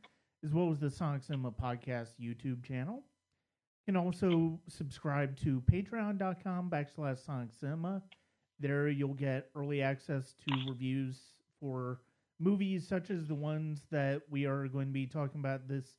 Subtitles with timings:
[0.45, 2.97] as well as the Sonic Cinema podcast YouTube channel.
[2.97, 8.03] You can also subscribe to patreon.com backslash Sonic Cinema.
[8.59, 11.19] There you'll get early access to reviews
[11.59, 12.01] for
[12.39, 15.95] movies such as the ones that we are going to be talking about this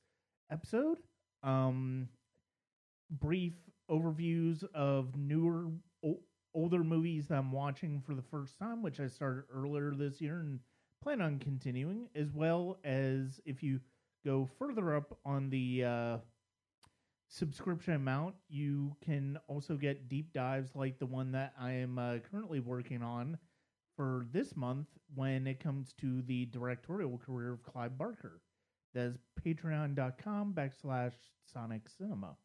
[0.48, 0.98] episode.
[1.42, 2.08] Um,
[3.10, 3.54] brief
[3.90, 5.66] overviews of newer,
[6.04, 6.20] o-
[6.54, 10.40] older movies that I'm watching for the first time, which I started earlier this year
[10.40, 10.60] and
[11.02, 13.80] plan on continuing, as well as if you
[14.24, 16.16] go further up on the uh,
[17.28, 22.18] subscription amount, you can also get deep dives like the one that I am uh,
[22.30, 23.38] currently working on
[23.96, 28.40] for this month when it comes to the directorial career of Clive Barker.
[28.94, 31.14] That is patreon.com backslash
[31.52, 32.36] Sonic Cinema.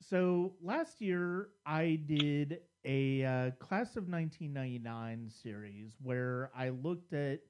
[0.00, 7.40] So last year I did a uh, class of 1999 series where I looked at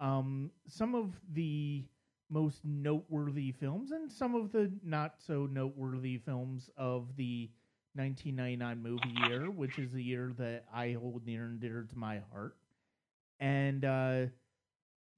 [0.00, 1.84] um, some of the
[2.30, 7.50] most noteworthy films and some of the not so noteworthy films of the
[7.94, 12.20] 1999 movie year, which is the year that I hold near and dear to my
[12.32, 12.56] heart.
[13.40, 14.26] And uh,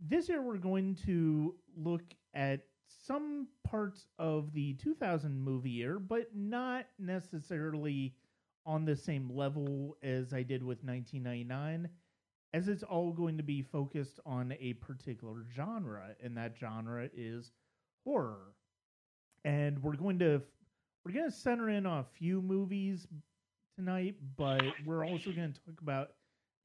[0.01, 2.03] this year we're going to look
[2.35, 8.15] at some parts of the 2000 movie year, but not necessarily
[8.67, 11.89] on the same level as I did with 1999,
[12.53, 17.53] as it's all going to be focused on a particular genre, and that genre is
[18.05, 18.55] horror.
[19.45, 20.43] And we're going to
[21.05, 23.07] we're going to center in on a few movies
[23.77, 26.11] tonight, but we're also going to talk about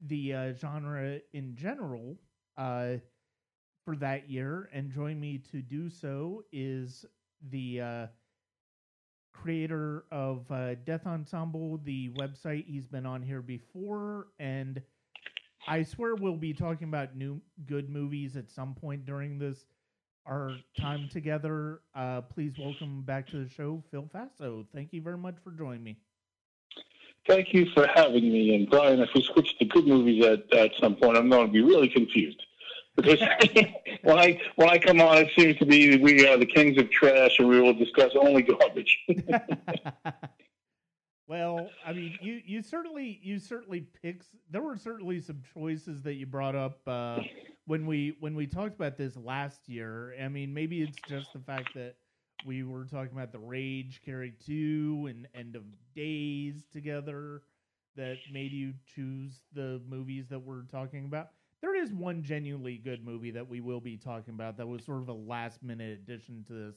[0.00, 2.18] the uh, genre in general.
[2.56, 2.96] Uh,
[3.84, 7.04] for that year, and join me to do so is
[7.50, 8.06] the uh,
[9.32, 12.64] creator of uh, Death Ensemble, the website.
[12.66, 14.80] He's been on here before, and
[15.68, 19.66] I swear we'll be talking about new good movies at some point during this
[20.26, 21.82] our time together.
[21.94, 24.64] Uh, please welcome back to the show, Phil Faso.
[24.74, 25.98] Thank you very much for joining me.
[27.26, 28.54] Thank you for having me.
[28.54, 31.52] And Brian, if we switch to good movies at, at some point, I'm going to
[31.52, 32.42] be really confused
[32.96, 33.20] because
[34.02, 36.90] when I when I come on, it seems to be we are the kings of
[36.90, 38.98] trash, and we will discuss only garbage.
[41.28, 44.26] well, I mean, you you certainly you certainly picked.
[44.50, 47.20] There were certainly some choices that you brought up uh,
[47.66, 50.14] when we when we talked about this last year.
[50.22, 51.96] I mean, maybe it's just the fact that
[52.46, 55.62] we were talking about the Rage Carrie Two and End of
[55.96, 57.42] Days together
[57.96, 61.28] that made you choose the movies that we're talking about
[61.64, 65.00] there is one genuinely good movie that we will be talking about that was sort
[65.00, 66.74] of a last minute addition to this.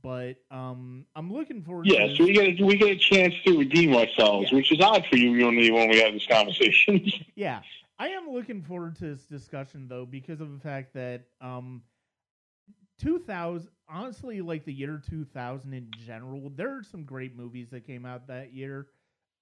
[0.00, 1.86] But um, I'm looking forward.
[1.86, 4.58] Yeah, to so we get a, we get a chance to redeem ourselves, yeah.
[4.58, 7.04] which is odd for you and me when we have this conversation.
[7.34, 7.62] yeah,
[7.98, 11.82] I am looking forward to this discussion though because of the fact that um,
[13.00, 18.06] 2000 honestly like the year 2000 in general there are some great movies that came
[18.06, 18.86] out that year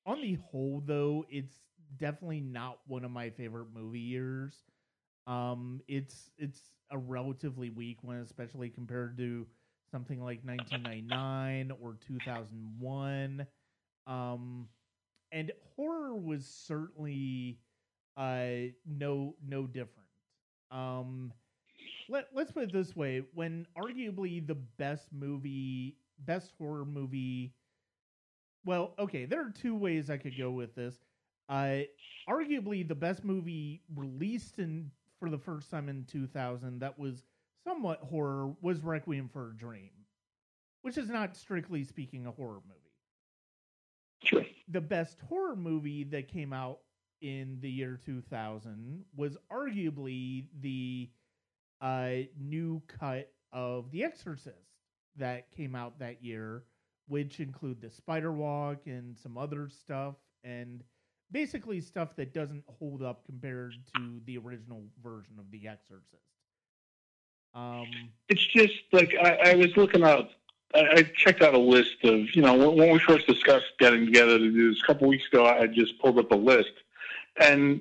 [0.07, 1.55] on the whole though it's
[1.99, 4.55] definitely not one of my favorite movie years.
[5.27, 9.47] Um, it's it's a relatively weak one, especially compared to
[9.91, 13.47] something like 1999 or 2001.
[14.07, 14.69] Um,
[15.33, 17.59] and horror was certainly
[18.17, 20.09] uh, no no different.
[20.71, 21.33] Um,
[22.09, 25.97] let let's put it this way: when arguably the best movie,
[26.27, 27.55] best horror movie.
[28.65, 30.99] Well, okay, there are two ways I could go with this.
[31.51, 31.81] Uh,
[32.29, 37.25] arguably the best movie released in for the first time in 2000 that was
[37.67, 39.91] somewhat horror was Requiem for a Dream,
[40.83, 42.81] which is not strictly speaking a horror movie.
[44.23, 44.45] Sure.
[44.69, 46.81] The best horror movie that came out
[47.23, 51.11] in the year 2000 was arguably the
[51.81, 54.57] uh, new cut of The Exorcist
[55.17, 56.65] that came out that year,
[57.09, 60.17] which include the Spider Walk and some other stuff.
[60.45, 60.85] And
[61.33, 66.07] basically stuff that doesn't hold up compared to the original version of The Exorcist.
[67.55, 67.87] Um,
[68.29, 70.31] it's just like I, I was looking out.
[70.73, 74.07] I, I, checked out a list of you know when, when we first discussed getting
[74.07, 75.47] together to do this a couple weeks ago.
[75.47, 76.71] I just pulled up a list,
[77.41, 77.81] and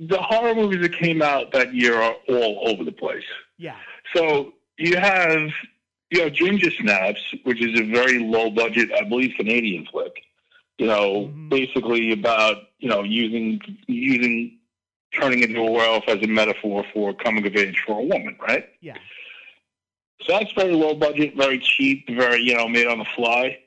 [0.00, 3.24] the horror movies that came out that year are all over the place.
[3.56, 3.76] Yeah.
[4.16, 5.48] So you have
[6.10, 10.24] you know Ginger Snaps, which is a very low budget, I believe, Canadian flick
[10.78, 11.48] you know, mm-hmm.
[11.48, 14.58] basically about you know using using
[15.14, 18.68] turning into a werewolf as a metaphor for coming of age for a woman, right?
[18.80, 18.96] Yeah.
[20.22, 23.58] So that's very low budget, very cheap, very you know made on the fly.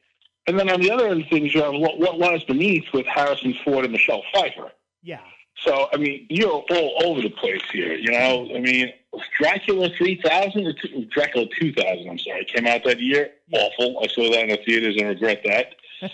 [0.48, 3.08] And then on the other end of things, you have what, what lies beneath with
[3.08, 4.72] Harrison Ford and Michelle Pfeiffer.
[5.02, 5.22] Yeah.
[5.58, 7.94] So I mean, you're all over the place here.
[7.94, 8.94] You know, I mean,
[9.40, 12.10] Dracula 3000 or two, Dracula 2000.
[12.10, 13.32] I'm sorry, came out that year.
[13.52, 14.00] Awful.
[14.04, 15.76] I saw that in the theaters and regret that.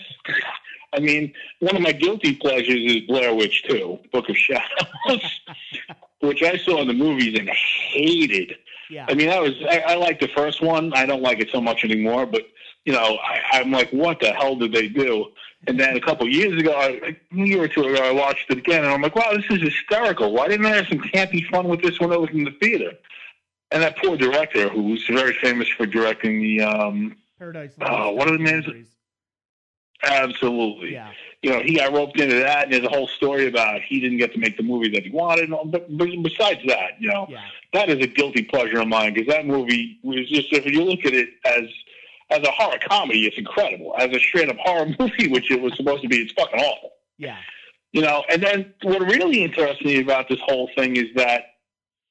[0.92, 5.40] I mean, one of my guilty pleasures is Blair Witch 2, Book of Shadows,
[6.20, 8.56] which I saw in the movies and hated.
[8.90, 9.06] Yeah.
[9.08, 10.92] I mean, I was I, I like the first one.
[10.92, 12.42] I don't like it so much anymore, but
[12.84, 15.28] you know, I, I'm like, what the hell did they do?
[15.66, 18.50] And then a couple of years ago, I, a year or two ago, I watched
[18.50, 20.32] it again, and I'm like, wow, this is hysterical.
[20.32, 22.92] Why didn't I have some campy fun with this when I was in the theater?
[23.70, 27.74] And that poor director, who's very famous for directing the, um, Paradise.
[27.80, 28.66] Oh, Lost what are the names?
[30.04, 31.10] Absolutely, Yeah.
[31.42, 34.18] you know, he got roped into that, and there's a whole story about he didn't
[34.18, 35.50] get to make the movie that he wanted.
[35.50, 37.40] But, but besides that, you know, Yeah.
[37.72, 41.04] that is a guilty pleasure of mine because that movie was just if you look
[41.04, 41.64] at it as
[42.30, 43.94] as a horror comedy, it's incredible.
[43.98, 46.92] As a straight up horror movie, which it was supposed to be, it's fucking awful.
[47.18, 47.36] Yeah.
[47.92, 51.42] You know, and then what really interests me about this whole thing is that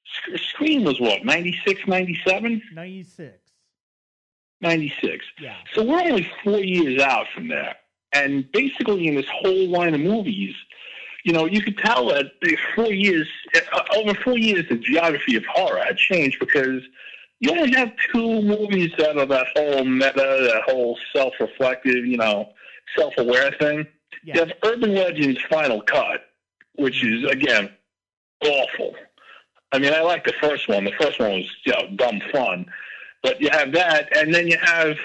[0.05, 2.61] Sc- Scream was what, 96, 97?
[2.75, 3.33] Ninety six.
[4.61, 5.25] 96.
[5.39, 5.55] Yeah.
[5.73, 7.75] So we're only four years out from there.
[8.13, 10.53] And basically, in this whole line of movies,
[11.23, 15.35] you know, you could tell that the four years, uh, over four years, the geography
[15.35, 16.81] of horror had changed because
[17.39, 22.17] you only have two movies that are that whole meta, that whole self reflective, you
[22.17, 22.49] know,
[22.97, 23.87] self aware thing.
[24.23, 24.35] Yeah.
[24.35, 26.25] You have Urban Legends Final Cut,
[26.75, 27.71] which is, again,
[28.43, 28.95] awful.
[29.71, 30.83] I mean, I like the first one.
[30.83, 32.65] The first one was, you know, dumb fun.
[33.23, 34.97] But you have that, and then you have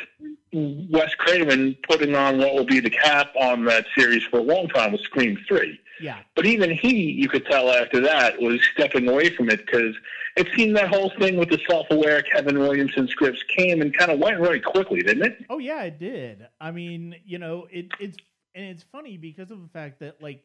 [0.52, 4.68] Wes Craven putting on what will be the cap on that series for a long
[4.68, 5.78] time with Scream 3.
[6.00, 6.18] Yeah.
[6.34, 9.94] But even he, you could tell after that, was stepping away from it because
[10.36, 14.18] it seemed that whole thing with the self-aware Kevin Williamson scripts came and kind of
[14.18, 15.44] went very quickly, didn't it?
[15.48, 16.46] Oh yeah, it did.
[16.60, 18.18] I mean, you know, it it's
[18.54, 20.44] and it's funny because of the fact that like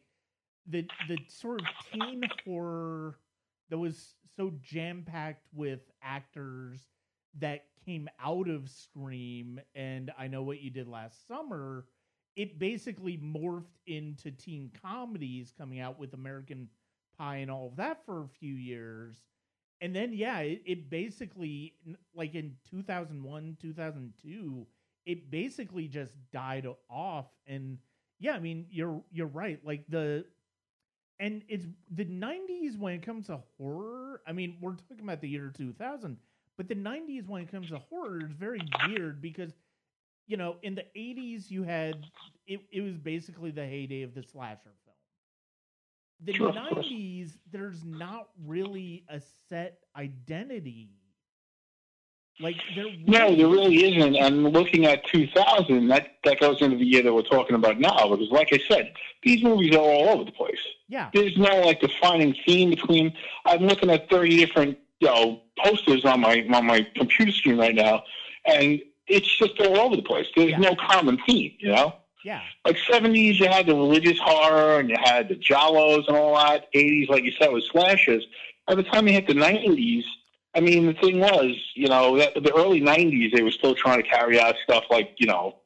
[0.66, 3.18] the the sort of teen horror
[3.68, 6.80] that was so jam packed with actors
[7.40, 11.86] that came out of Scream and I know what you did last summer,
[12.36, 16.68] it basically morphed into teen comedies coming out with American
[17.18, 19.16] Pie and all of that for a few years.
[19.80, 21.74] And then yeah, it, it basically
[22.14, 24.66] like in 2001, 2002,
[25.04, 27.78] it basically just died off and
[28.22, 29.58] yeah, I mean, you're you're right.
[29.64, 30.24] Like the
[31.18, 34.22] and it's the 90s when it comes to horror.
[34.26, 36.16] I mean, we're talking about the year 2000,
[36.62, 39.52] but the 90s when it comes to horror is very weird because
[40.28, 42.06] you know, in the 80s you had
[42.46, 44.96] it it was basically the heyday of the slasher film.
[46.24, 50.90] The Sure, 90s there's not really a set identity.
[52.40, 54.16] Like there No, there really isn't.
[54.16, 58.08] And looking at 2000, that, that goes into the year that we're talking about now
[58.08, 58.92] because, like I said,
[59.22, 60.58] these movies are all over the place.
[60.88, 61.10] yeah.
[61.12, 63.14] there's no like defining theme between.
[63.44, 67.74] I'm looking at 30 different you know posters on my on my computer screen right
[67.74, 68.04] now,
[68.46, 70.26] and it's just all over the place.
[70.36, 70.58] There's Yeah.
[70.58, 71.96] no common theme, you know.
[72.24, 72.40] Yeah.
[72.64, 76.68] Like 70s, you had the religious horror and you had the giallos and all that.
[76.72, 78.24] 80s, like you said, was slashes.
[78.68, 80.04] By the time you hit the 90s,
[80.54, 84.00] I mean, the thing was, you know, that, the early 90s, they were still trying
[84.00, 85.56] to carry out stuff like, you know,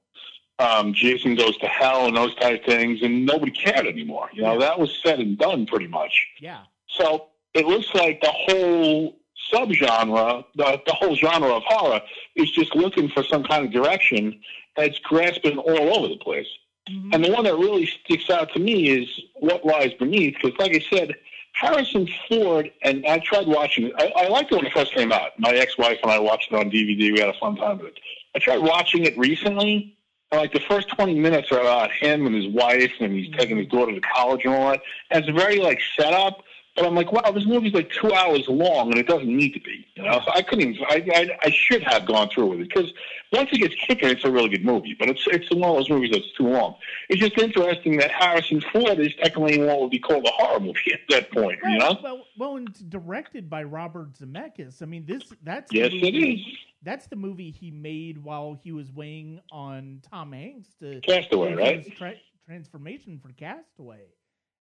[0.59, 4.31] um, Jason Goes to Hell and those type of things, and nobody cared anymore.
[4.33, 4.61] You know, Yeah.
[4.61, 6.27] that was said and done pretty much.
[6.41, 6.61] Yeah.
[6.89, 9.19] So it looks like the whole
[9.53, 12.01] subgenre, the, the whole genre of horror,
[12.35, 14.41] is just looking for some kind of direction
[14.77, 16.49] that's grasping all over the place.
[16.89, 17.15] Mhm.
[17.15, 20.75] And the one that really sticks out to me is What Lies Beneath, because, like
[20.75, 21.15] I said,
[21.53, 23.95] Harrison Ford, and I tried watching it.
[23.97, 25.31] I, I liked it when it first came out.
[25.39, 27.13] My ex-wife and I watched it on DVD.
[27.13, 27.99] We had a fun time with it.
[28.35, 29.97] I tried watching it recently,
[30.31, 33.57] and like the first 20 minutes are about him and his wife, and he's taking
[33.57, 34.83] his daughter to college and all that.
[35.11, 36.43] And it's a very like set up.
[36.77, 39.61] But I'm like, wow, this movie's like two hours long, and it doesn't need to
[39.61, 39.87] be.
[39.95, 40.85] You know, so I couldn't even.
[40.91, 42.93] I, I, I should have gone through with it because
[43.33, 44.95] once it gets kicking, it's a really good movie.
[44.99, 46.77] But it's it's one of those movies that's too long.
[47.09, 50.93] It's just interesting that Harrison Ford is technically what would be called a horror movie
[50.93, 51.59] at that point.
[51.65, 51.97] You know?
[52.03, 54.83] Well, well, and it's directed by Robert Zemeckis.
[54.83, 56.41] I mean, this that's the Yes, movie, it is.
[56.83, 61.55] That's the movie he made while he was weighing on Tom Hanks to Cast Away,
[61.55, 61.97] right?
[61.97, 62.15] tra-
[62.45, 64.03] transformation for Cast Away,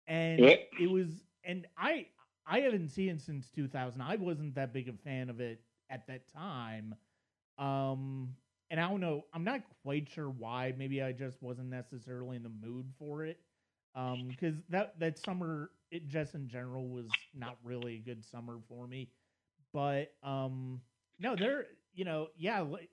[0.07, 0.55] and Yeah.
[0.79, 1.21] it was.
[1.47, 2.07] And I
[2.47, 4.01] I haven't seen it since 2000.
[4.01, 6.95] I wasn't that big a fan of it at that time.
[7.57, 8.35] Um,
[8.71, 9.25] and I don't know.
[9.33, 10.73] I'm not quite sure why.
[10.77, 13.39] Maybe I just wasn't necessarily in the mood for it.
[13.95, 18.59] Um, because that that summer, it just in general was not really a good summer
[18.69, 19.09] for me.
[19.73, 20.81] But um,
[21.19, 22.89] no, there, you know, yeah, like,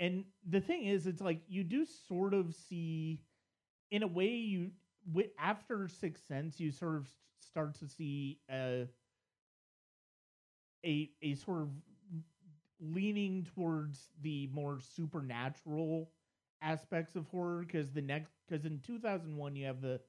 [0.00, 3.22] and the thing is, it's like you do sort of see,
[3.90, 4.70] in a way, you
[5.38, 7.08] after Sixth Sense, you sort of
[7.40, 8.86] start to see a
[10.84, 11.68] a a sort of
[12.80, 16.10] leaning towards the more supernatural
[16.62, 20.00] aspects of horror because the next because in 2001 you have the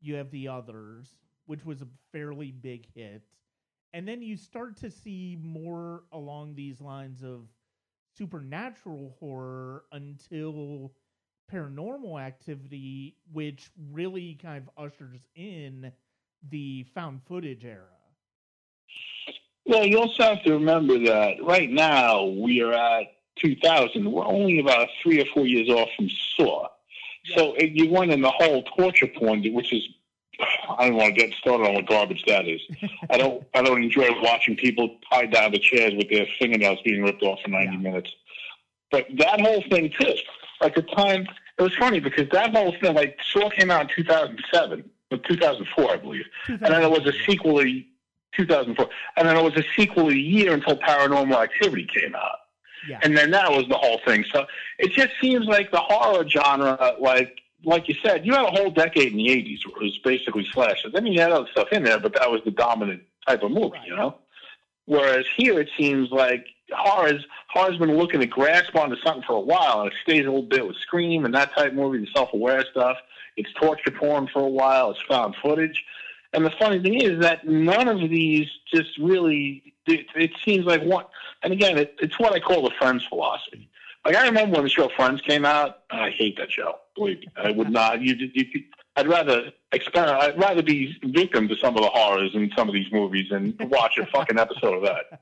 [0.00, 3.22] you have the others which was a fairly big hit.
[3.92, 7.48] And then you start to see more along these lines of
[8.16, 10.94] supernatural horror until
[11.52, 15.92] paranormal activity which really kind of ushers in
[16.50, 17.84] the found footage era
[19.66, 23.06] Well, you also have to remember that right now we are at
[23.38, 24.10] 2000.
[24.12, 26.68] We're only about three or four years off from Saw.
[27.34, 29.82] So if you went in the whole torture porn, which is,
[30.78, 32.60] I don't want to get started on what garbage that is.
[33.10, 37.02] I don't, I don't enjoy watching people tied down to chairs with their fingernails being
[37.02, 37.78] ripped off for 90 Yeah.
[37.78, 38.10] minutes.
[38.90, 40.12] But that whole thing too,
[40.64, 41.26] like the time,
[41.58, 45.90] it was funny because that whole thing, like Saw came out in 2007, or 2004,
[45.90, 46.24] I believe.
[46.48, 47.84] And then there was a sequel in
[48.36, 48.88] 2004.
[49.16, 52.38] And then there was a sequel a year until Paranormal Activity came out.
[52.88, 54.24] yeah And then that was the whole thing.
[54.32, 54.46] So
[54.78, 58.70] it just seems like the horror genre, like like you said, you had a whole
[58.70, 60.90] decade in the 80s where it was basically slasher.
[60.90, 63.78] Then you had other stuff in there, but that was the dominant type of movie,
[63.86, 64.18] you know?
[64.84, 69.40] Whereas here it seems like horror's, horror's been looking to grasp onto something for a
[69.40, 72.08] while, and it stays a little bit with Scream and that type of movie, the
[72.14, 72.96] self-aware stuff.
[73.36, 74.90] It's torture porn for a while.
[74.90, 75.84] It's found footage.
[76.32, 80.82] And the funny thing is that none of these just really, it, it seems like
[80.82, 81.04] one,
[81.42, 83.68] and again, it, it's what I call the Friends philosophy.
[84.04, 86.76] Like I remember when the show Friends came out, I hate that show.
[86.96, 88.02] Believe me, I would not.
[88.02, 88.64] You, you, you
[88.96, 90.22] I'd rather experiment.
[90.22, 93.54] I'd rather be victim to some of the horrors in some of these movies and
[93.70, 95.20] watch a fucking episode of that.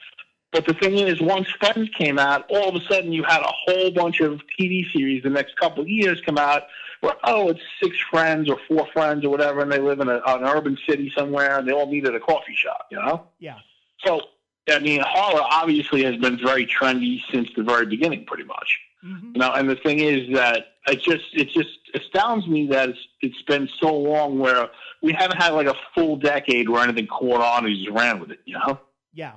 [0.52, 3.52] But the thing is, once Friends came out, all of a sudden you had a
[3.66, 6.64] whole bunch of TV series the next couple of years come out
[7.00, 10.21] where, oh, it's six friends or four friends or whatever, and they live in a,
[10.26, 13.26] an urban city somewhere, and they all meet at a coffee shop, you know?
[13.38, 13.56] yeah
[14.04, 14.21] So,
[14.68, 18.78] I mean, horror obviously has been very trendy since the very beginning, pretty much.
[19.02, 22.90] hmm You know, and the thing is that it just it just astounds me that
[22.90, 24.68] it's it's been so long where
[25.00, 28.30] we haven't had like a full decade where anything caught on and just ran with
[28.30, 28.40] it.
[28.44, 28.80] You know,
[29.14, 29.32] yeah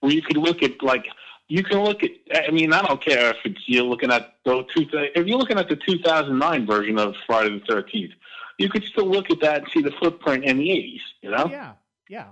[0.00, 1.06] where you could look at like
[1.48, 2.10] you can look at.
[2.46, 4.86] I mean, I don't care if it's you're looking at the two.
[4.92, 8.12] If you're looking at the 2009 version of Friday the 13th,
[8.58, 11.00] you could still look at that and see the footprint in the 80s.
[11.22, 11.72] You know, yeah
[12.10, 12.26] yeah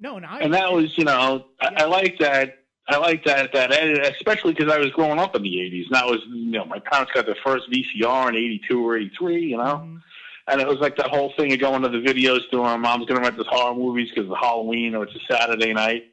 [0.00, 1.82] no and i and that was you know I, Yeah.
[1.82, 2.58] I like that
[2.88, 5.94] I like that that edit, especially because I was growing up in the '80s, and
[5.94, 9.56] that was you know my parents got their first VCR in '82 or '83, you
[9.56, 10.02] know, Mhm.
[10.48, 12.66] and it was like that whole thing of going to the video store.
[12.66, 15.72] and Mom's going to rent this horror movies because it's Halloween or it's a Saturday
[15.72, 16.06] night.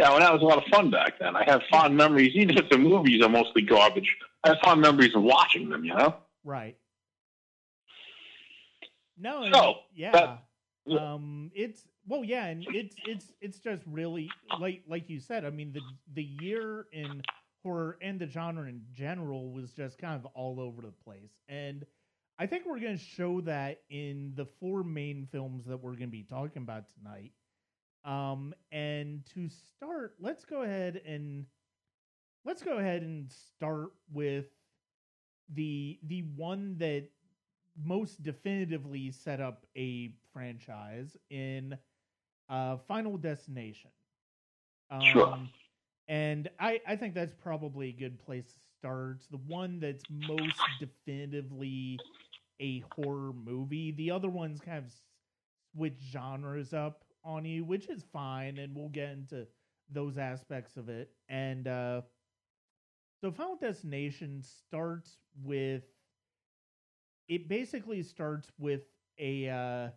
[0.00, 1.36] Yeah, well, that was a lot of fun back then.
[1.36, 4.16] I have fond memories, even if the movies are mostly garbage.
[4.44, 6.14] I have fond memories of watching them, you know.
[6.42, 6.78] Right.
[9.18, 10.12] No, and- So, yeah.
[10.12, 10.46] that-
[10.98, 15.50] um it's well yeah, and it's it's it's just really like like you said, I
[15.50, 15.82] mean the
[16.14, 17.22] the year in
[17.62, 21.30] horror and the genre in general was just kind of all over the place.
[21.48, 21.84] And
[22.38, 26.08] I think we're going to show that in the four main films that we're going
[26.08, 27.32] to be talking about tonight.
[28.04, 31.46] Um and to start, let's go ahead and
[32.44, 34.46] let's go ahead and start with
[35.48, 37.08] the the one that
[37.82, 41.76] most definitively set up a franchise in
[42.48, 43.90] uh, Final Destination.
[44.90, 45.48] Um, Sure.
[46.08, 49.22] And I, I think that's probably a good place to start.
[49.30, 52.02] The one that's most definitively
[52.60, 53.92] a horror movie.
[53.92, 54.92] The other ones kind of
[55.74, 59.46] switch genres up on you, which is fine, and we'll get into
[59.90, 61.10] those aspects of it.
[61.28, 62.02] And uh,
[63.20, 65.82] so Final Destination starts with
[67.28, 68.82] it basically starts with
[69.18, 69.90] a uh,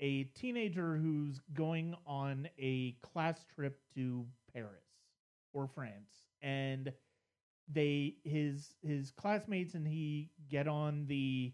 [0.00, 4.84] a teenager who's going on a class trip to Paris
[5.52, 6.92] or France, and
[7.72, 11.52] they his his classmates and he get on the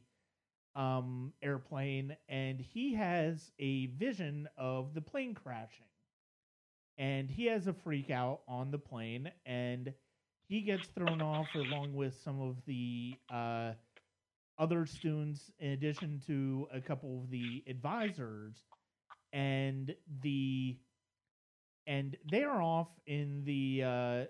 [0.76, 5.86] um airplane and he has a vision of the plane crashing.
[6.98, 9.92] And he has a freak out on the plane and
[10.48, 13.72] he gets thrown off along with some of the uh
[14.58, 18.64] other students in addition to a couple of the advisors.
[19.32, 20.78] And the
[21.86, 24.24] and they are off in the uh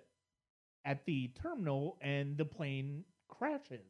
[0.84, 3.86] at the terminal and the plane crashes.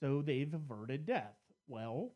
[0.00, 1.37] So they've averted death
[1.68, 2.14] well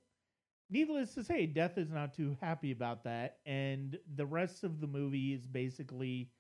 [0.71, 4.87] needless to say death is not too happy about that and the rest of the
[4.87, 6.31] movie is basically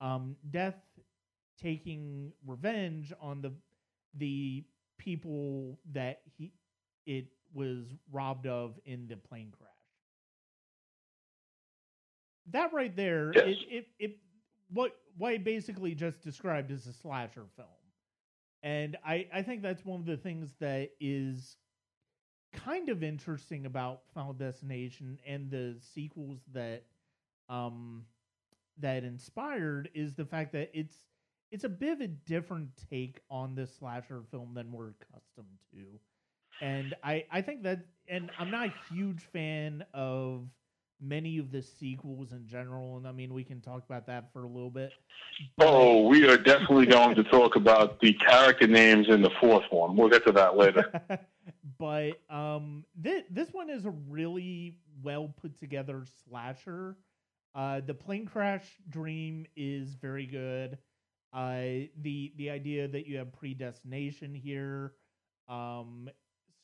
[0.00, 0.76] um death
[1.58, 3.52] taking revenge on the
[4.14, 4.64] the
[4.98, 6.52] people that he
[7.06, 9.68] it was robbed of in the plane crash.
[12.48, 13.44] That right there, Yes.
[13.44, 14.18] it, it, it
[14.70, 17.68] what what I basically just described as a slasher film.
[18.62, 21.56] And I, I think that's one of the things that is
[22.52, 26.84] kind of interesting about Final Destination and the sequels that
[27.48, 28.04] um
[28.80, 30.96] that inspired is the fact that it's
[31.50, 35.84] it's a bit of a different take on this slasher film than we're accustomed to.
[36.60, 40.46] And I, I think that and I'm not a huge fan of
[41.00, 44.44] many of the sequels in general, and I mean we can talk about that for
[44.44, 44.92] a little bit.
[45.60, 49.96] Oh, we are definitely going to talk about the character names in the fourth one.
[49.96, 50.92] We'll get to that later.
[51.78, 56.96] but um, this this one is a really well put together slasher.
[57.54, 60.78] Uh, the plane crash dream is very good.
[61.32, 64.94] Uh, the the idea that you have predestination here,
[65.48, 66.08] um,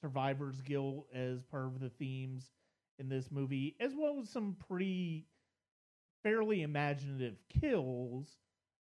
[0.01, 2.51] survivor's guilt as part of the themes
[2.99, 5.27] in this movie, as well as some pretty
[6.23, 8.29] fairly imaginative kills.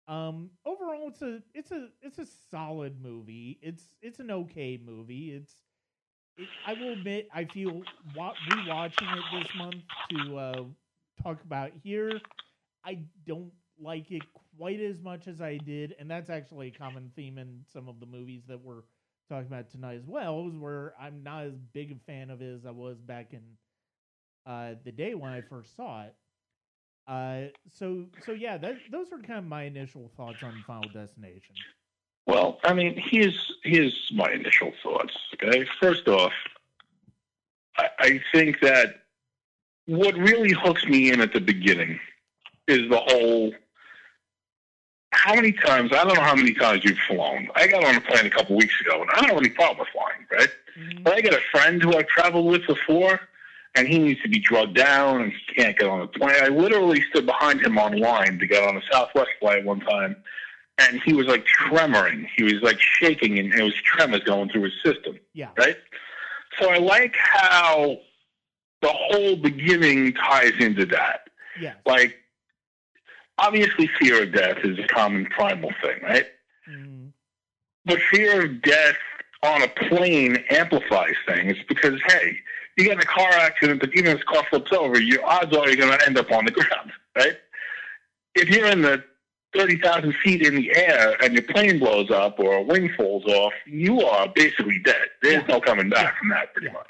[0.07, 3.59] Um, overall, it's a it's a it's a solid movie.
[3.61, 5.31] It's it's an okay movie.
[5.33, 5.66] It's it,
[6.65, 7.83] I will admit I feel
[8.15, 10.63] wa- rewatching it this month to uh,
[11.21, 12.19] talk about here.
[12.85, 14.23] I don't like it
[14.57, 17.99] quite as much as I did, and that's actually a common theme in some of
[17.99, 18.83] the movies that we're
[19.29, 20.47] talking about tonight as well.
[20.47, 23.41] Is where I'm not as big a fan of it as I was back in
[24.45, 26.15] uh, the day when I first saw it.
[27.07, 31.55] Uh, so so yeah, that, those are kind of my initial thoughts on Final Destination.
[32.27, 35.13] Well, I mean, here's here's my initial thoughts.
[35.33, 36.33] Okay, first off,
[37.77, 39.03] I, I think that
[39.85, 41.99] what really hooks me in at the beginning
[42.67, 43.53] is the whole.
[45.13, 45.91] How many times?
[45.93, 47.47] I don't know how many times you've flown.
[47.55, 49.79] I got on a plane a couple weeks ago, and I don't have any problem
[49.79, 50.49] with flying, right?
[50.77, 51.03] Mhm.
[51.03, 53.21] But I got a friend who I've traveled with before,
[53.75, 56.35] and he needs to be drugged down and he can't get on the plane.
[56.41, 60.17] I literally stood behind him on line to get on a Southwest flight one time,
[60.77, 62.27] and he was like tremoring.
[62.35, 65.49] He was like shaking, and it was tremors going through his system, Yeah.
[65.57, 65.77] right?
[66.59, 67.97] So I like how
[68.81, 71.29] the whole beginning ties into that.
[71.59, 71.73] Yeah.
[71.85, 72.17] Like,
[73.39, 76.27] obviously, fear of death is a common primal thing, right?
[76.69, 77.11] Mhm.
[77.85, 78.97] But fear of death
[79.43, 82.39] on a plane amplifies things because, hey,
[82.77, 85.55] you get in a car accident, but even if the car flips over, your odds
[85.55, 87.37] are you're going to end up on the ground, right?
[88.35, 89.03] If you're in the
[89.57, 93.53] 30,000 feet in the air and your plane blows up or a wing falls off,
[93.65, 95.07] you are basically dead.
[95.21, 95.55] There's Yeah.
[95.55, 96.19] no coming back Yeah.
[96.19, 96.87] from that, pretty much.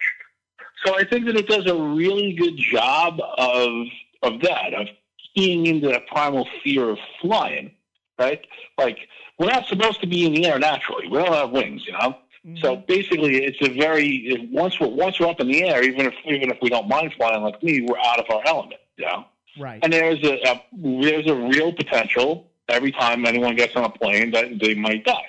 [0.86, 3.88] So I think that it does a really good job of
[4.24, 4.88] of that, of
[5.36, 7.72] keying into that primal fear of flying,
[8.18, 8.44] right?
[8.78, 8.98] Like
[9.38, 11.08] we're not supposed to be in the air naturally.
[11.08, 12.18] We don't have wings, you know.
[12.46, 12.62] Mhm.
[12.62, 16.16] So basically, it's a very once we're once we're up in the air, even if
[16.26, 19.26] even if we don't mind flying like me, we're out of our element, you know.
[19.60, 19.80] right.
[19.84, 24.32] And there's a, a there's a real potential every time anyone gets on a plane
[24.32, 25.26] that they might die.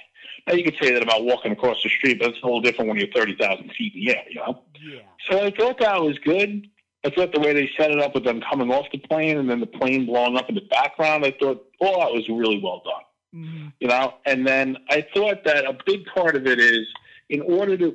[0.47, 2.89] Now you could say that about walking across the street, but it's a little different
[2.89, 4.63] when you're thirty thousand feet in the air, you know.
[4.83, 5.01] yeah.
[5.29, 6.67] So I thought that was good.
[7.05, 9.49] I thought the way they set it up with them coming off the plane and
[9.49, 12.83] then the plane blowing up in the background, I thought all that was really well
[12.85, 13.03] done
[13.35, 13.73] Mhm.
[13.79, 16.87] you know and then i thought that a big part of it is
[17.29, 17.95] in order to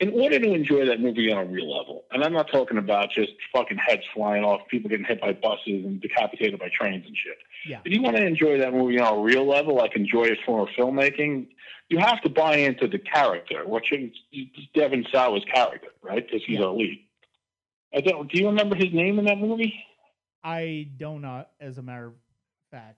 [0.00, 3.08] in order to enjoy that movie on a real level and i'm not talking about
[3.10, 7.16] just fucking heads flying off people getting hit by buses and decapitated by trains and
[7.16, 7.36] shit
[7.68, 7.80] Yeah.
[7.84, 10.68] if you want to enjoy that movie on a real level like enjoy it of
[10.78, 11.48] filmmaking
[11.88, 14.10] you have to buy into the character which is
[14.74, 16.66] devon sawa's character right because he's Yeah.
[16.66, 17.04] our lead
[17.94, 19.74] I don't, do you remember his name in that movie
[20.44, 22.12] I do not, as a matter of
[22.70, 22.96] fact.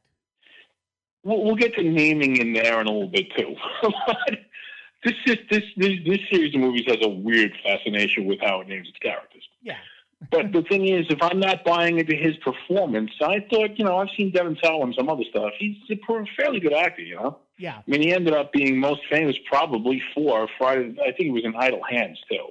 [1.25, 3.57] We'll, we'll get to naming in there in a little bit too.
[5.05, 8.69] this is this, this this series of movies has a weird fascination with how it
[8.69, 9.49] names its characters.
[9.63, 9.77] Yeah.
[10.31, 13.97] But the thing is, if I'm not buying into his performance, I thought, you know,
[13.97, 15.53] I've seen Devon Sawa and some other stuff.
[15.59, 15.97] He's a
[16.37, 17.39] fairly good actor, you know.
[17.57, 17.79] Yeah.
[17.79, 20.95] I mean, he ended up being most famous probably for Friday.
[21.01, 22.49] I think he was in Idle Hands too.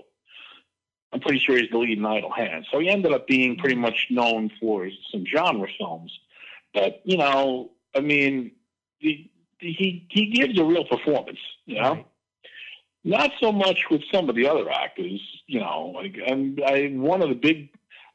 [1.14, 2.66] I'm pretty sure he's the lead in Idle Hands.
[2.72, 3.84] So he ended up being pretty mm-hmm.
[3.84, 6.12] much known for some genre films.
[6.74, 8.52] But you know, I mean,
[8.98, 11.40] he he he gives a real performance.
[11.66, 12.06] You know, Right.
[13.04, 15.22] Not so much with some of the other actors.
[15.48, 17.70] You know, like and I one of the big.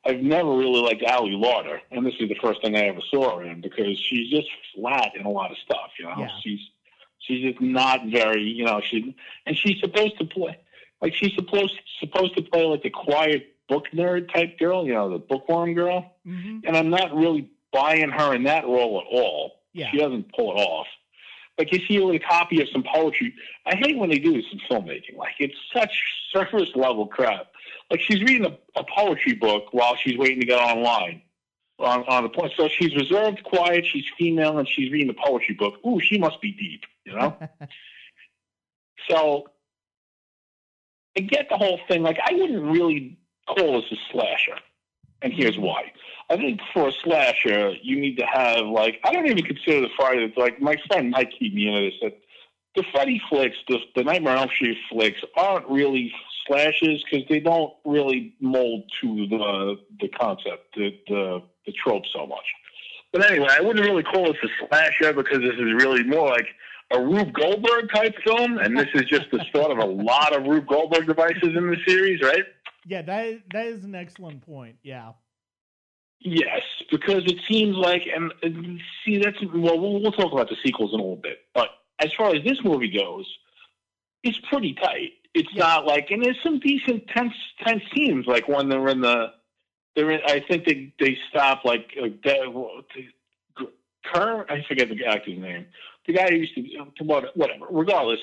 [0.06, 3.38] I've never really liked Ali Larter, and this is the first thing I ever saw
[3.38, 5.92] her in because she's just flat in a lot of stuff.
[5.98, 6.28] You know, Yeah.
[6.42, 6.60] she's
[7.20, 8.42] she's just not very.
[8.42, 9.16] You know, she
[9.46, 10.58] and she's supposed to play
[11.00, 14.86] like she's supposed supposed to play like a quiet book nerd type girl.
[14.86, 19.00] You know, the bookworm girl hmm and I'm not really buying her in that role
[19.00, 19.62] at all.
[19.72, 19.90] Yeah.
[19.90, 20.86] She doesn't pull it off.
[21.58, 23.34] Like you see a copy of some poetry.
[23.66, 25.16] I hate when they do this in filmmaking.
[25.16, 25.92] Like it's such
[26.32, 27.46] surface level crap.
[27.90, 31.22] Like she's reading a, a poetry book while she's waiting to get online
[31.78, 32.52] on, on the point.
[32.56, 35.74] So she's reserved, quiet, she's female, and she's reading a poetry book.
[35.86, 37.36] Ooh, she must be deep, you know?
[39.08, 39.46] so
[41.16, 42.02] I get the whole thing.
[42.02, 44.58] Like I wouldn't really call this a slasher.
[45.24, 45.90] And here's why.
[46.28, 49.88] I think for a slasher, you need to have like I don't even consider the
[49.96, 50.32] Friday.
[50.36, 51.94] Like my friend Mike keep me into this.
[52.02, 52.18] That
[52.76, 56.12] the Freddy flicks, the, the Nightmare on Elm Street flicks, aren't really
[56.46, 62.26] slashes because they don't really mold to the the concept, the, the the trope so
[62.26, 62.44] much.
[63.12, 66.48] But anyway, I wouldn't really call this a slasher because this is really more like
[66.90, 70.44] a Rube Goldberg type film, and this is just the start of a lot of
[70.44, 72.44] Rube Goldberg devices in the series, right?
[72.86, 74.76] Yeah, that is, that is an excellent point.
[74.82, 75.12] Yeah.
[76.20, 80.56] Yes, because it seems like, and, and see, that's well, well, we'll talk about the
[80.64, 81.40] sequels in a little bit.
[81.54, 81.68] But
[81.98, 83.26] as far as this movie goes,
[84.22, 85.12] it's pretty tight.
[85.34, 85.64] It's yeah.
[85.64, 89.32] not like, and there's some decent tense tense scenes, like when they're in the,
[89.94, 90.20] they're in.
[90.26, 92.08] I think they they stop like uh,
[94.06, 94.46] Kerr.
[94.48, 95.66] I forget the actor's name.
[96.06, 97.66] The guy who used to whatever.
[97.70, 98.20] Regardless,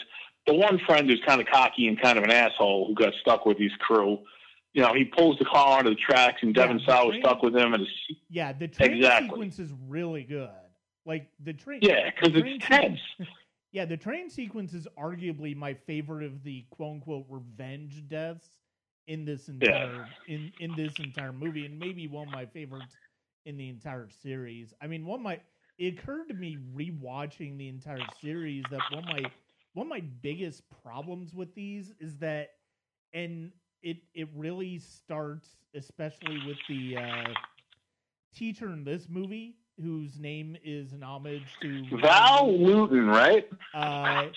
[0.48, 3.46] the one friend who's kind of cocky and kind of an asshole who got stuck
[3.46, 4.20] with his crew
[4.74, 7.44] you know, he pulls the car onto the tracks, and Devon yeah, Sawa was stuck
[7.44, 7.74] with him.
[7.74, 7.86] And
[8.30, 9.28] yeah, the train exactly.
[9.28, 10.50] sequence is really good.
[11.06, 13.00] Like the train, yeah, because it's tense.
[13.72, 18.50] yeah, the train sequence is arguably my favorite of the quote unquote revenge deaths
[19.08, 20.36] in this entire yeah.
[20.36, 22.96] in in this entire movie, and maybe one of my favorites
[23.46, 24.74] in the entire series.
[24.82, 25.40] I mean, one my
[25.78, 29.24] it occurred to me rewatching the entire series that one of my
[29.74, 32.50] one of my biggest problems with these is that
[33.14, 33.52] and
[33.84, 37.34] it it really starts, especially with the uh,
[38.36, 43.50] teacher in this movie, whose name is an homage to Val Lewton, right?
[43.74, 44.28] Uh,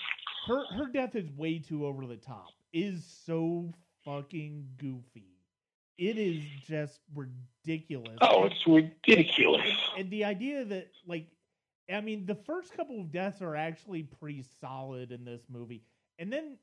[0.47, 2.49] her her death is way too over the top.
[2.73, 3.71] Is so
[4.03, 5.31] fucking goofy.
[5.97, 8.17] It is just ridiculous.
[8.21, 9.65] Oh, it's ridiculous.
[9.91, 11.27] And, and the idea that like
[11.93, 15.83] I mean, the first couple of deaths are actually pretty solid in this movie.
[16.17, 16.57] And then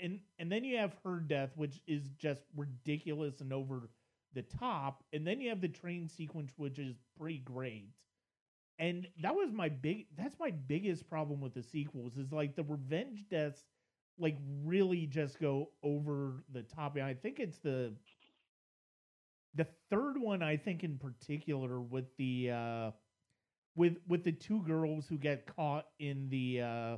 [0.00, 3.90] and and then you have her death, which is just ridiculous and over
[4.34, 7.88] the top, and then you have the train sequence, which is pretty great.
[8.78, 10.06] And that was my big.
[10.16, 13.64] That's my biggest problem with the sequels is like the revenge deaths,
[14.18, 16.96] like really just go over the top.
[16.96, 17.92] And I think it's the
[19.54, 20.42] the third one.
[20.42, 22.90] I think in particular with the uh
[23.76, 26.96] with with the two girls who get caught in the uh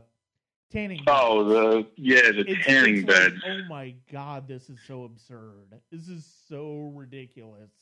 [0.72, 1.08] tanning.
[1.08, 3.32] Oh, the yeah, the it's, tanning it's bed.
[3.42, 5.80] Like, oh my god, this is so absurd.
[5.90, 7.72] This is so ridiculous.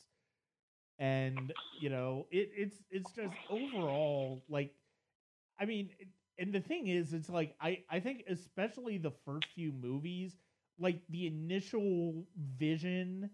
[0.99, 4.73] And you know, it, it's it's just overall like,
[5.59, 5.89] I mean,
[6.39, 10.37] and the thing is, it's like I I think especially the first few movies,
[10.79, 12.25] like the initial
[12.57, 13.29] vision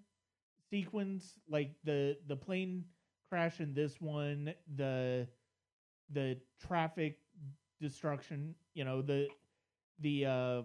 [0.69, 2.85] sequence, like the the plane
[3.29, 5.27] crash in this one, the
[6.11, 7.19] the traffic
[7.81, 9.27] destruction, you know, the
[9.99, 10.61] the uh,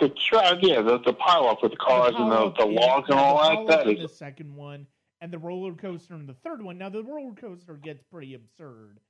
[0.00, 3.08] the track, yeah, the the pile up with the cars the and the, the logs
[3.08, 3.84] and all that.
[3.84, 4.86] That is the second one,
[5.20, 6.78] and the roller coaster in the third one.
[6.78, 9.00] Now the roller coaster gets pretty absurd,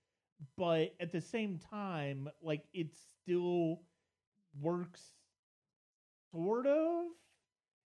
[0.57, 2.89] but at the same time, like it
[3.23, 3.81] still
[4.61, 5.03] works,
[6.31, 7.05] sort of.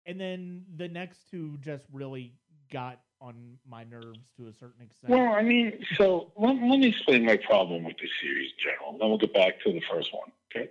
[0.07, 2.33] And then the next two just really
[2.73, 5.11] got on my nerves to a certain extent.
[5.11, 8.99] Well, I mean, so let, let me explain my problem with the series in general.
[8.99, 10.31] Then we'll get back to the first one.
[10.55, 10.69] Okay.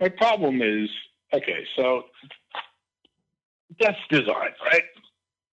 [0.00, 0.90] My problem is
[1.32, 2.04] okay, so
[3.78, 4.84] that's design, right?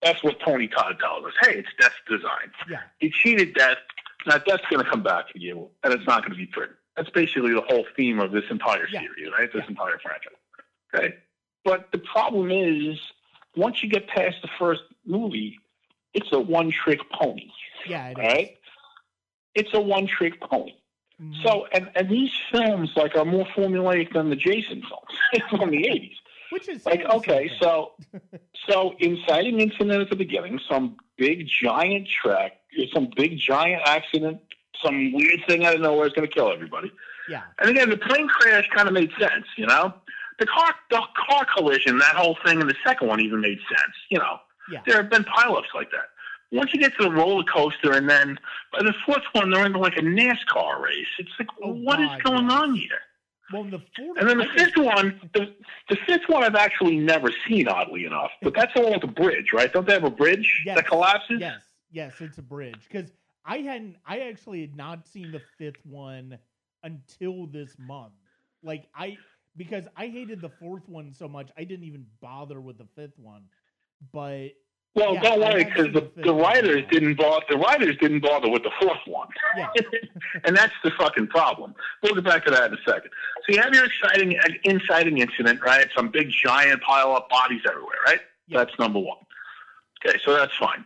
[0.02, 1.32] That's what Tony Todd tells us.
[1.42, 2.52] Hey, it's death's design.
[2.70, 2.80] Yeah.
[2.98, 3.78] He cheated death.
[4.26, 6.72] Now death's going to come back to you, and it's not going to be pretty.
[6.96, 9.00] That's basically the whole theme of this entire yeah.
[9.00, 9.52] series, right?
[9.52, 9.70] This yeah.
[9.70, 10.32] entire franchise.
[10.94, 11.14] Okay.
[11.64, 12.98] But the problem is,
[13.56, 15.58] once you get past the first movie,
[16.16, 17.50] it's a one-trick pony.
[17.86, 18.50] Yeah, it right?
[18.50, 19.66] Is.
[19.66, 20.72] It's a one-trick pony.
[21.20, 21.42] Mm-hmm.
[21.44, 25.86] So, and, and these films like are more formulaic than the Jason films from the
[25.86, 26.16] eighties.
[26.50, 27.92] Which is like okay, so
[28.68, 32.60] so inciting incident at the beginning, some big giant track,
[32.92, 34.40] some big giant accident,
[34.84, 36.92] some weird thing out of nowhere is going to kill everybody.
[37.28, 37.42] Yeah.
[37.60, 39.94] And again, the plane crash kind of made sense, you know.
[40.38, 43.94] The car, the car collision, that whole thing in the second one even made sense,
[44.10, 44.38] you know.
[44.70, 44.80] Yeah.
[44.86, 46.08] There have been pileups like that
[46.52, 48.38] once you get to the roller coaster, and then
[48.72, 51.06] by the fourth one, they're into like a NASCAR race.
[51.18, 53.00] It's like, oh, what God, is going on here?
[53.52, 55.52] Well, the fourth, and then the fifth one, the,
[55.88, 58.30] the fifth one I've actually never seen, oddly enough.
[58.42, 59.72] But that's the one with the bridge, right?
[59.72, 60.76] Don't they have a bridge yes.
[60.76, 61.40] that collapses?
[61.40, 62.80] Yes, yes, it's a bridge.
[62.90, 63.10] Because
[63.44, 66.38] I hadn't, I actually had not seen the fifth one
[66.82, 68.14] until this month.
[68.62, 69.16] Like I
[69.56, 73.18] because I hated the fourth one so much, I didn't even bother with the fifth
[73.18, 73.44] one.
[74.12, 74.50] But
[74.96, 77.44] well, yeah, don't worry, because the, the writers didn't bother.
[77.50, 79.68] The writers didn't bother with the fourth one, yeah.
[80.44, 81.74] and that's the fucking problem.
[82.02, 83.10] We'll get back to that in a second.
[83.46, 85.86] So you have your exciting inciting incident, right?
[85.94, 88.20] Some big giant pile of bodies everywhere, right?
[88.48, 88.64] Yeah.
[88.64, 89.18] That's number one.
[90.04, 90.84] Okay, so that's fine.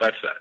[0.00, 0.36] That's that.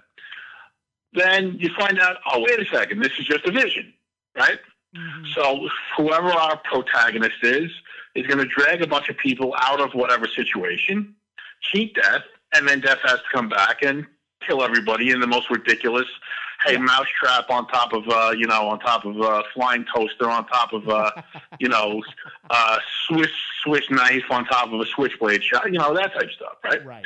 [1.13, 3.93] Then you find out, oh wait a second, this is just a vision,
[4.37, 4.59] right?
[4.95, 5.25] Mm-hmm.
[5.35, 7.69] So whoever our protagonist is
[8.15, 11.15] is going to drag a bunch of people out of whatever situation,
[11.61, 14.05] cheat death, and then death has to come back and
[14.45, 16.07] kill everybody in the most ridiculous.
[16.65, 16.79] Hey, yeah.
[16.79, 20.73] mousetrap on top of uh, you know on top of uh, flying toaster on top
[20.73, 21.11] of uh,
[21.59, 22.03] you know
[22.49, 23.31] uh, Swiss
[23.63, 25.71] Swiss knife on top of a switchblade shot.
[25.71, 26.85] You know that type of stuff, right?
[26.85, 27.05] Right.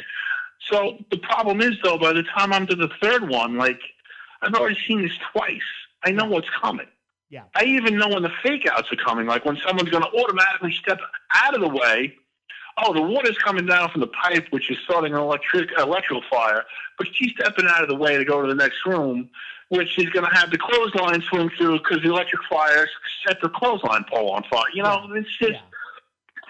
[0.60, 3.80] So the problem is though, by the time I'm to the third one, like
[4.42, 5.62] I've already seen this twice.
[6.04, 6.88] I know what's coming.
[7.30, 7.44] Yeah.
[7.56, 10.74] I even know when the fake outs are coming, like when someone's going to automatically
[10.74, 11.00] step
[11.34, 12.16] out of the way.
[12.78, 16.66] Oh, the water's coming down from the pipe, which is starting an electric electrical fire,
[16.98, 19.30] but she's stepping out of the way to go to the next room,
[19.70, 22.88] which is going to have the clothesline swing through because the electric fire
[23.26, 24.64] set the clothesline pole on fire.
[24.74, 25.22] You know, yeah.
[25.22, 25.54] it's just.
[25.54, 25.62] Yeah.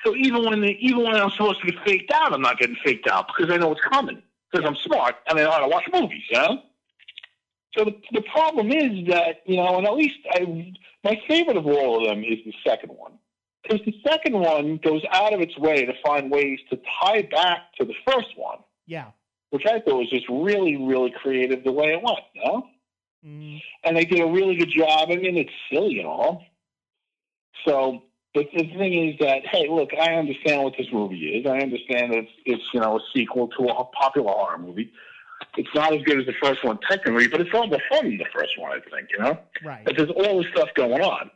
[0.04, 2.76] So even when the, even when I'm supposed to get faked out, I'm not getting
[2.84, 4.70] faked out because I know it's coming because yeah.
[4.70, 6.24] I'm smart and I know how to watch movies.
[6.30, 6.62] You know.
[7.76, 11.66] So the, the problem is that, you know, and at least I, my favorite of
[11.68, 13.14] all of them is the second one.
[13.68, 17.74] Because the second one goes out of its way to find ways to tie back
[17.80, 18.60] to the first one.
[18.86, 19.08] Yeah.
[19.50, 22.68] Which I thought was just really, really creative the way it went, you know?
[23.26, 23.62] Mm.
[23.84, 25.10] And they did a really good job.
[25.10, 26.44] I mean, it's silly and all.
[27.66, 31.46] So, but the thing is that, hey, look, I understand what this movie is.
[31.48, 34.92] I understand that it's, it's you know, a sequel to a popular horror movie
[35.58, 38.18] it's not as good as the first one technically, but it's all the fun in
[38.18, 39.38] the first one, I think, you know?
[39.64, 39.84] Right.
[39.86, 41.32] But there's all this stuff going on.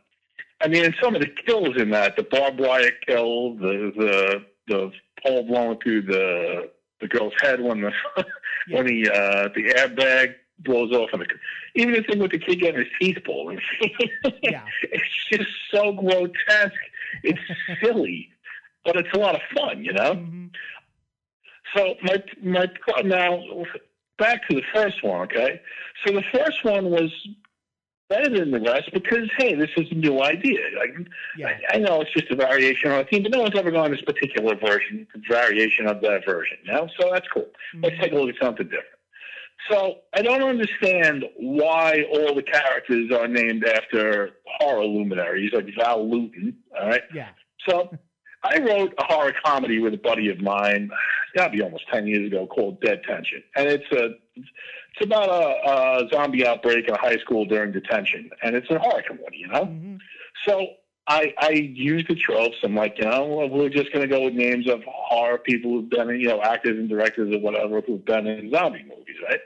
[0.60, 4.92] I mean, some of the kills in that, the barbed wire kill, the the the
[5.22, 6.70] pole blowing through the
[7.00, 8.76] the girl's head when the yeah.
[8.76, 11.26] when the uh, the airbag blows off, and the,
[11.74, 13.58] even the thing with the kid getting his teeth pulled.
[14.42, 14.64] yeah.
[14.82, 16.74] It's just so grotesque.
[17.22, 17.40] It's
[17.82, 18.30] silly,
[18.84, 20.14] but it's a lot of fun, you know.
[20.14, 20.46] Mm-hmm.
[21.74, 22.66] So my my
[23.02, 23.42] now
[24.18, 25.60] back to the first one, okay?
[26.04, 27.10] So the first one was
[28.10, 30.58] better than the rest because hey, this is a new idea.
[30.78, 31.46] Like, yeah.
[31.70, 33.90] I, I, know it's just a variation on a theme, but no one's ever gone
[33.90, 36.58] this particular version, variation of that version.
[36.64, 37.46] You know, so that's cool.
[37.74, 37.84] Mm-hmm.
[37.84, 38.86] Let's take a look at something different.
[39.70, 46.10] So I don't understand why all the characters are named after horror luminaries like Val
[46.10, 46.56] Lewton.
[46.78, 47.02] All right.
[47.14, 47.28] Yeah.
[47.68, 47.90] So
[48.42, 50.90] I wrote a horror comedy with a buddy of mine
[51.36, 53.42] got to be almost 10 years ago called Dead Tension.
[53.56, 54.10] And it's a,
[54.92, 58.30] it's about a, a zombie outbreak in a high school during detention.
[58.42, 59.66] And it's a horror comedy, you know?
[59.66, 59.96] Mm-hmm.
[60.46, 60.68] So
[61.06, 62.56] I, I use the tropes.
[62.62, 65.90] I'm like, you know, we're just going to go with names of horror people who've
[65.90, 69.40] been, you know, actors and directors or whatever who've been in zombie movies, right?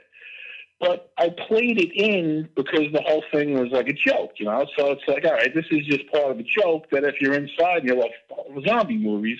[0.79, 4.65] But I played it in because the whole thing was like a joke, you know.
[4.77, 7.33] So it's like, all right, this is just part of a joke that if you're
[7.33, 9.39] inside and you love zombie movies,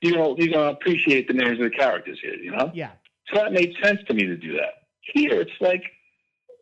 [0.00, 2.70] you know, you're going to appreciate the names of the characters here, you know?
[2.72, 2.92] Yeah.
[3.32, 4.85] So that made sense to me to do that.
[5.14, 5.82] Here, it's like,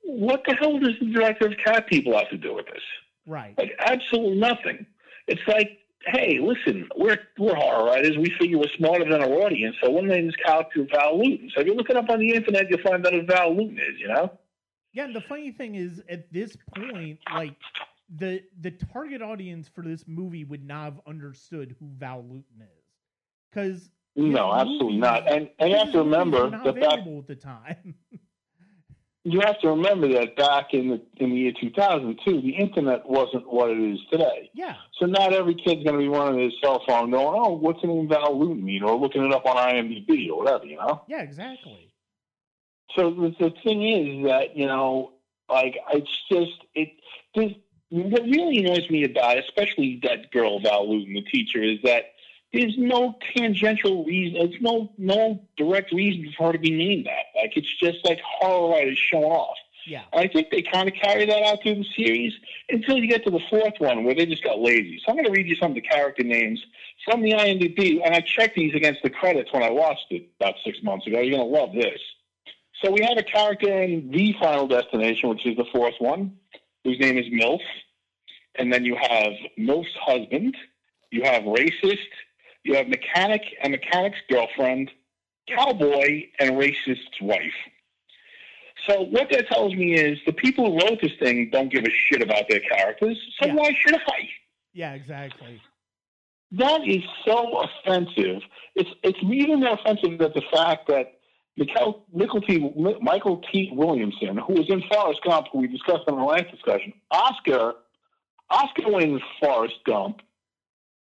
[0.02, 2.82] what the hell does the director of Cat People have to do with this?
[3.26, 3.56] Right.
[3.56, 4.86] Like, absolutely nothing.
[5.26, 8.16] It's like, hey, listen, we're we're horror writers.
[8.18, 9.76] We figure we're smarter than our audience.
[9.82, 11.50] So one name is character Val Lewton.
[11.54, 13.78] So if you look it up on the internet, you'll find out who Val Lewton
[13.78, 13.98] is.
[13.98, 14.38] You know.
[14.92, 17.56] Yeah, and the funny thing is, at this point, like
[18.16, 22.84] the the target audience for this movie would not have understood who Val Lewton is
[23.50, 25.30] because no, absolutely not.
[25.30, 27.94] And and you have to remember that back at the time.
[29.24, 33.50] you have to remember that back in the in the year 2002, the internet wasn't
[33.50, 34.50] what it is today.
[34.52, 34.76] Yeah.
[34.98, 37.88] So not every kid's going to be running his cell phone going, "Oh, what's an
[37.88, 41.02] name Val Lewton mean?" or looking it up on IMDb or whatever, you know.
[41.08, 41.90] Yeah, exactly.
[42.94, 45.12] So the, the thing is that you know,
[45.48, 46.90] like it's just it.
[47.34, 47.52] This,
[47.88, 52.13] what really annoys me about, it, especially that girl Val Lewton, the teacher, is that
[52.54, 54.38] there's no tangential reason.
[54.38, 57.40] There's no no direct reason for her to be named that.
[57.40, 59.56] Like it's just like horror writers showing off.
[59.86, 60.02] Yeah.
[60.12, 62.32] I think they kind of carry that out through the series
[62.70, 65.00] until you get to the fourth one where they just got lazy.
[65.04, 66.64] So I'm going to read you some of the character names
[67.04, 70.54] from the IMDb, and I checked these against the credits when I watched it about
[70.64, 71.20] six months ago.
[71.20, 72.00] You're going to love this.
[72.82, 76.36] So we have a character in The Final Destination, which is the fourth one,
[76.82, 77.60] whose name is MILF.
[78.56, 80.56] And then you have MILF's husband.
[81.10, 81.98] You have racist,
[82.64, 84.90] you have mechanic and mechanic's girlfriend,
[85.48, 87.52] cowboy and racist's wife.
[88.88, 91.90] So what that tells me is the people who wrote this thing don't give a
[91.90, 93.18] shit about their characters.
[93.40, 93.54] So Yeah.
[93.54, 94.28] why should I?
[94.72, 95.60] Yeah, exactly.
[96.52, 98.42] That is so offensive.
[98.74, 101.18] It's it's even more offensive that the fact that
[101.56, 102.72] Michael, T.
[103.00, 103.70] Michael T.
[103.72, 107.74] Williamson, who was in Forrest Gump, who we discussed in the last discussion, Oscar
[108.50, 110.20] Oscar wins Forrest Gump.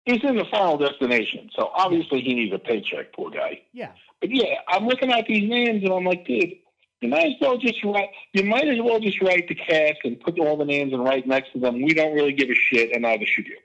[0.10, 3.62] He's in the final destination, so obviously he needs a paycheck, poor guy.
[3.74, 3.92] Yeah.
[4.22, 6.54] But yeah, I'm looking at these names and I'm like, dude,
[7.02, 8.10] you might as well just write.
[8.34, 11.26] You might as well just write the cast and put all the names and right
[11.28, 11.82] next to them.
[11.82, 13.58] We don't really give a shit, and neither should you.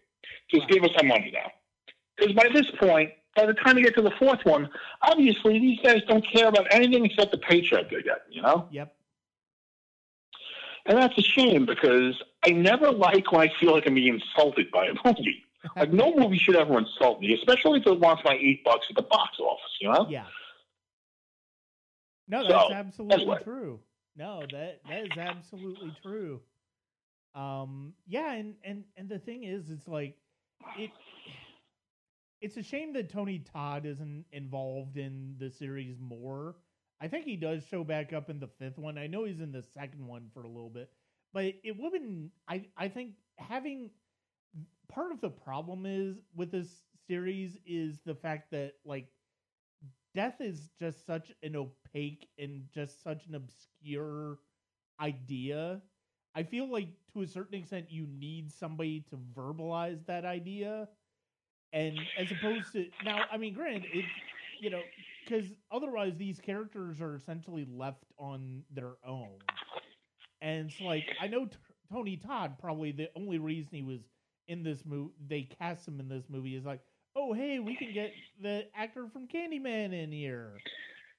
[0.52, 1.50] Just give us some money now.
[2.16, 4.68] Because by this point, by the time you get to the fourth one,
[5.02, 8.22] obviously these guys don't care about anything except the paycheck they get.
[8.30, 8.94] You know, Yep.
[10.86, 14.70] and that's a shame because I never like when I feel like I'm being insulted
[14.70, 15.42] by a movie.
[15.76, 18.96] Like no movie should ever insult me, especially if it wants my eight bucks at
[18.96, 19.72] the box office.
[19.80, 20.06] You know.
[20.08, 20.26] Yeah.
[22.28, 23.38] No, So, that's absolutely anyway.
[23.42, 23.80] true.
[24.16, 26.40] No, that that is absolutely true.
[27.34, 30.16] Um, yeah, and and and the thing is, it's like
[30.78, 30.90] it.
[32.40, 36.56] It's a shame that Tony Todd isn't involved in the series more.
[37.00, 38.98] I think he does show back up in the fifth one.
[38.98, 40.90] I know he's in the second one for a little bit,
[41.32, 42.30] but it wouldn't.
[42.48, 43.90] I I think having
[44.94, 49.08] part of the problem is with this series is the fact that like
[50.14, 54.38] death is just such an opaque and just such an obscure
[55.00, 55.82] idea.
[56.34, 60.88] I feel like to a certain extent you need somebody to verbalize that idea.
[61.72, 64.06] And as opposed to now, I mean, granted, it
[64.60, 64.82] you know,
[65.24, 69.38] because otherwise these characters are essentially left on their own.
[70.40, 71.56] And it's like I know T-
[71.90, 74.00] Tony Todd probably the only reason he was
[74.48, 76.80] in this movie, they cast him in this movie is like,
[77.16, 80.58] oh hey, we can get the actor from Candyman in here,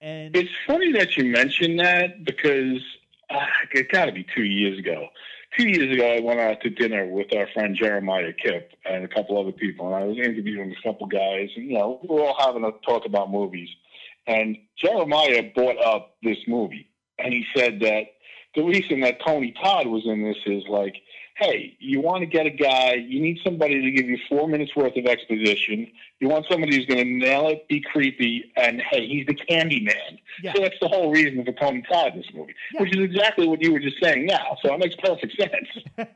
[0.01, 2.81] and It's funny that you mentioned that because
[3.29, 5.07] uh, it got to be two years ago.
[5.57, 9.07] Two years ago, I went out to dinner with our friend Jeremiah Kipp and a
[9.07, 12.25] couple other people, and I was interviewing a couple guys, and you know, we were
[12.25, 13.69] all having a talk about movies.
[14.27, 18.03] And Jeremiah brought up this movie, and he said that
[18.55, 20.95] the reason that Tony Todd was in this is like,
[21.37, 24.73] hey, you want to get a guy, you need somebody to give you four minutes
[24.75, 25.85] worth of exposition.
[26.21, 29.81] You want somebody who's going to nail it, be creepy, and hey, he's the candy
[29.81, 30.17] man.
[30.41, 32.81] yeah, So that's the whole reason for Tony Todd in this movie, Yeah.
[32.83, 34.57] which is exactly what you were just saying now.
[34.63, 36.09] So it makes perfect sense.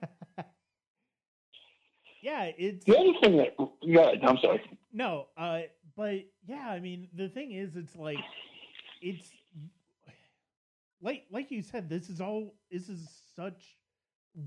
[2.21, 4.61] yeah, it's The other thing that, yeah, I'm sorry.
[4.93, 5.61] no, uh,
[5.97, 8.19] but yeah, I mean, the thing is, it's like
[9.01, 9.29] it's
[11.01, 13.75] like like you said, this is all this is such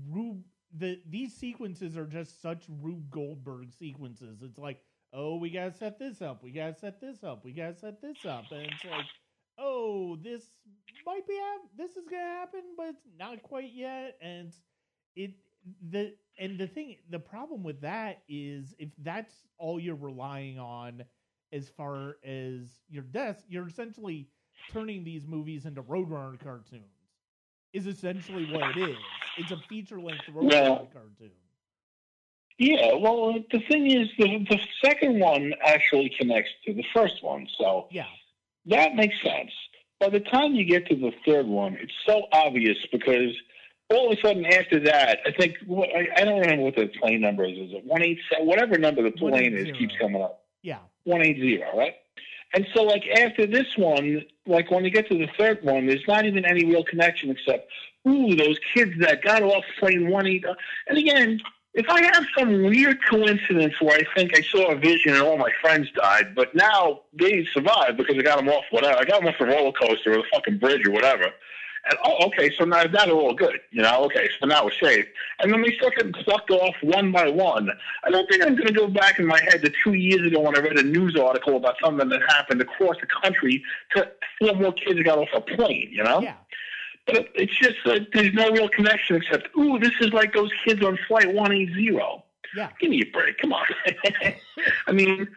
[0.09, 0.43] Rube.
[0.77, 4.41] The these sequences are just such Rube Goldberg sequences.
[4.41, 4.79] It's like,
[5.13, 8.25] oh, we gotta set this up, we gotta set this up, we gotta set this
[8.25, 9.05] up, and it's like,
[9.59, 10.43] oh, this
[11.05, 14.51] might be hap- this is gonna happen, but it's not quite yet, and
[15.15, 15.31] it
[15.91, 21.03] the and the thing the problem with that is if that's all you're relying on
[21.51, 24.27] as far as your death, you're essentially
[24.71, 26.92] turning these movies into Roadrunner cartoons.
[27.73, 28.97] Is essentially what it is.
[29.37, 31.31] It's a feature length Roadrunner Well- cartoon.
[32.59, 37.47] Yeah, well, the thing is, the, the second one actually connects to the first one,
[37.57, 38.05] so Yeah,
[38.67, 39.51] that makes sense.
[39.99, 43.35] By the time you get to the third one, it's so obvious because
[43.89, 46.87] all of a sudden after that, I think what- I, I don't remember what the
[46.87, 47.57] plane number is.
[47.57, 48.45] Is it one eight seven?
[48.45, 50.45] Whatever number the plane is keeps coming up.
[50.61, 51.95] yeah, one eight zero, right?
[52.53, 56.07] And so, like after this one, like when you get to the third one, there's
[56.07, 57.69] not even any real connection except,
[58.07, 60.45] ooh, those kids that got off plane one eight.
[60.45, 60.53] Uh,
[60.87, 61.39] and again,
[61.73, 65.37] if I have some weird coincidence where I think I saw a vision and all
[65.37, 69.21] my friends died, but now they survived because I got them off whatever, I got
[69.21, 71.25] them off the roller coaster or the fucking bridge or whatever.
[71.89, 74.05] And oh, okay, so now that are all good, you know.
[74.05, 75.05] Okay, so now we're safe.
[75.39, 77.69] And then we start getting sucked off one by one.
[78.05, 80.39] I don't think I'm going to go back in my head to two years ago
[80.39, 83.61] when I read a news article about something that happened across the country
[83.95, 86.21] to four more kids got off a plane, you know?
[86.21, 86.35] yeah,
[87.05, 90.81] But it's just that there's no real connection except, ooh, this is like those kids
[90.85, 91.99] on Flight 180.
[92.55, 93.39] yeah, Give me a break.
[93.39, 93.65] Come on.
[94.87, 95.27] I mean,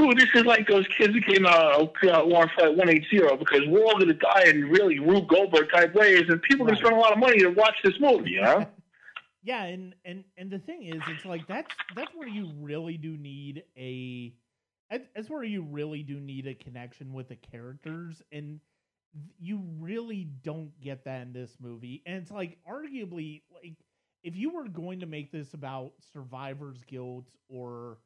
[0.00, 3.84] ooh, this is like those kids who came out uh, on Flight 180 because we're
[3.84, 6.84] all going to die in really Rube Goldberg type ways, and people are going to
[6.84, 8.66] spend a lot of money to watch this movie, you know?
[9.42, 9.64] yeah.
[9.64, 13.64] And and and the thing is, it's like that's that's where you really do need
[13.76, 14.34] a.
[14.90, 18.60] That's where you really do need a connection with the characters, and
[19.38, 22.02] you really don't get that in this movie.
[22.06, 23.76] And it's like arguably like
[24.22, 27.98] if you were going to make this about survivor's guilt or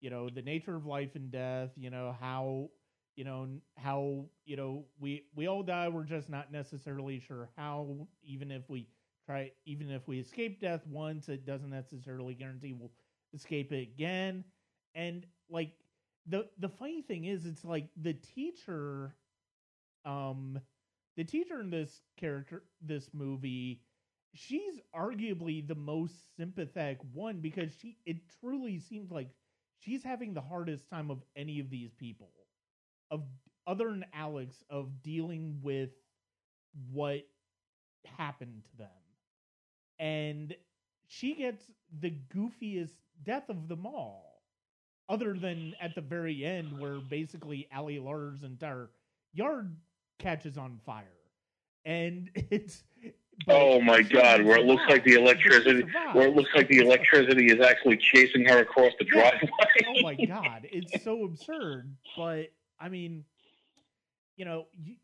[0.00, 2.70] you know the nature of life and death, you know how
[3.16, 8.06] you know how you know we we all die we're just not necessarily sure how
[8.22, 8.88] even if we
[9.26, 12.92] try even if we escape death once it doesn't necessarily guarantee we'll
[13.34, 14.44] escape it again.
[14.94, 15.72] And like
[16.26, 19.14] the the funny thing is it's like the teacher
[20.04, 20.58] um
[21.16, 23.82] the teacher in this character this movie
[24.34, 29.28] she's arguably the most sympathetic one because she it truly seems like
[29.80, 32.30] she's having the hardest time of any of these people
[33.10, 33.22] of
[33.66, 35.90] other than Alex of dealing with
[36.92, 37.26] what
[38.16, 38.88] happened to them.
[39.98, 40.54] And
[41.06, 41.64] she gets
[42.00, 44.42] the goofiest death of them all.
[45.08, 48.90] Other than at the very end where basically Ali Larter's entire
[49.32, 49.76] yard
[50.20, 51.04] catches on fire.
[51.84, 52.84] And it's
[53.48, 57.46] oh my god, where it looks like the electricity where it looks like the electricity
[57.46, 59.50] is actually chasing her across the driveway.
[59.88, 62.46] oh my god, it's so absurd, but
[62.78, 63.24] I mean,
[64.36, 64.96] you know, you,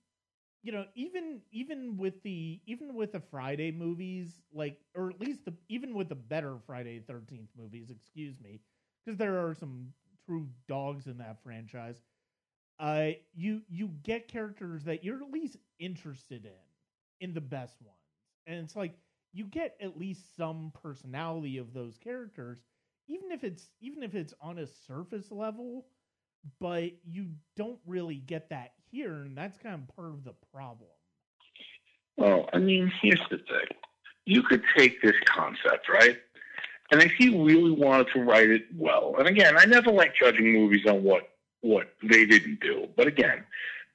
[0.63, 5.45] you know, even even with the even with the Friday movies, like, or at least
[5.45, 8.61] the even with the better Friday Thirteenth movies, excuse me,
[9.05, 9.93] because there are some
[10.27, 12.03] true dogs in that franchise.
[12.79, 16.51] Uh, you you get characters that you're at least interested in,
[17.21, 17.96] in the best ones,
[18.47, 18.95] and it's like
[19.33, 22.59] you get at least some personality of those characters,
[23.09, 25.87] even if it's even if it's on a surface level
[26.61, 27.27] but you
[27.57, 30.91] don't really get that here, and that's kind of part of the problem.
[32.17, 33.67] Well, I mean, here's the thing:
[34.25, 36.19] you could take this concept, right?
[36.93, 40.53] And if you really wanted to write it well, and again, I never like judging
[40.53, 41.31] movies on what
[41.63, 43.45] what they didn't do, but again,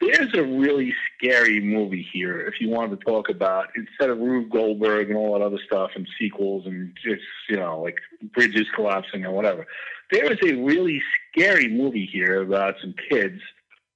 [0.02, 2.42] there's a really scary movie here.
[2.42, 5.92] If you wanted to talk about instead of Rube Goldberg and all that other stuff
[5.96, 7.98] and sequels and just you know like
[8.34, 9.66] bridges collapsing or whatever,
[10.12, 13.42] there is a really scary movie here about some kids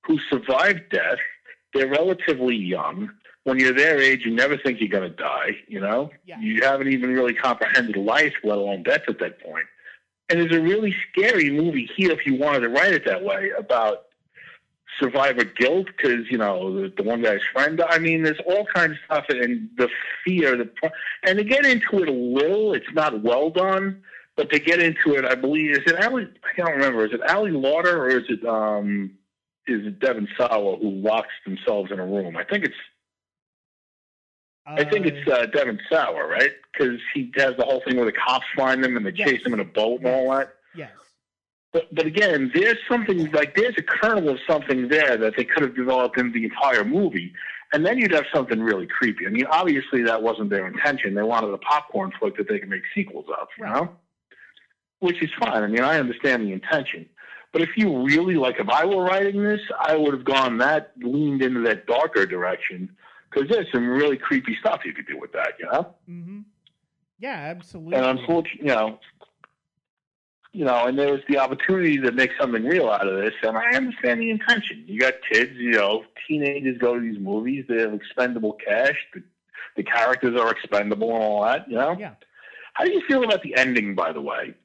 [0.06, 1.18] who survive death.
[1.74, 3.10] They're relatively young.
[3.44, 5.58] When you're their age, you never think you're going to die.
[5.68, 6.40] You know, yeah.
[6.40, 9.66] you haven't even really comprehended life, let alone death at that point.
[10.30, 13.52] And there's a really scary movie here, if you wanted to write it that way,
[13.58, 14.06] about
[15.00, 17.82] survivor guilt because you know the, the, one guy's friend.
[17.88, 19.90] I mean, there's all kinds of stuff, and the
[20.24, 20.70] fear, the
[21.24, 24.02] and to get into it a little, it's not well done,
[24.36, 26.28] but to get into it, I believe is it Ali?
[26.44, 27.06] I can't remember.
[27.06, 29.12] Is it Ali Larter or is it um
[29.68, 32.38] is it Devon Sawa who locks themselves in a room?
[32.38, 32.76] I think it's.
[34.68, 36.52] Uh, I think it's uh, Devon Sawa, right?
[36.72, 39.30] Because he has the whole thing where the cops find them and they yes.
[39.30, 40.56] chase him in a boat and all that.
[40.76, 40.92] Yes.
[41.76, 45.62] But, but again, there's something like there's a kernel of something there that they could
[45.62, 47.34] have developed in the entire movie,
[47.74, 49.28] and then you'd have something really creepy.
[49.28, 51.16] I mean, obviously that wasn't their intention.
[51.16, 53.90] They wanted a popcorn flick that they could make sequels of, you know
[55.00, 55.62] which is fine.
[55.64, 57.08] I mean, I understand the intention.
[57.52, 60.94] But if you really like, if I were writing this, I would have gone that
[60.98, 62.90] leaned into that darker direction
[63.30, 65.96] because there's some really creepy stuff you could do with that, you know.
[66.10, 66.40] Mm-hmm.
[67.20, 67.96] Yeah, absolutely.
[67.96, 69.00] And unfortunately, you know,
[70.56, 73.58] you know, and there was the opportunity to make something real out of this, and
[73.58, 74.86] I understand the intention.
[74.88, 78.96] You got kids, you know, teenagers go to these movies; they have expendable cash.
[79.14, 79.22] The,
[79.76, 81.98] the characters are expendable and all that, you know.
[82.00, 82.14] Yeah.
[82.74, 84.56] How do you feel about the ending, by the way?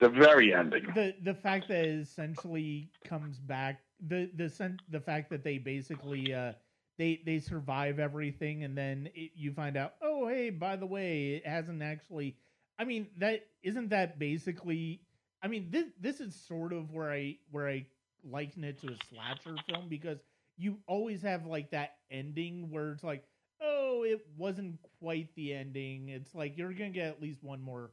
[0.00, 0.84] The very ending.
[0.94, 5.58] The the fact that it essentially comes back the the sen- the fact that they
[5.58, 6.52] basically uh
[6.98, 11.34] they they survive everything and then it, you find out oh hey by the way
[11.34, 12.36] it hasn't actually
[12.78, 15.00] I mean that isn't that basically
[15.42, 17.86] I mean this this is sort of where I where I
[18.28, 20.18] liken it to a slasher film because
[20.56, 23.24] you always have like that ending where it's like
[23.62, 27.90] oh it wasn't quite the ending it's like you're gonna get at least one more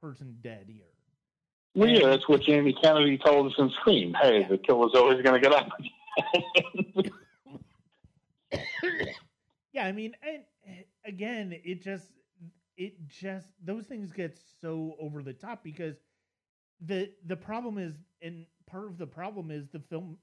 [0.00, 0.86] person dead here
[1.76, 4.14] well, yeah, that's what Jamie Kennedy told us in Scream.
[4.22, 4.48] Hey, yeah.
[4.48, 5.68] the killer's always going to get up.
[9.74, 10.42] yeah, I mean, and
[11.04, 12.06] again, it just,
[12.78, 15.96] it just, those things get so over the top because
[16.80, 20.18] the the problem is, and part of the problem is the film,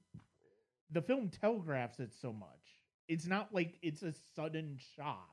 [0.90, 2.80] the film telegraphs it so much.
[3.08, 5.30] It's not like it's a sudden shock.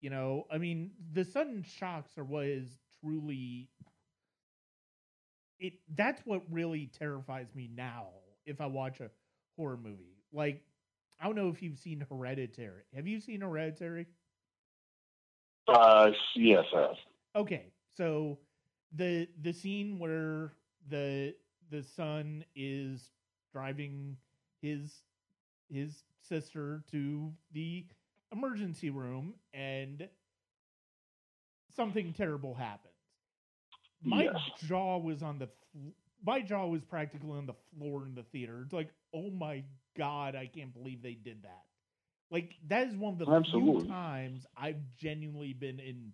[0.00, 3.70] You know, I mean, the sudden shocks are what is truly
[5.58, 8.08] it that's what really terrifies me now
[8.46, 9.10] if I watch a
[9.56, 10.22] horror movie.
[10.32, 10.62] Like
[11.20, 12.82] I don't know if you've seen Hereditary.
[12.94, 14.06] Have you seen Hereditary?
[15.68, 16.96] Uh yes, I have.
[17.34, 17.72] Okay.
[17.96, 18.38] So
[18.96, 20.52] the the scene where
[20.88, 21.34] the
[21.70, 23.10] the son is
[23.52, 24.16] driving
[24.62, 25.02] his
[25.68, 27.86] his sister to the
[28.32, 30.08] emergency room and
[31.74, 32.94] something terrible happens
[34.02, 34.36] my yes.
[34.66, 35.48] jaw was on the
[36.24, 38.60] my jaw was practically on the floor in the theater.
[38.64, 39.64] It's like, oh my
[39.96, 41.64] God, I can't believe they did that.
[42.30, 43.82] Like that is one of the Absolutely.
[43.82, 46.12] few times I've genuinely been in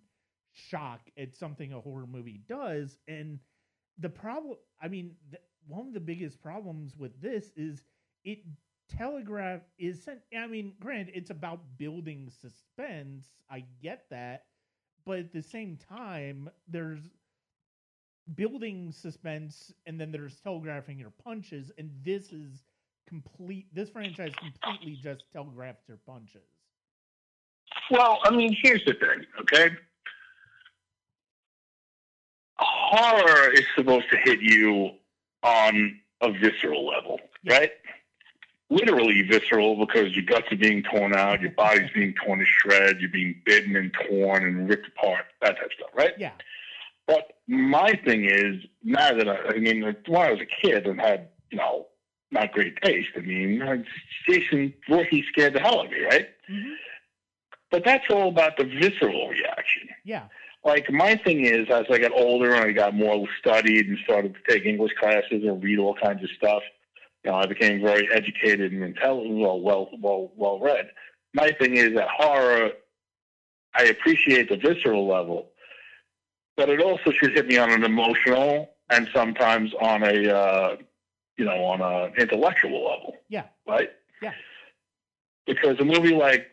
[0.53, 2.97] shock at something a horror movie does.
[3.07, 3.39] And
[3.97, 7.83] the problem, I mean, th- one of the biggest problems with this is
[8.25, 8.39] it
[8.89, 10.21] telegraph is sent.
[10.37, 13.29] I mean, granted, it's about building suspense.
[13.49, 14.45] I get that,
[15.05, 17.09] but at the same time, there's
[18.35, 22.63] building suspense and then there's telegraphing your punches and this is
[23.07, 26.47] complete this franchise completely just telegraphs your punches
[27.91, 29.75] Well, I mean, here's the thing, okay?
[32.95, 34.91] Horror is supposed to hit you
[35.41, 37.19] on a visceral level,
[37.49, 37.71] right?
[38.69, 42.99] Literally visceral because your guts are being torn out, your body's being torn to shreds,
[42.99, 46.13] you're being bitten and torn and ripped apart, that type of stuff, right?
[46.17, 46.31] yeah
[47.07, 50.99] But my thing is, now that I, I mean, when I was a kid and
[50.99, 51.87] had, you know,
[52.31, 53.85] not great taste, I mean,
[54.27, 56.27] Jason Voorhees scared the hell out of me, right?
[56.47, 56.73] hmm
[57.69, 59.89] But that's all about the visceral reaction.
[60.03, 60.27] yeah
[60.65, 64.35] Like my thing is, as I got older and I got more studied and started
[64.35, 66.63] to take English classes and read all kinds of stuff,
[67.23, 70.89] you know, I became very educated and intelligent, well, well, well, well read.
[71.33, 72.71] My thing is that horror,
[73.75, 75.49] I appreciate the visceral level,
[76.55, 80.75] but it also should hit me on an emotional and sometimes on a, uh,
[81.37, 83.89] you know, on an intellectual level, yeah right?
[84.21, 84.31] Yeah.
[85.45, 86.47] Because a movie like,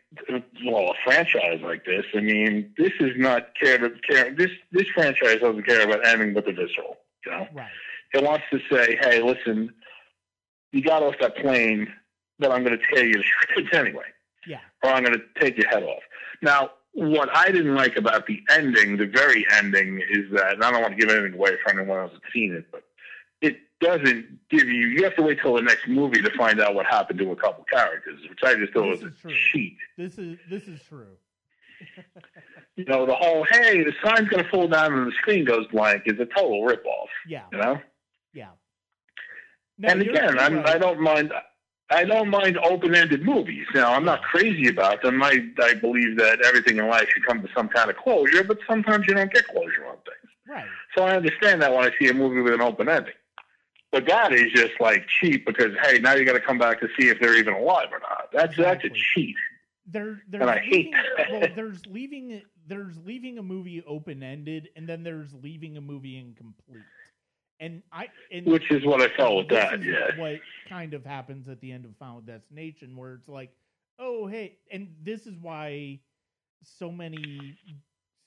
[0.64, 4.34] well, a franchise like this, I mean, this is not care to care.
[4.34, 6.98] This this franchise doesn't care about anything but the visceral.
[7.24, 7.70] You know, right
[8.12, 9.72] it wants to say, hey, listen,
[10.72, 11.92] you got off that plane,
[12.38, 14.04] but I'm going to tear you to shreds anyway,
[14.46, 16.02] yeah or I'm going to take your head off.
[16.42, 20.72] Now, what I didn't like about the ending, the very ending, is that, and I
[20.72, 22.82] don't want to give anything away for anyone else that's seen it, but
[23.80, 24.88] doesn't give you.
[24.88, 27.36] You have to wait till the next movie to find out what happened to a
[27.36, 29.32] couple characters, which I just thought was a true.
[29.52, 29.76] cheat.
[29.96, 31.16] this is this is true
[32.76, 35.66] You know, the whole "hey, the sign's going to fall down and the screen goes
[35.72, 37.08] blank" is a total ripoff.
[37.26, 37.80] yeah You know.
[38.32, 38.48] yeah
[39.78, 40.68] No, and again, I'm, right.
[40.68, 41.32] I don't mind.
[41.92, 43.66] I don't mind open-ended movies.
[43.74, 45.20] Now, I'm not crazy about them.
[45.22, 48.58] I I believe that everything in life should come to some kind of closure, but
[48.68, 50.30] sometimes you don't get closure on things.
[50.46, 50.66] right
[50.96, 53.14] So I understand that when I see a movie with an open ending.
[53.92, 56.88] But that is just like cheap because hey, now you got to come back to
[56.98, 58.28] see if they're even alive or not.
[58.32, 59.00] That's that's a Exactly.
[59.14, 59.36] cheat.
[59.86, 61.26] there there's And I hate leaving, that.
[61.26, 66.16] well there's leaving there's leaving a movie open ended and then there's leaving a movie
[66.18, 66.88] incomplete
[67.60, 69.82] and i and Which is what I felt with that.
[69.82, 70.10] Yeah.
[70.10, 73.52] what kind of happens at the end of final destination where it's like
[73.98, 76.00] oh hey and this is why
[76.62, 77.58] so many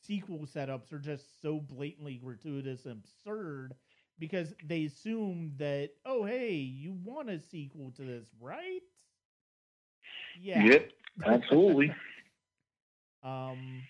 [0.01, 3.76] sequel setups are just so blatantly gratuitous and absurd
[4.20, 8.82] because they assume that oh hey you want a sequel to this right
[10.34, 10.91] yeah Yep.
[11.26, 11.93] Absolutely.
[13.24, 13.88] um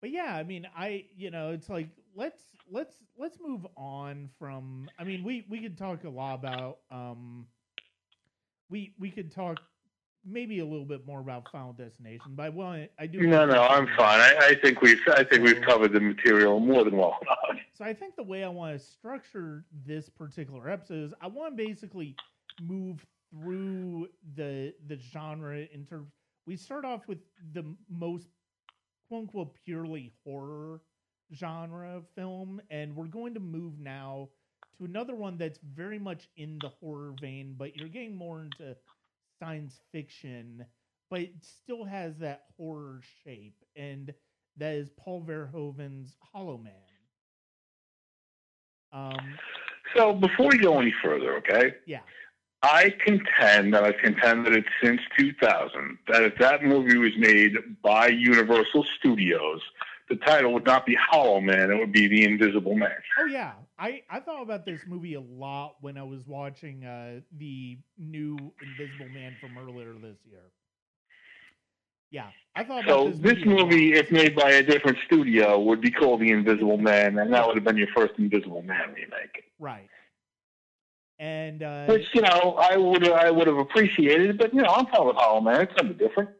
[0.00, 4.90] but yeah i mean i you know it's like let's let's let's move on from
[4.98, 7.46] i mean we we could talk a lot about um
[8.68, 9.58] we we could talk
[10.26, 13.62] maybe a little bit more about final destination but i want i do No, no,
[13.62, 14.20] I'm fine.
[14.20, 17.60] I, I think we've I think we've covered the material more than well enough.
[17.72, 21.56] so i think the way i want to structure this particular episode is i want
[21.56, 22.16] to basically
[22.60, 26.08] move through the the genre in terms
[26.46, 27.18] we start off with
[27.52, 28.28] the most
[29.08, 30.80] quote unquote purely horror
[31.34, 34.28] genre film and we're going to move now
[34.78, 38.76] to another one that's very much in the horror vein but you're getting more into
[39.38, 40.64] science fiction
[41.10, 44.12] but it still has that horror shape and
[44.56, 46.72] that is paul verhoeven's hollow man.
[48.92, 49.38] Um
[49.94, 52.00] So before we go any further, okay, yeah.
[52.62, 57.54] I contend, that I contend that it's since 2000, that if that movie was made
[57.82, 59.60] by Universal Studios,
[60.08, 62.90] the title would not be Hollow Man, it would be The Invisible Man.
[63.16, 67.20] Oh yeah, I I thought about this movie a lot when I was watching uh
[67.32, 70.52] the new Invisible Man from earlier this year.
[72.10, 75.80] Yeah, I thought about So this this movie, if made by a different studio, would
[75.80, 79.44] be called The Invisible Man, and that would have been your first Invisible Man remake.
[79.58, 79.90] right,
[81.18, 84.86] and uh, Which you know I would I would have appreciated, but you know I'm
[84.86, 85.62] fine with Hollow Man.
[85.62, 86.30] It's something different.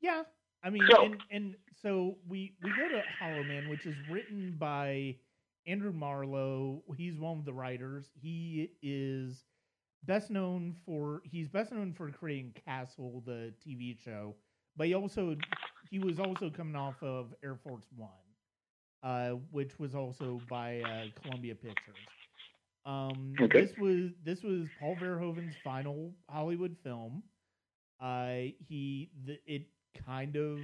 [0.00, 0.22] yeah,
[0.62, 4.56] I mean, So- and and so we we go to Hollow Man, which is written
[4.58, 5.16] by
[5.66, 6.82] Andrew Marlowe.
[6.96, 8.10] He's one of the writers.
[8.20, 9.44] He is
[10.04, 14.36] best known for he's best known for creating Castle, the TV show,
[14.76, 15.36] but he also
[15.90, 18.10] he was also coming off of Air Force One,
[19.02, 21.96] uh, which was also by uh, Columbia Pictures.
[22.84, 23.60] Um, Okay.
[23.62, 27.22] This was this was Paul Verhoeven's final Hollywood film.
[28.00, 30.58] Uh, he the, it kind of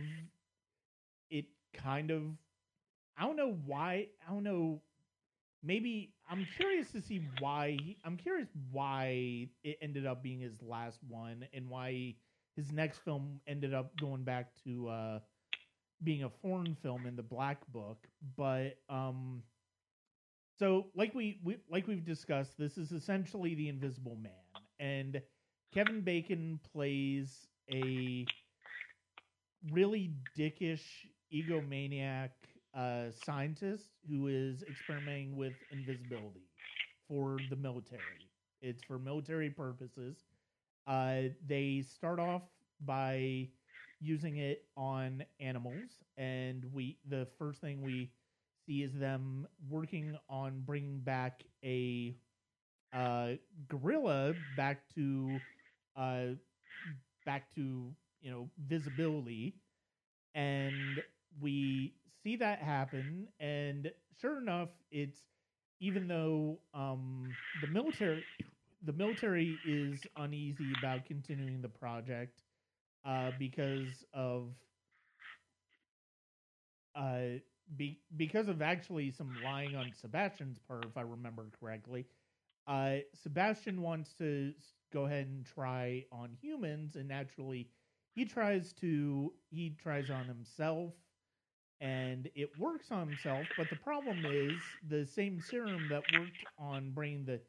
[1.31, 2.23] it kind of
[3.19, 4.83] I don't know why I don't know.
[5.63, 10.63] Maybe I'm curious to see why he, I'm curious why it ended up being his
[10.63, 12.15] last one and why
[12.57, 15.21] his next film ended up going back to uh,
[16.05, 18.07] being a foreign film in the Black Book.
[18.37, 19.43] But um,
[20.59, 24.33] so like we, we like we've discussed, this is essentially the Invisible Man,
[24.81, 25.21] and
[25.73, 28.27] Kevin Bacon plays a
[29.71, 30.85] really dickish
[31.33, 32.31] egomaniac
[32.75, 36.47] uh, scientist who is experimenting with invisibility
[37.09, 38.31] for the military.
[38.63, 40.19] It's for military purposes.
[40.87, 42.43] Uh, they start off
[42.81, 43.49] by
[44.01, 48.11] using it on animals, and we the first thing we
[48.67, 52.17] see is them working on bringing back a
[52.93, 53.33] uh,
[53.69, 55.43] gorilla back to
[55.97, 56.29] uh,
[57.25, 59.57] back to you know visibility,
[60.35, 61.03] and
[61.41, 63.29] we see that happen.
[63.41, 65.21] And sure enough, it's
[65.81, 68.25] even though um, the military
[68.83, 72.43] the military is uneasy about continuing the project
[73.05, 74.55] uh, because of
[76.95, 77.39] uh,
[77.77, 82.07] be, because of actually some lying on Sebastian's part, if I remember correctly.
[82.67, 84.53] Uh, Sebastian wants to
[84.93, 87.71] go ahead and try on humans, and naturally,
[88.19, 90.95] he tries to he tries on himself,
[91.81, 93.49] and it works on himself.
[93.57, 97.41] But the problem is the same serum that worked on bringing the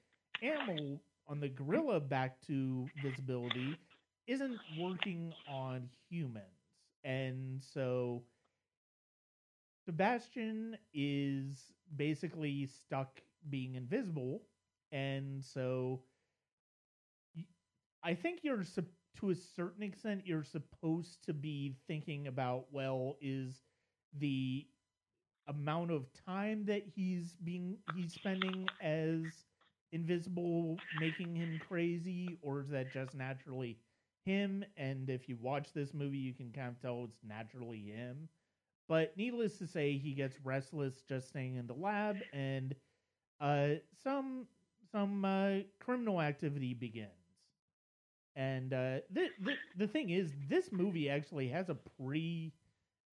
[0.41, 3.79] animal on the gorilla back to visibility
[4.27, 8.23] isn't working on humans, and so
[9.85, 14.43] Sebastian is basically stuck being invisible,
[14.91, 16.03] and so
[18.03, 18.63] I think you're
[19.17, 23.63] to a certain extent you're supposed to be thinking about well is
[24.17, 24.65] the
[25.47, 29.45] amount of time that he's being he's spending as
[29.91, 33.79] invisible making him crazy or is that just naturally
[34.25, 38.29] him and if you watch this movie you can kind of tell it's naturally him
[38.87, 42.75] but needless to say, he gets restless just staying in the lab, and
[43.41, 44.47] uh, some
[44.91, 47.18] some uh, criminal activity begins.
[48.39, 52.53] And uh, the, the the thing is, this movie actually has a pre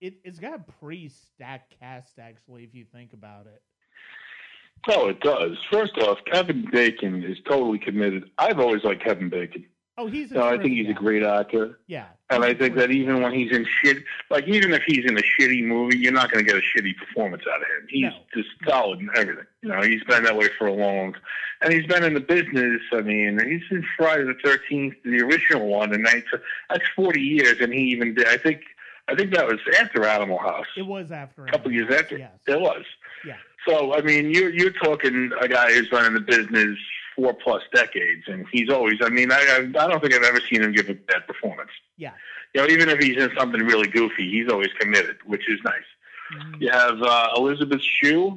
[0.00, 3.60] it it's got a pre stacked cast actually, if you think about it.
[4.88, 5.56] Oh, it does.
[5.68, 8.30] First off, Kevin Bacon is totally committed.
[8.38, 9.64] I've always liked Kevin Bacon.
[9.98, 11.78] Oh, he's a No, I think he's a great actor.
[11.86, 13.98] yeah, And I think that even when he's in shit,
[14.30, 16.94] like even if he's in a shitty movie, you're not going to get a shitty
[16.98, 17.86] performance out of him.
[17.88, 18.16] He's No.
[18.34, 19.46] just solid in everything.
[19.62, 21.14] You know, he's been that way for a long,
[21.62, 22.82] and he's been in the business.
[22.92, 26.26] I mean, he's in Friday the Thirteenth, the original one, and that's
[26.68, 27.56] that's 40 years.
[27.60, 28.28] And he even did.
[28.28, 28.60] I think,
[29.08, 30.66] I think that was after Animal House.
[30.76, 32.18] It was after a couple Animal years House, after.
[32.18, 32.32] Yes.
[32.46, 32.84] It was.
[33.24, 33.36] Yeah.
[33.66, 36.78] So I mean, you're you're talking a guy who's been in the business
[37.16, 38.98] four plus decades, and he's always.
[39.02, 41.70] I mean, I I I don't think I've ever seen him give a bad performance.
[41.96, 42.12] Yeah.
[42.54, 45.88] You know, even if he's in something really goofy, he's always committed, which is nice.
[46.34, 46.60] Mhm.
[46.60, 48.36] You have uh, Elizabeth Shue,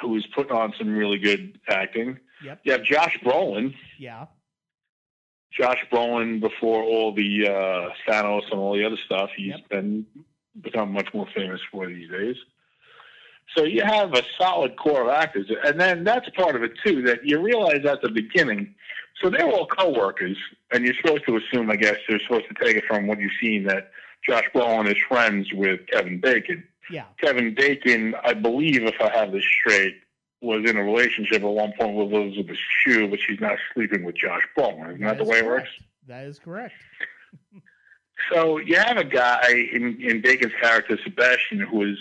[0.00, 2.18] who is putting on some really good acting.
[2.44, 2.60] Yep.
[2.64, 3.74] You have Josh Brolin.
[3.98, 4.26] Yeah.
[5.52, 9.68] Josh Brolin, before all the uh, Thanos and all the other stuff, he's Yep.
[9.68, 10.06] been
[10.60, 12.36] become much more famous for these days.
[13.56, 17.02] So you have a solid core of actors, and then that's part of it too.
[17.02, 18.74] That you realize at the beginning,
[19.22, 20.36] so they're all coworkers,
[20.72, 23.32] and you're supposed to assume, I guess, they're supposed to take it from what you've
[23.40, 23.90] seen that
[24.26, 26.64] Josh Brolin is friends with Kevin Bacon.
[26.90, 27.04] Yeah.
[27.20, 29.96] Kevin Bacon, I believe, if I have this straight,
[30.40, 34.16] was in a relationship at one point with Elizabeth Shue, but she's not sleeping with
[34.16, 34.88] Josh Brolin.
[34.88, 35.70] Isn't that, the is way it works?
[36.08, 36.74] That is correct.
[38.30, 41.98] So you have a guy in, in Bacon's character, Sebastian, who is,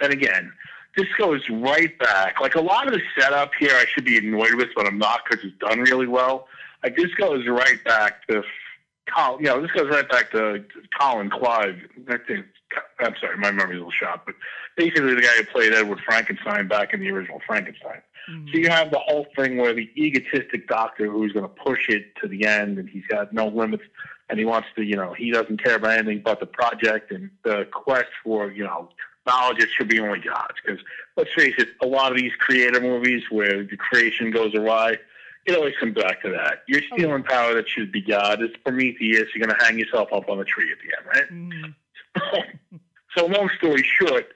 [0.00, 0.52] and again,
[0.96, 2.40] this goes right back.
[2.40, 5.22] Like a lot of the setup here, I should be annoyed with, but I'm not
[5.28, 6.46] because it's done really well.
[6.82, 8.42] Like this goes right back to,
[9.14, 10.64] Col- you know, this goes right back to
[10.98, 11.76] Colin Clive.
[12.08, 12.46] I think,
[13.00, 14.34] I'm sorry, my memory's a little shot, but
[14.76, 18.00] basically the guy who played Edward Frankenstein back in the original Frankenstein.
[18.30, 18.52] Mhm.
[18.52, 22.14] So you have the whole thing where the egotistic doctor who's going to push it
[22.22, 23.84] to the end, and he's got no limits,
[24.30, 27.30] and he wants to, you know, he doesn't care about anything but the project and
[27.42, 28.88] the quest for, you know,
[29.26, 29.58] knowledge.
[29.62, 30.54] It should be only God's.
[30.64, 30.80] Because
[31.16, 34.96] let's face it, a lot of these creative movies where the creation goes awry,
[35.46, 36.62] it always comes back to that.
[36.68, 38.42] You're Oh, stealing power that should be God.
[38.42, 39.28] It's Prometheus.
[39.34, 41.74] You're going to hang yourself up on the tree at the end, right?
[42.40, 42.54] Mhm.
[43.16, 44.28] so long story short,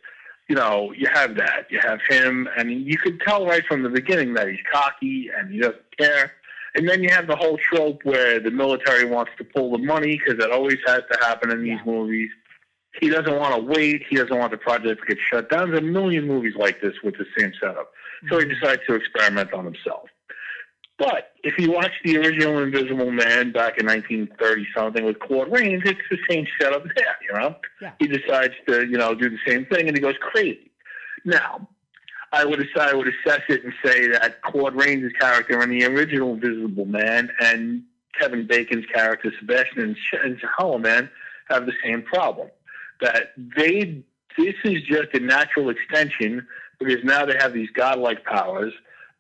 [0.49, 1.67] you know, you have that.
[1.71, 5.51] You have him, and you could tell right from the beginning that he's cocky and
[5.53, 6.33] he doesn't care.
[6.75, 10.19] And then you have the whole trope where the military wants to pull the money
[10.19, 11.85] because that always has to happen in these Yeah.
[11.93, 12.31] movies.
[13.01, 14.03] He doesn't want to wait.
[14.09, 15.69] He doesn't want the project to get shut down.
[15.71, 17.93] There's a million movies like this with the same setup.
[18.29, 18.61] So he Mhm.
[18.61, 20.09] decides to experiment on himself.
[20.99, 25.83] But if you watch the original Invisible Man back in 1930 something with Claude Rains,
[25.85, 27.55] it's the same setup there, you know?
[27.81, 27.93] Yeah.
[28.01, 30.73] He decides to, you know, do the same thing and he goes crazy.
[31.25, 31.69] Now,
[32.33, 36.35] I would I would assess it and say that Claude Rains' character in the original
[36.35, 37.85] Invisible Man and
[38.19, 41.09] Kevin Bacon's character Sebastian and Hollow Man
[41.49, 42.49] have the same problem.
[43.01, 44.03] That they
[44.37, 46.47] this is just a natural extension
[46.79, 48.73] because now they have these godlike powers.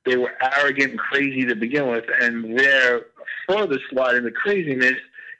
[0.07, 3.07] They were arrogant and crazy to begin with, and their
[3.49, 4.95] further slide into craziness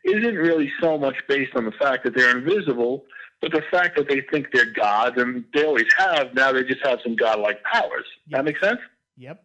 [0.05, 3.05] isn't really so much based on the fact that they're invisible,
[3.41, 6.34] but the fact that they think they're gods, and they always have.
[6.34, 8.05] Now they just have some godlike powers.
[8.30, 8.80] That makes sense.
[9.16, 9.43] Yep.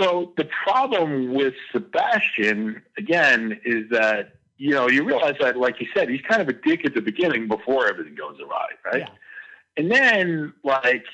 [0.00, 5.86] So the problem with Sebastian again is that you know you realize that, like you
[5.94, 9.00] said, he's kind of a dick at the beginning before everything goes awry, right?
[9.00, 9.08] Yeah.
[9.76, 11.04] And then like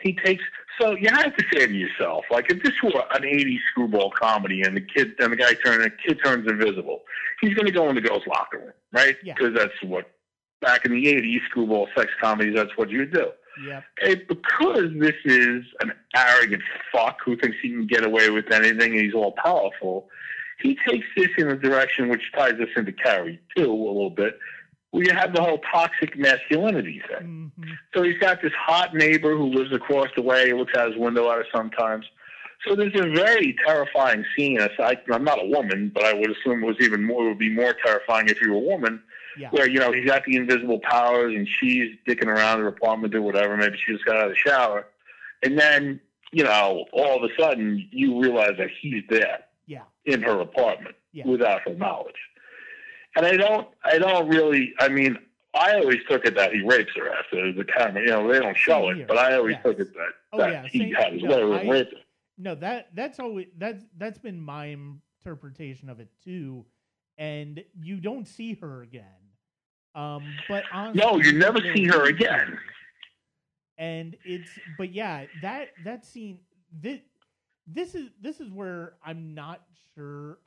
[0.00, 0.42] he takes.
[0.80, 4.62] So you have to say to yourself, like if this were an '80s screwball comedy
[4.62, 7.02] and the kid and the guy turns the kid turns invisible,
[7.40, 9.16] he's going to go in the girls' locker room, right?
[9.22, 9.34] Yeah.
[9.36, 10.10] Because that's what
[10.60, 12.54] back in the '80s screwball sex comedies.
[12.56, 13.28] That's what you do.
[13.66, 13.84] Yep.
[14.02, 18.92] Okay, because this is an arrogant fuck who thinks he can get away with anything
[18.92, 20.08] and he's all powerful,
[20.60, 24.38] he takes this in a direction which ties us into Carrie too a little bit,
[24.92, 27.50] We have the whole toxic masculinity thing.
[27.58, 30.96] hmm So he's got this hot neighbor who lives across the way, looks out his
[30.98, 32.06] window at her sometimes.
[32.66, 34.58] So there's a very terrifying scene.
[34.60, 37.24] Aside, I'm not a woman, but I would assume it was even more.
[37.26, 39.02] It would be more terrifying if you were a woman
[39.36, 39.50] Yeah.
[39.50, 43.20] where you know he's got the invisible powers and she's dicking around her apartment or
[43.22, 43.56] whatever.
[43.56, 44.86] Maybe she just got out of the shower,
[45.42, 46.00] and then
[46.32, 49.82] you know all of a sudden you realize that he's there Yeah.
[50.04, 51.26] in her apartment Yeah.
[51.26, 52.14] without her knowledge.
[53.16, 54.74] And I don't, I don't really.
[54.80, 55.16] I mean,
[55.54, 58.00] I always took it that he rapes her after the camera.
[58.02, 59.62] You know, they don't show it, but I always Yes.
[59.64, 61.98] took it that, Oh, that yeah, he same- had his no, way with raping.
[62.36, 64.76] No, that that's always that's that's been my
[65.24, 66.66] interpretation of it too,
[67.16, 69.04] and you don't see her again.
[69.94, 72.58] Um, but honestly, No, you never see her again.
[73.78, 76.40] And it's but yeah, that that scene
[76.72, 77.00] this
[77.66, 79.62] this is this is where I'm not
[79.94, 80.38] sure.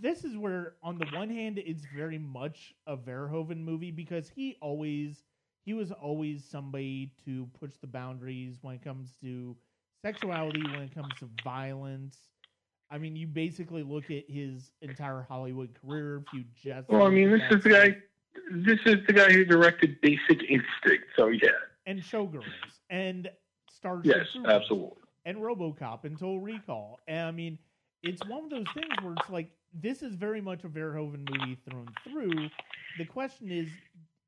[0.00, 4.56] This is where, on the one hand, it's very much a Verhoeven movie because he
[4.60, 5.24] always
[5.64, 9.56] he was always somebody to push the boundaries when it comes to
[10.02, 12.18] sexuality, when it comes to violence.
[12.90, 16.22] I mean, you basically look at his entire Hollywood career.
[16.26, 17.96] If you just Well, I mean, this is the guy.
[18.52, 21.04] This is the guy who directed Basic Instinct.
[21.16, 21.48] So yeah,
[21.86, 22.44] and Showgirls
[22.90, 23.30] and
[23.70, 25.03] Starship yes, Troopers absolutely.
[25.24, 27.00] And RoboCop and Total Recall.
[27.08, 27.58] And I mean,
[28.02, 31.58] it's one of those things where it's like this is very much a Verhoeven movie
[31.68, 32.48] thrown through.
[32.98, 33.68] The question is,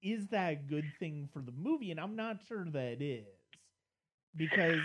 [0.02, 1.90] is that a good thing for the movie?
[1.90, 3.26] And I'm not sure that it is
[4.36, 4.80] because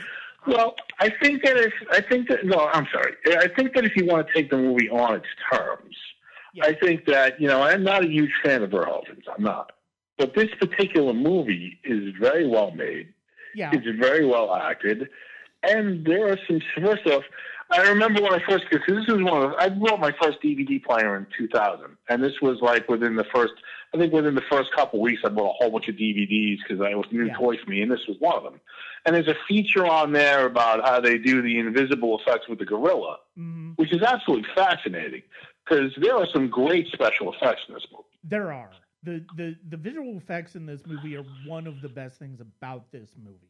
[0.47, 3.13] Well, I think that if I think that no, I'm sorry.
[3.37, 5.95] I think that if you want to take the movie on its terms,
[6.53, 6.65] Yeah.
[6.65, 9.25] I think that you know I'm not a huge fan of Verhoeven's.
[9.35, 9.71] I'm not,
[10.17, 13.13] but this particular movie is very well made.
[13.55, 15.09] yeah, It's very well acted,
[15.63, 17.23] and there are some first off.
[17.73, 20.83] I remember when I first because this was one of I bought my first DVD
[20.83, 23.53] player in 2000, and this was like within the first
[23.93, 26.57] I think within the first couple of weeks I bought a whole bunch of DVDs
[26.67, 27.35] because I was a new Yeah.
[27.37, 28.59] toy for me, and this was one of them.
[29.05, 32.65] And there's a feature on there about how they do the invisible effects with the
[32.65, 33.73] gorilla, mhm.
[33.77, 35.23] which is absolutely fascinating
[35.65, 38.03] because there are some great special effects in this movie.
[38.23, 38.69] there are
[39.03, 42.91] the, the the visual effects in this movie are one of the best things about
[42.91, 43.49] this movie.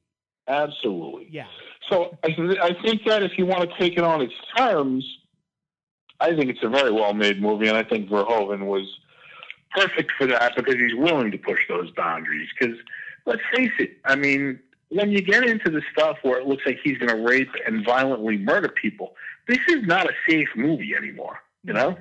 [0.51, 1.29] Absolutely.
[1.31, 1.45] Yeah,
[1.89, 5.05] So I, th- I think that if you want to take it on its terms,
[6.19, 8.85] I think it's a very well made movie, and I think Verhoeven was
[9.73, 12.49] perfect for that because he's willing to push those boundaries.
[12.59, 12.75] Because
[13.25, 16.79] let's face it, I mean, when you get into the stuff where it looks like
[16.83, 19.15] he's going to rape and violently murder people,
[19.47, 21.37] this is not a safe movie anymore.
[21.63, 21.97] You know.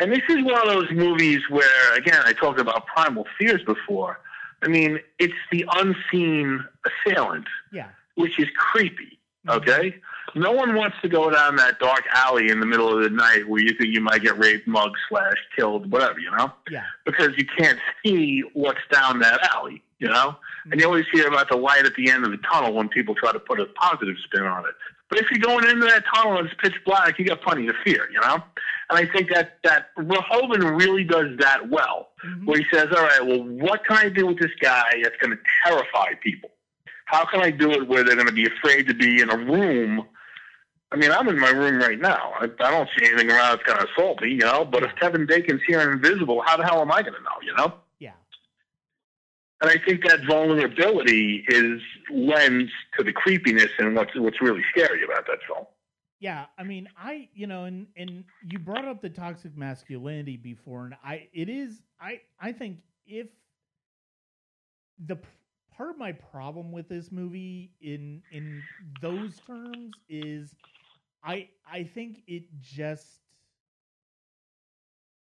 [0.00, 4.20] And this is one of those movies where, again, I talked about primal fears before.
[4.62, 9.18] I mean, it's the unseen assailant, yeah, which is creepy.
[9.46, 9.56] Mhm.
[9.56, 10.00] Okay?
[10.34, 13.48] No one wants to go down that dark alley in the middle of the night
[13.48, 16.52] where you think you might get raped, mugged, slashed, killed, whatever, you know?
[16.70, 20.36] yeah, Because you can't see what's down that alley, you know?
[20.70, 23.14] And you always hear about the light at the end of the tunnel when people
[23.14, 24.74] try to put a positive spin on it.
[25.08, 27.72] But if you're going into that tunnel and it's pitch black, you got plenty to
[27.84, 28.42] fear, you know.
[28.90, 32.46] And I think that that Verhoeven really does that well, mm-hmm.
[32.46, 35.36] where he says, "All right, well, what can I do with this guy that's going
[35.36, 36.50] to terrify people?
[37.06, 39.36] How can I do it where they're going to be afraid to be in a
[39.36, 40.06] room?"
[40.90, 42.32] I mean, I'm in my room right now.
[42.40, 44.64] I, I don't see anything around that's going to assault me, you know.
[44.64, 47.42] But if Kevin Bacon's here and invisible, how the hell am I going to know,
[47.42, 47.74] you know?
[49.60, 51.80] And I think that vulnerability is
[52.12, 55.66] lends to the creepiness and what's what's really scary about that film.
[56.20, 60.84] Yeah, I mean, I you know, and and you brought up the toxic masculinity before,
[60.86, 63.28] and I it is I I think if
[65.06, 65.16] the
[65.76, 68.62] part of my problem with this movie in in
[69.00, 70.54] those terms is
[71.24, 73.20] I I think it just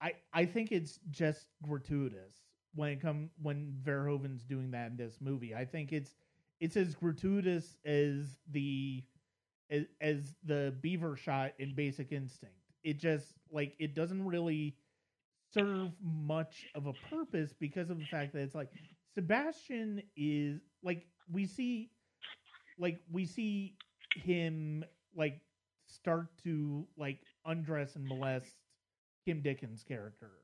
[0.00, 2.41] I I think it's just gratuitous
[2.74, 5.54] when it come when Verhoeven's doing that in this movie.
[5.54, 6.14] I think it's
[6.60, 9.02] it's as gratuitous as the
[9.70, 12.56] as, as the beaver shot in Basic Instinct.
[12.84, 14.76] It just like it doesn't really
[15.52, 18.70] serve much of a purpose because of the fact that it's like
[19.14, 21.90] Sebastian is like we see
[22.78, 23.76] like we see
[24.16, 25.40] him like
[25.86, 28.56] start to like undress and molest
[29.26, 30.41] Kim Dickens' character.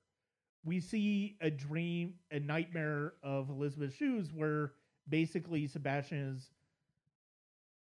[0.69, 4.73] We see a dream, a nightmare of Elizabeth Shue's where
[5.09, 6.51] basically Sebastian is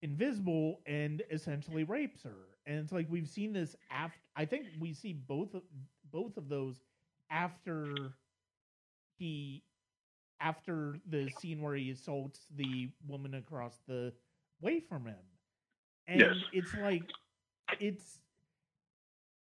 [0.02, 2.36] invisible and essentially rapes her.
[2.66, 5.62] And it's like we've seen this after I think we see both of
[6.12, 6.82] both of those
[7.32, 7.96] after
[9.18, 9.64] he
[10.42, 14.12] after the scene where he assaults the woman across the
[14.62, 15.16] way from him.
[16.08, 16.36] And yes.
[16.52, 17.04] it's like
[17.80, 18.20] it's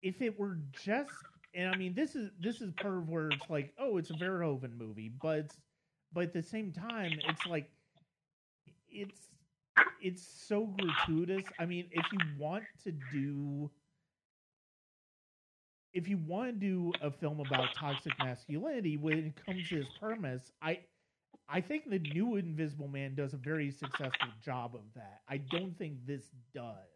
[0.02, 1.10] if it were just
[1.54, 4.14] and I mean this is this is part of where it's like, oh, it's a
[4.14, 5.54] Verhoeven movie, but
[6.12, 7.70] but at the same time, it's like
[8.90, 9.28] it's
[10.00, 11.52] it's so gratuitous.
[11.58, 13.70] I mean, if you want to do
[15.92, 19.88] if you want to do a film about toxic masculinity when it comes to his
[19.88, 20.80] premise, I
[21.48, 25.20] I think the new Invisible Man does a very successful job of that.
[25.28, 26.90] I don't think this does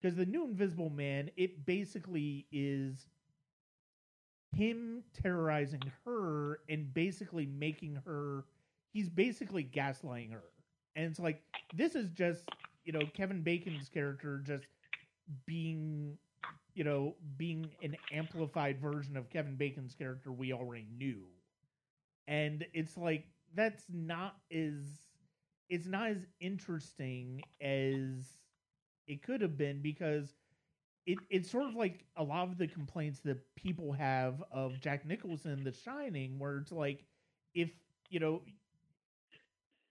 [0.00, 3.06] because the new Invisible Man, it basically is
[4.54, 8.44] him terrorizing her and basically making her.
[8.92, 10.44] He's basically gaslighting her,
[10.96, 11.42] and it's like
[11.74, 12.44] this is just
[12.84, 14.66] you know Kevin Bacon's character just
[15.46, 16.18] being
[16.74, 21.22] you know being an amplified version of Kevin Bacon's character we already knew,
[22.28, 25.02] and it's like that's not as
[25.68, 28.38] it's not as interesting as
[29.06, 30.34] it could have been because
[31.06, 35.04] it it's sort of like a lot of the complaints that people have of Jack
[35.06, 37.04] Nicholson The Shining, where it's like
[37.54, 37.70] if
[38.08, 38.42] you know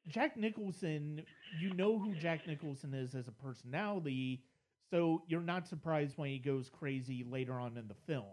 [0.07, 1.23] Jack Nicholson,
[1.59, 4.43] you know who Jack Nicholson is as a personality,
[4.89, 8.25] so you're not surprised when he goes crazy later on in the film.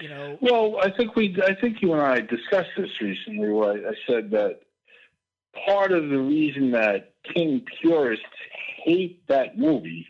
[0.00, 0.38] You know.
[0.40, 3.94] Well, I think we, I think you and I discussed this recently, where I, I
[4.06, 4.60] said that
[5.66, 8.24] part of the reason that King purists
[8.84, 10.06] hate that movie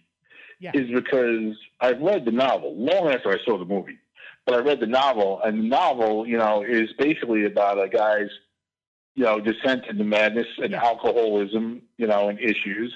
[0.59, 0.73] yeah.
[0.75, 3.99] is because I've read the novel long after I saw the movie.
[4.45, 8.31] But I read the novel, and the novel, you know, is basically about a guy's,
[9.17, 12.95] you know, descent into madness and alcoholism, you know, and issues.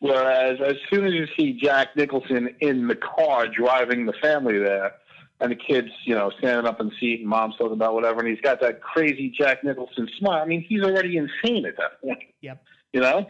[0.00, 4.92] Whereas as soon as you see Jack Nicholson in the car driving the family there,
[5.40, 8.20] and the kids, you know, standing up in the seat, and mom's talking about whatever,
[8.20, 10.42] and he's got that crazy Jack Nicholson smile.
[10.42, 12.18] I mean, he's already insane at that point.
[12.40, 12.62] Yep.
[12.92, 13.26] You know,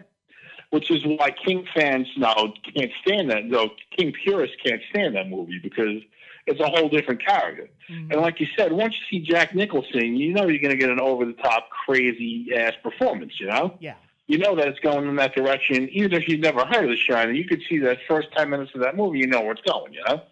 [0.71, 3.45] which is why King fans now can't stand that.
[3.45, 6.03] No, King purists can't stand that movie because
[6.47, 7.69] it's a whole different character.
[7.91, 8.13] Mm-hmm.
[8.13, 10.91] And like you said, once you see Jack Nicholson, you know you're going to get
[10.91, 13.41] an over the top, crazy ass performance.
[13.41, 13.77] You know.
[13.81, 13.95] Yeah.
[14.27, 16.97] You know that it's going in that direction, even if you've never heard of The
[16.97, 17.35] Shining.
[17.35, 19.95] You could see that first ten minutes of that movie, you know where it's going.
[19.95, 20.23] You know.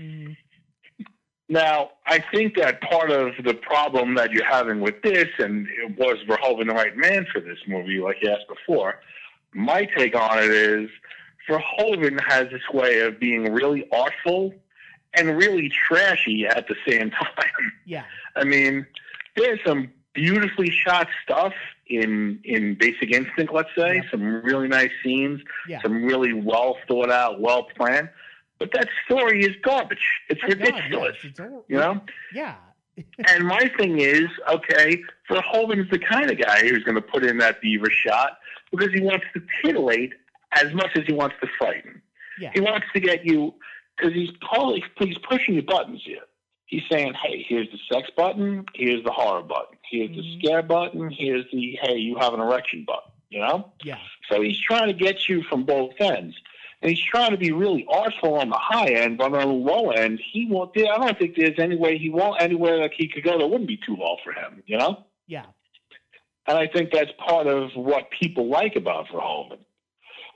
[0.00, 0.32] Mm-hmm.
[1.50, 5.98] Now, I think that part of the problem that you're having with this, and it
[5.98, 9.00] was Verhoeven the right man for this movie, like you asked before,
[9.54, 10.90] my take on it is
[11.48, 14.54] Verhoeven has this way of being really artful
[15.14, 17.72] and really trashy at the same time.
[17.84, 18.04] Yeah.
[18.36, 18.86] I mean,
[19.36, 21.52] there's some beautifully shot stuff
[21.86, 24.10] in in Basic Instinct, let's say, yeah.
[24.10, 25.82] some really nice scenes, yeah.
[25.82, 28.08] some really well thought out, well planned.
[28.58, 29.98] But that story is garbage.
[30.28, 30.90] It's oh, ridiculous.
[30.90, 31.16] God, yes.
[31.24, 32.00] it's you know?
[32.32, 32.54] Yeah.
[33.28, 37.38] And my thing is, okay, Verhoeven's the kind of guy who's going to put in
[37.38, 38.38] that beaver shot
[38.70, 40.12] because he wants to titillate
[40.52, 42.00] as much as he wants to frighten.
[42.38, 42.50] Yeah.
[42.54, 43.54] He wants to get you
[43.96, 46.22] because he's totally he's pushing the buttons here.
[46.66, 48.64] He's saying, "Hey, here's the sex button.
[48.74, 49.76] Here's the horror button.
[49.88, 50.20] Here's mm-hmm.
[50.20, 51.10] the scare button.
[51.10, 53.72] Here's the hey, you have an erection button." You know?
[53.82, 53.98] Yeah.
[54.30, 56.36] So he's trying to get you from both ends.
[56.84, 59.90] And he's trying to be really artful on the high end, but on the low
[59.90, 60.70] end, he won't.
[60.76, 63.68] I don't think there's any way he won't anywhere that he could go that wouldn't
[63.68, 64.62] be too low for him.
[64.66, 65.06] You know?
[65.26, 65.46] Yeah.
[66.46, 69.60] And I think that's part of what people like about Verhoeven.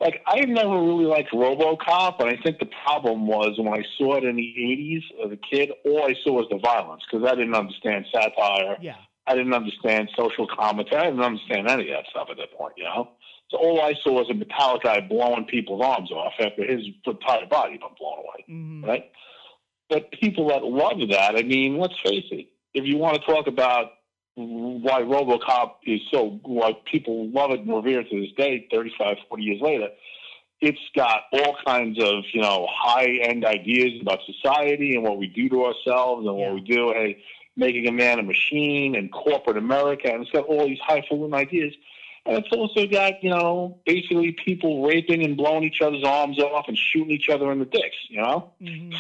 [0.00, 4.16] Like I never really liked RoboCop, and I think the problem was when I saw
[4.16, 7.34] it in the '80s as a kid, all I saw was the violence because I
[7.34, 8.78] didn't understand satire.
[8.80, 8.96] Yeah.
[9.26, 11.02] I didn't understand social commentary.
[11.02, 13.10] I didn't understand any of that stuff at that point, you know.
[13.50, 17.46] So all I saw was a metallic guy blowing people's arms off after his entire
[17.46, 18.86] body been blown away, Mhm.
[18.86, 19.10] right?
[19.88, 22.46] But people that love that, I mean, let's face it.
[22.74, 23.92] If you want to talk about
[24.34, 29.16] why RoboCop is so why people love it and revere it to this day, 35,
[29.28, 29.88] 40 years later,
[30.60, 35.26] it's got all kinds of you know high end ideas about society and what we
[35.26, 36.46] do to ourselves and Yeah.
[36.46, 36.92] what we do.
[36.92, 37.16] Hey,
[37.56, 41.74] making a man a machine and corporate America, and it's got all these highfalutin ideas.
[42.28, 46.66] And it's also got, you know, basically people raping and blowing each other's arms off
[46.68, 48.52] and shooting each other in the dicks, you know?
[48.62, 48.94] Mhm.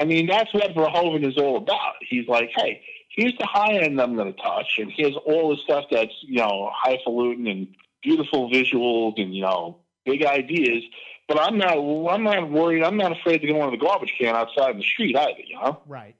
[0.00, 1.94] I mean, that's what Verhoeven is all about.
[2.00, 5.58] He's like, hey, here's the high end I'm going to touch, and here's all the
[5.62, 7.68] stuff that's, you know, highfalutin and
[8.02, 9.76] beautiful visuals and, you know,
[10.06, 10.82] big ideas.
[11.28, 12.82] But I'm not, I'm not worried.
[12.82, 15.54] I'm not afraid to go into the garbage can outside in the street either, you
[15.54, 15.80] know?
[15.86, 16.16] Right.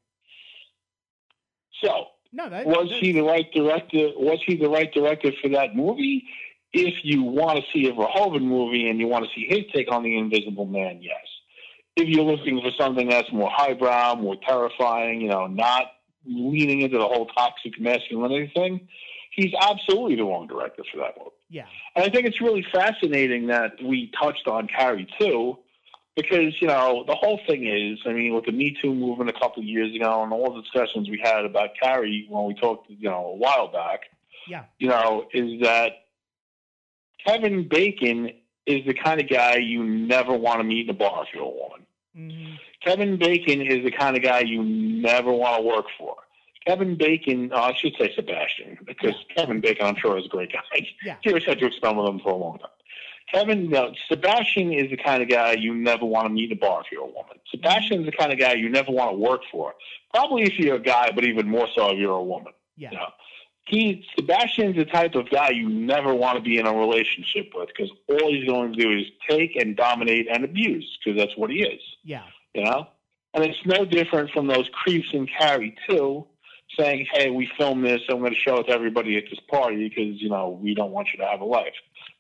[1.82, 4.10] So, No, that was he the right director?
[4.16, 6.24] Was he the right director for that movie?
[6.72, 9.90] If you want to see a Verhoeven movie and you want to see his take
[9.90, 11.16] on the Invisible Man, yes.
[11.96, 15.86] If you're looking for something that's more highbrow, more terrifying, you know, not
[16.24, 18.88] leaning into the whole toxic masculinity thing,
[19.34, 21.30] he's absolutely the wrong director for that movie.
[21.48, 21.66] Yeah.
[21.96, 25.58] And I think it's really fascinating that we touched on Carrie too,
[26.20, 29.32] because you know the whole thing is, I mean, with the Me Too movement a
[29.32, 32.90] couple of years ago and all the discussions we had about Carrie when we talked,
[32.90, 34.00] you know, a while back,
[34.48, 34.64] Yeah.
[34.78, 36.04] you know, is that
[37.26, 38.30] Kevin Bacon
[38.66, 41.42] is the kind of guy you never want to meet in a bar if you're
[41.44, 41.86] a woman.
[42.14, 46.16] hmm Kevin Bacon is the kind of guy you never want to work for.
[46.66, 50.50] Kevin Bacon, oh, I should say Sebastian, because Kevin Bacon, I'm sure, is a great
[50.52, 50.86] guy.
[51.04, 51.16] Yeah.
[51.22, 52.68] Here's had to expel with him for a long time.
[53.32, 56.60] Kevin, no, Sebastian is the kind of guy you never want to meet in a
[56.60, 57.38] bar if you're a woman.
[57.50, 59.74] Sebastian's the kind of guy you never want to work for.
[60.12, 62.52] Probably if you're a guy, but even more so if you're a woman.
[62.76, 62.90] Yeah.
[62.90, 63.06] You know,
[63.66, 67.68] he Sebastian's the type of guy you never want to be in a relationship with
[67.68, 71.50] because all he's going to do is take and dominate and abuse because that's what
[71.50, 71.80] he is.
[72.02, 72.24] Yeah.
[72.54, 72.88] You know,
[73.34, 76.26] and it's no different from those creeps in Carrie too,
[76.76, 78.00] saying, "Hey, we filmed this.
[78.08, 80.90] I'm going to show it to everybody at this party because you know we don't
[80.90, 81.74] want you to have a life.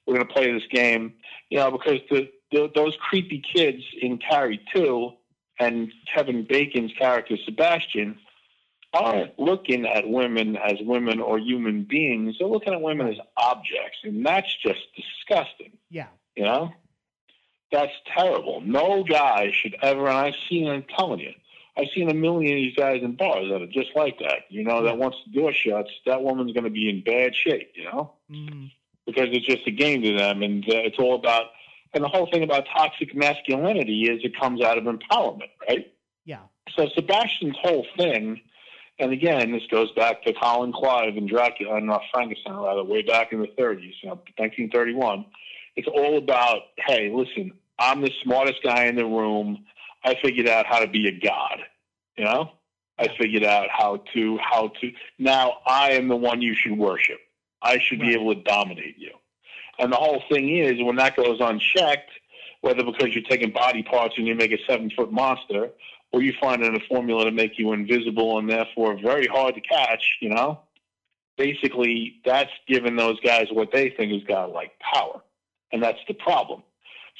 [0.06, 1.14] We're going to play this game,
[1.50, 5.12] you know, because the, the those creepy kids in Carrie 2
[5.58, 8.18] and Kevin Bacon's character Sebastian."
[8.92, 12.36] aren't looking at women as women or human beings.
[12.38, 15.72] They're looking at women as objects, and that's just disgusting.
[15.90, 16.08] Yeah.
[16.36, 16.72] You know,
[17.70, 18.60] that's terrible.
[18.60, 20.06] No guy should ever.
[20.06, 20.68] And I've seen.
[20.68, 21.32] I'm telling you,
[21.76, 24.44] I've seen a million of these guys in bars that are just like that.
[24.48, 27.72] You know, that once the door shuts, that woman's going to be in bad shape.
[27.74, 28.66] You know, hmm
[29.06, 31.46] because it's just a game to them, and uh, it's all about.
[31.92, 35.92] And the whole thing about toxic masculinity is it comes out of empowerment, right?
[36.24, 36.42] Yeah.
[36.76, 38.40] So Sebastian's whole thing,
[39.00, 43.02] and again, this goes back to Colin Clive and Dracula and uh, Frankenstein, rather, way
[43.02, 45.24] back in the 30s, you know, 1931.
[45.74, 49.64] It's all about, hey, listen, I'm the smartest guy in the room.
[50.04, 51.60] I figured out how to be a god.
[52.16, 52.52] You know,
[52.98, 54.92] I figured out how to how to.
[55.18, 57.18] Now I am the one you should worship.
[57.62, 59.12] I should be able to dominate you.
[59.78, 62.10] And the whole thing is, when that goes unchecked,
[62.60, 65.70] whether because you're taking body parts and you make a seven foot monster,
[66.12, 69.60] or you find in a formula to make you invisible and therefore very hard to
[69.60, 70.60] catch, you know,
[71.36, 75.22] basically that's giving those guys what they think is godlike power.
[75.72, 76.62] And that's the problem.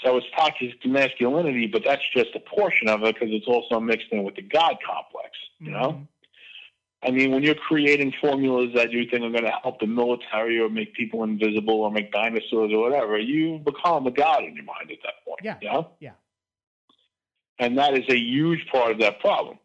[0.04, 4.08] So it's toxic masculinity, but that's just a portion of it because it's also mixed
[4.10, 5.30] in with the God complex,
[5.60, 5.92] you know?
[5.92, 6.06] Mhm.
[7.02, 10.60] I mean, when you're creating formulas that you think are going to help the military
[10.60, 14.64] or make people invisible or make dinosaurs or whatever, you become a god in your
[14.64, 15.40] mind at that point.
[15.42, 15.56] Yeah.
[15.62, 15.88] You know?
[15.98, 16.10] Yeah.
[17.58, 19.58] And that is a huge part of that problem.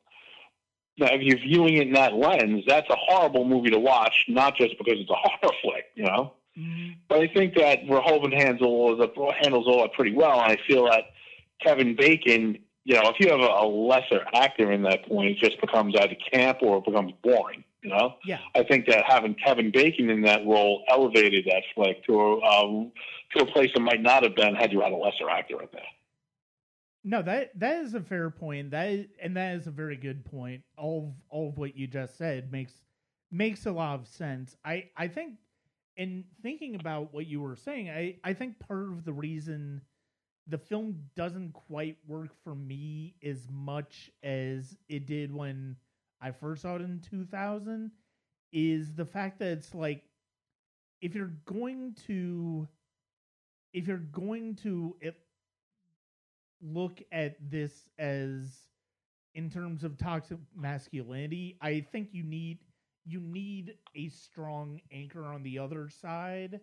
[0.97, 4.55] Now, if you're viewing it in that lens, that's a horrible movie to watch, not
[4.55, 6.33] just because it's a horror flick, you know?
[6.57, 6.95] Mhm.
[7.09, 9.01] But I think that Verhoeven handles
[9.41, 11.11] handles all that pretty well, and I feel that
[11.61, 15.37] Kevin Bacon, you know, if you have a, a lesser actor in that point, it
[15.39, 17.63] just becomes either camp or it becomes boring.
[17.81, 18.39] You know, Yeah.
[18.55, 22.91] I think that having Kevin Bacon in that role elevated that flick to a um,
[23.35, 25.67] to a place it might not have been had you had a lesser actor in
[25.71, 25.83] there.
[27.03, 28.71] No, that that is a fair point.
[28.71, 30.63] That is, and that is a very good point.
[30.77, 32.73] All of, all of what you just said makes
[33.31, 34.55] makes a lot of sense.
[34.65, 35.33] I I think
[35.97, 39.81] in thinking about what you were saying, I I think part of the reason
[40.47, 45.75] the film doesn't quite work for me as much as it did when
[46.21, 47.91] I first saw it in 2000
[48.51, 50.03] is the fact that it's like
[51.01, 52.67] if you're going to
[53.73, 55.17] if you're going to it,
[56.61, 58.69] look at this as
[59.33, 62.59] in terms of toxic masculinity, I think you need
[63.05, 66.61] you need a strong anchor on the other side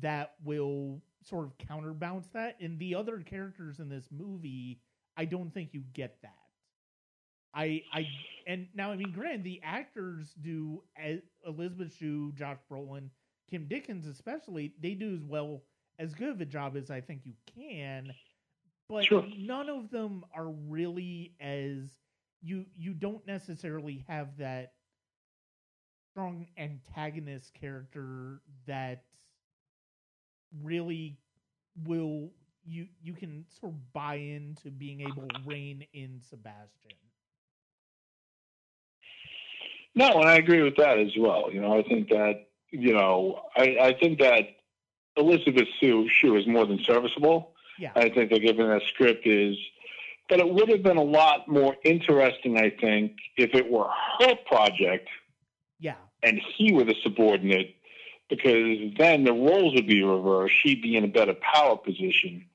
[0.00, 2.56] that will sort of counterbalance that.
[2.60, 4.80] And the other characters in this movie,
[5.16, 6.38] I don't think you get that.
[7.54, 8.08] I I
[8.46, 13.10] and now I mean, granted, the actors do eh, Elizabeth Shue, Josh Brolin,
[13.50, 15.62] Kim Dickens, especially, they do as well
[15.98, 18.14] as good of a job as I think you can.
[18.88, 19.24] But Sure.
[19.24, 21.98] none of them are really as
[22.42, 24.74] you you don't necessarily have that
[26.10, 29.04] strong antagonist character that
[30.62, 31.16] really
[31.84, 32.30] will
[32.64, 36.92] you you can sort of buy into being able to rein in Sebastian.
[39.94, 41.50] No, and I agree with that as well.
[41.52, 44.56] You know, I think that you know, I, I think that
[45.16, 47.52] Elizabeth Sue Shue is more than serviceable.
[47.78, 47.92] Yeah.
[47.94, 49.56] I think they're giving that script is,
[50.28, 52.58] but it would have been a lot more interesting.
[52.58, 53.88] I think if it were
[54.20, 55.08] her project
[55.78, 55.94] Yeah.
[56.22, 57.74] and he were the subordinate,
[58.28, 60.54] because then the roles would be reversed.
[60.62, 62.46] She'd be in a better power position,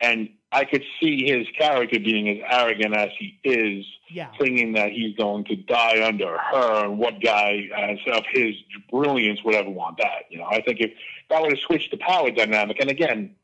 [0.00, 4.28] and I could see his character being as arrogant as he is Yeah.
[4.38, 8.54] thinking that he's going to die under her, and what guy as of his
[8.90, 10.26] brilliance would ever want that?
[10.30, 10.92] You know, I think if
[11.30, 13.34] that would have switched the power dynamic, and again,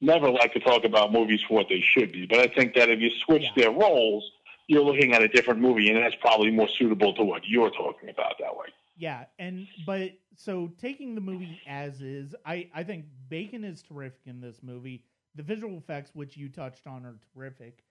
[0.00, 2.88] never like to talk about movies for what they should be, but I think that
[2.90, 3.50] if you switch Yeah.
[3.56, 4.30] their roles,
[4.66, 8.08] you're looking at a different movie, and that's probably more suitable to what you're talking
[8.10, 8.66] about that way.
[8.98, 14.22] Yeah, and but so taking the movie as is, I I think Bacon is terrific
[14.26, 15.04] in this movie.
[15.36, 17.84] The visual effects, which you touched on, are terrific.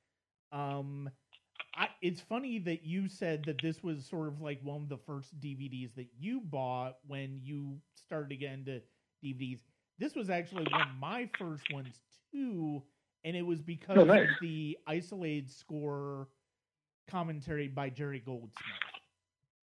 [0.51, 1.09] Um,
[1.75, 4.97] I, it's funny that you said that this was sort of like one of the
[4.97, 8.81] first DVDs that you bought when you started to get into
[9.23, 9.59] DVDs.
[9.99, 12.01] This was actually one of my first ones
[12.31, 12.83] too,
[13.23, 14.27] and it was because Oh, nice.
[14.29, 16.29] of the isolated score
[17.07, 18.81] commentary by Jerry Goldsmith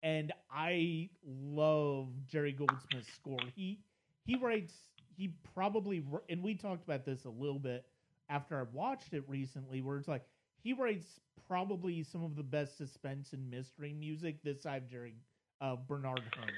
[0.05, 3.39] and I love Jerry Goldsmith's score.
[3.57, 3.81] He
[4.25, 4.75] he writes
[5.17, 7.87] he probably and we talked about this a little bit
[8.29, 10.25] after I watched it recently, where it's like
[10.63, 11.07] he writes
[11.49, 15.15] probably some of the best suspense and mystery music this side of Jerry
[15.61, 16.55] uh, Bernard Herrmann.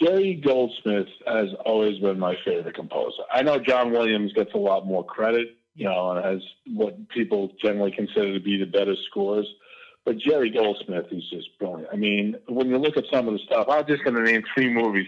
[0.00, 3.22] Jerry Goldsmith has always been my favorite composer.
[3.32, 7.52] I know John Williams gets a lot more credit, you know, and has what people
[7.62, 9.46] generally consider to be the better scores.
[10.04, 11.88] But Jerry Goldsmith is just brilliant.
[11.92, 14.42] I mean, when you look at some of the stuff, I'm just going to name
[14.54, 15.06] three movies.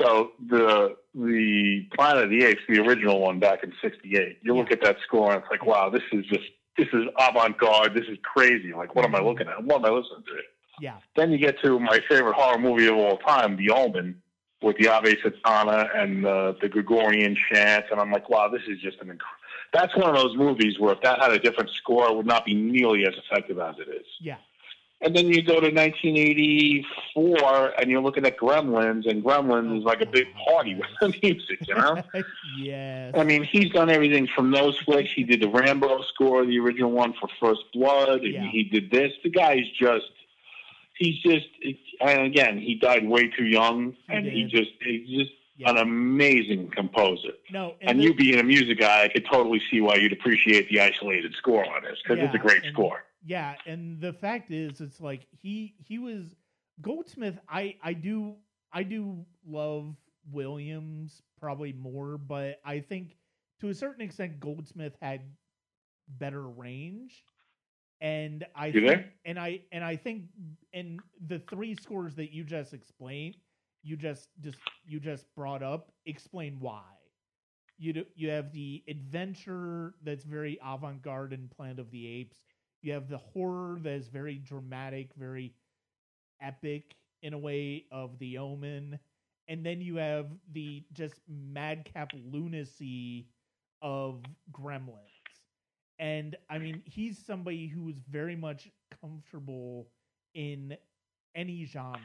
[0.00, 4.38] So the the Planet of the Apes, the original one back in '68.
[4.42, 6.44] You look at that score, and it's like, wow, this is just
[6.76, 7.94] this is avant garde.
[7.94, 8.72] This is crazy.
[8.72, 9.62] Like, what am I looking at?
[9.64, 10.32] What am I listening to?
[10.80, 14.22] Yeah, Then you get to my favorite horror movie of all time, The Omen,
[14.62, 18.80] with the Ave Satana and uh, the Gregorian chants, and I'm like, wow, this is
[18.80, 19.08] just an.
[19.08, 19.18] Inc-
[19.72, 22.44] That's one of those movies where if that had a different score, it would not
[22.44, 24.06] be nearly as effective as it is.
[24.20, 24.36] yeah,
[25.02, 30.00] And then you go to 1984, and you're looking at Gremlins, and Gremlins is like
[30.00, 32.02] a big party with the music, you know.
[32.58, 33.14] yes.
[33.16, 35.10] I mean, he's done everything from those flicks.
[35.14, 38.50] He did the Rambo score, the original one for First Blood, and Yeah.
[38.50, 39.12] he did this.
[39.22, 40.10] The guy's just,
[40.96, 41.46] he's just,
[42.00, 44.50] and again, he died way too young, and he did.
[44.50, 45.70] just, he's just Yeah.
[45.70, 47.32] an amazing composer.
[47.50, 50.68] no, And the- you being a music guy, I could totally see why you'd appreciate
[50.70, 53.04] the isolated score on this because it's a great and- score.
[53.24, 56.34] Yeah, and the fact is, it's like he he was
[56.80, 57.38] Goldsmith.
[57.48, 58.36] I I do
[58.72, 59.96] I do love
[60.30, 63.16] Williams probably more, but I think
[63.60, 65.22] to a certain extent Goldsmith had
[66.06, 67.24] better range.
[68.00, 69.12] And I You think, there?
[69.24, 70.26] and I and I think
[70.72, 73.36] in the three scores that you just explained,
[73.88, 76.82] you just just you just brought up, explain why.
[77.78, 82.42] You do, you have the adventure that's very avant-garde in Planet of the Apes.
[82.82, 85.54] You have the horror that is very dramatic, very
[86.40, 88.98] epic in a way of The Omen,
[89.48, 93.28] and then you have the just madcap lunacy
[93.82, 95.42] of Gremlins.
[95.98, 98.70] And I mean, he's somebody who is very much
[99.00, 99.88] comfortable
[100.34, 100.76] in
[101.34, 102.00] any genre,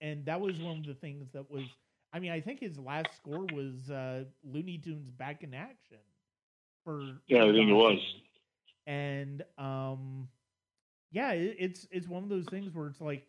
[0.00, 1.64] and that was one of the things that was.
[2.12, 5.98] I mean, I think his last score was uh, Looney Tunes Back in Action.
[6.84, 7.98] For Yeah, I think it was.
[8.86, 10.28] and um,
[11.10, 13.26] yeah, it, it's it's one of those things where it's like,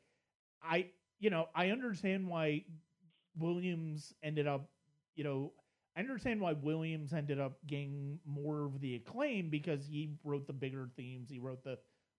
[0.63, 0.87] I
[1.19, 2.63] you know I understand why
[3.37, 4.69] Williams ended up,
[5.15, 5.53] you know,
[5.95, 10.53] I understand why Williams ended up getting more of the acclaim because he wrote the
[10.53, 11.77] bigger themes, he wrote the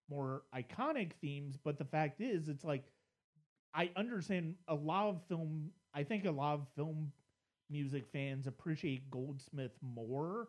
[0.09, 1.57] more iconic themes.
[1.63, 2.85] But the fact is, it's like
[3.73, 5.69] I understand a lot of film.
[5.93, 7.11] I think a lot of film
[7.69, 10.47] music fans appreciate Goldsmith more,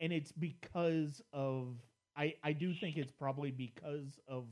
[0.00, 1.76] and it's because of
[2.16, 4.46] I I do think it's probably because of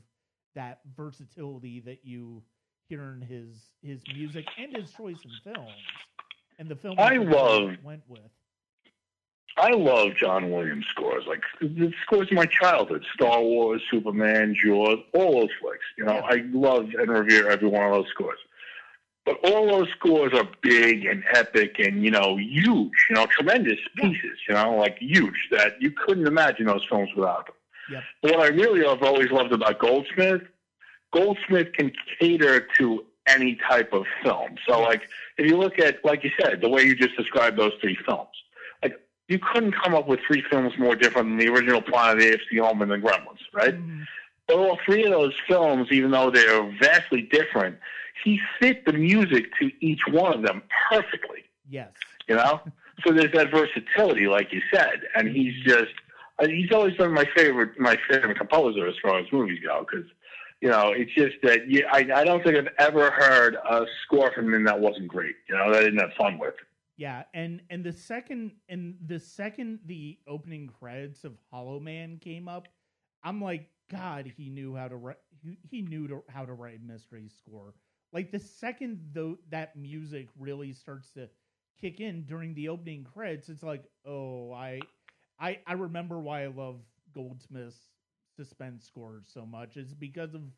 [0.55, 2.41] that versatility that you
[2.87, 5.71] hear in his his music and his choice in films
[6.59, 8.21] and the film I love went with.
[9.57, 11.25] I love John Williams scores.
[11.27, 15.85] Like the scores of my childhood: Star Wars, Superman, Jaws, all those flicks.
[15.97, 16.27] You know, Yeah.
[16.29, 18.39] I love and revere every one of those scores.
[19.25, 22.91] But all those scores are big and epic and you know huge.
[23.09, 24.37] You know, tremendous pieces.
[24.47, 27.55] You know, like huge that you couldn't imagine those films without them.
[27.91, 28.03] Yep.
[28.21, 30.41] But what I really have always loved about Goldsmith,
[31.13, 34.55] Goldsmith can cater to any type of film.
[34.67, 35.03] So, like,
[35.37, 38.29] if you look at, like you said, the way you just described those three films,
[39.27, 42.33] you couldn't come up with three films more different than the original Planet of the
[42.33, 43.73] Apes, The Omen, and The Gremlins, right?
[43.75, 44.05] Mhm.
[44.47, 47.77] But all three of those films, even though they're vastly different,
[48.23, 51.89] he fit the music to each one of them perfectly Yes.
[52.27, 52.61] you know.
[53.05, 55.91] so there's that versatility, like you said, and he's just
[56.41, 60.05] he's always been my favorite my favorite composer as far as movies go because
[60.61, 64.31] you know it's just that you, I I don't think I've ever heard a score
[64.33, 65.35] from him that wasn't great.
[65.49, 66.55] You know that I didn't have fun with.
[66.97, 72.47] Yeah, and and the second and the second the opening credits of Hollow Man came
[72.47, 72.69] up,
[73.23, 75.17] I'm like, God, he knew how to write.
[75.43, 77.73] He, he knew to, how to write mystery score.
[78.13, 81.29] Like the second though that music really starts to
[81.81, 84.79] kick in during the opening credits, it's like, oh, I,
[85.37, 86.79] I, I remember why I love
[87.13, 87.89] Goldsmith's
[88.37, 89.75] suspense scores so much.
[89.75, 90.51] It's because of the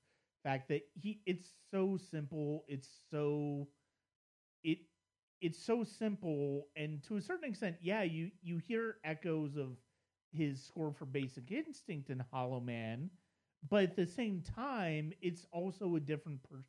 [0.44, 1.22] fact that he.
[1.26, 2.64] It's so simple.
[2.68, 3.68] It's so.
[4.64, 4.80] It
[5.42, 9.78] it's so simple and to a certain extent yeah you you hear echoes of
[10.32, 13.10] his score for basic instinct in hollow man
[13.70, 16.64] but at the same time it's also a different per-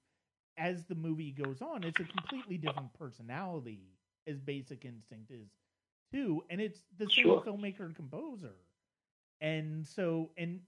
[0.57, 5.51] as the movie goes on it's a completely different personality as basic instinct is
[6.13, 7.47] too and it's the same Sure.
[7.47, 8.55] filmmaker and composer
[9.41, 10.61] and so and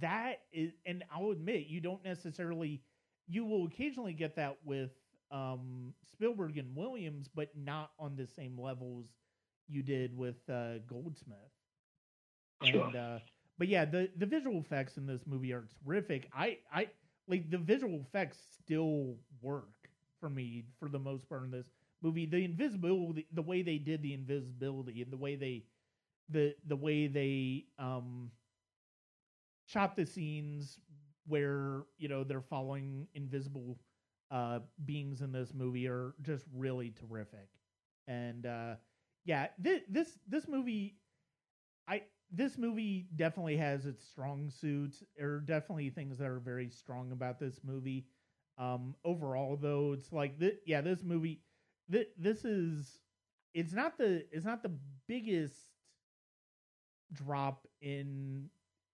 [0.00, 2.82] that is and i'll admit you don't necessarily
[3.26, 4.90] you will occasionally get that with
[5.30, 9.06] um Spielberg and Williams, but not on the same levels
[9.68, 11.52] you did with uh, Goldsmith.
[12.62, 12.82] Sure.
[12.82, 13.18] And uh,
[13.58, 16.28] but yeah, the the visual effects in this movie are terrific.
[16.34, 16.88] I I
[17.28, 19.90] like the visual effects still work
[20.20, 21.70] for me for the most part in this
[22.02, 22.26] movie.
[22.26, 25.64] The invisibility, the way they did the invisibility, and the way they
[26.28, 28.30] the the way they um
[29.66, 30.78] shot the scenes
[31.26, 33.78] where you know they're following invisible
[34.30, 37.48] uh beings in this movie are just really terrific.
[38.06, 38.74] And uh
[39.24, 40.96] yeah this this this movie
[41.88, 45.02] i this movie definitely has its strong suits.
[45.16, 48.06] There are definitely things that are very strong about this movie.
[48.58, 51.42] Um overall though it's like th- yeah this movie
[51.90, 53.00] th- this is
[53.54, 54.72] it's not the it's not the
[55.08, 55.56] biggest
[57.12, 58.48] drop in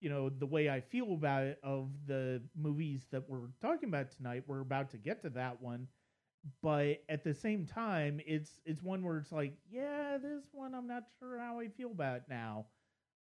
[0.05, 4.10] you know the way I feel about it of the movies that we're talking about
[4.10, 4.44] tonight.
[4.47, 5.89] We're about to get to that one,
[6.62, 10.86] but at the same time, it's it's one where it's like, yeah, this one I'm
[10.86, 12.66] not sure how I feel about now.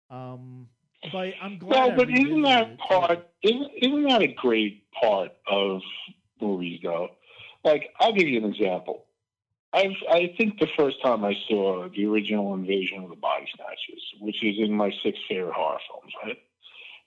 [0.10, 0.68] Um,
[1.10, 1.70] but I'm glad.
[1.70, 3.30] Well, but isn't that it, part?
[3.44, 5.80] Isn't, isn't that a great part of
[6.42, 7.12] movies, though?
[7.64, 9.06] Like, I'll give you an example.
[9.72, 14.04] I I think the first time I saw the original Invasion of the Body Snatchers,
[14.20, 16.38] which is in my six favorite horror films, right,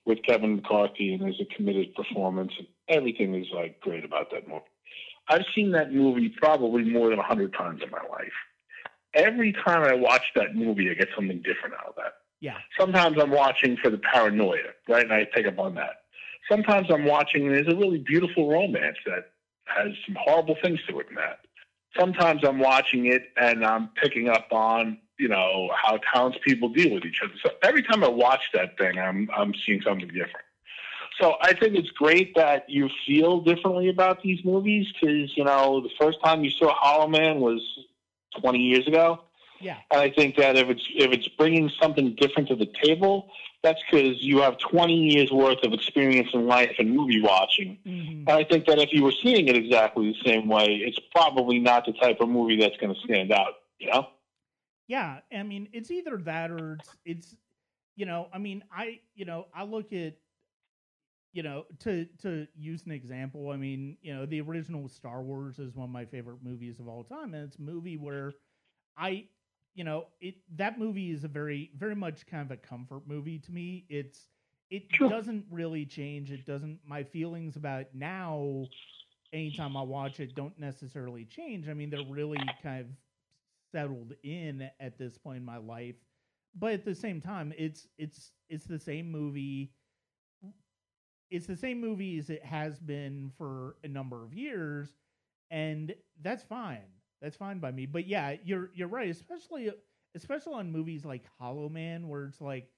[0.07, 4.49] with Kevin McCarthy and there's a committed performance, and everything is like great about that
[4.49, 4.63] movie.
[5.29, 8.33] I've seen that movie probably more than a hundred times in my life.
[9.15, 12.13] Every time I watch that movie, I get something different out of that.
[12.41, 15.03] Yeah, Sometimes I'm watching for the paranoia, right?
[15.03, 16.03] And I pick up on that.
[16.51, 19.31] Sometimes I'm watching and there's a really beautiful romance that
[19.65, 21.41] has some horrible things to it in that.
[21.99, 27.05] Sometimes I'm watching it and I'm picking up on, you know, how townspeople deal with
[27.05, 27.35] each other.
[27.43, 30.45] So every time I watch that thing, I'm I'm seeing something different.
[31.21, 35.81] So I think it's great that you feel differently about these movies because, you know,
[35.81, 37.63] the first time you saw Hollow Man was
[38.41, 39.21] 20 years ago.
[39.61, 43.31] yeah, And I think that if it's if it's bringing something different to the table,
[43.63, 47.79] that's because you have 20 years worth of experience in life and movie watching.
[47.87, 48.29] Mhm.
[48.29, 51.59] And I think that if you were seeing it exactly the same way, it's probably
[51.59, 53.55] not the type of movie that's going to stand out.
[53.79, 54.09] You know?
[54.87, 57.37] Yeah, I mean, it's either that or it's it's
[57.97, 60.17] you know, I mean, I you know, I look at
[61.33, 65.59] you know, to to use an example, I mean, you know, the original Star Wars
[65.59, 68.37] is one of my favorite movies of all time, and it's a movie where
[68.97, 69.29] I
[69.75, 73.39] you know, it that movie is a very very much kind of a comfort movie
[73.41, 73.87] to me.
[73.91, 74.29] It's
[74.71, 75.09] it Sure.
[75.09, 76.33] doesn't really change.
[76.33, 78.71] It doesn't my feelings about it now
[79.33, 81.69] anytime I watch it don't necessarily change.
[81.69, 82.89] I mean, they're really kind of
[83.73, 85.97] settled in at this point in my life.
[86.55, 89.73] But at the same time, it's it's it's the same movie.
[91.31, 94.95] It's the same movie as it has been for a number of years,
[95.51, 96.87] and that's fine.
[97.21, 97.87] That's fine by me.
[97.87, 99.71] But yeah, you're you're right, especially
[100.15, 102.71] especially on movies like Hollow Man, where it's like,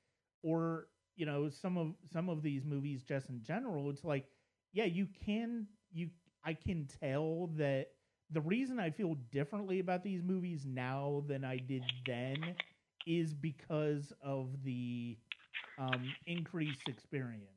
[0.43, 4.27] or you know, some of some of these movies just in general, it's like,
[4.73, 6.09] yeah, you can you
[6.45, 7.89] I can tell that
[8.31, 12.57] the reason I feel differently about these movies now than I did then
[13.07, 15.17] is because of the
[15.79, 17.51] um, increased experience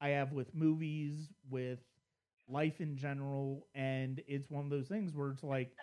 [0.00, 1.80] I have with movies, with
[2.48, 5.76] life in general, and it's one of those things where it's like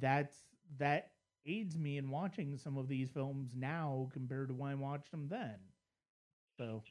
[0.00, 0.36] that's
[0.78, 1.12] that
[1.46, 5.28] aids me in watching some of these films now compared to when I watched them
[5.28, 5.56] then.
[6.58, 6.84] So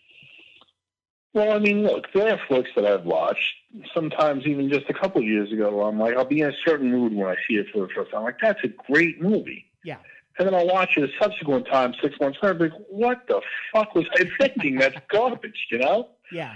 [1.34, 3.54] Well, I mean, look, there are flicks that I've watched,
[3.94, 6.92] sometimes even just a couple of years ago, I'm like, I'll be in a certain
[6.92, 8.24] mood when I see it for the first time.
[8.24, 9.66] Like, that's a great movie.
[9.84, 9.98] yeah,
[10.40, 13.28] And then I'll watch it a subsequent time, six months later, and be like, what
[13.28, 13.42] the
[13.72, 14.78] fuck was I thinking?
[14.78, 16.10] That's garbage, you know?
[16.32, 16.56] yeah,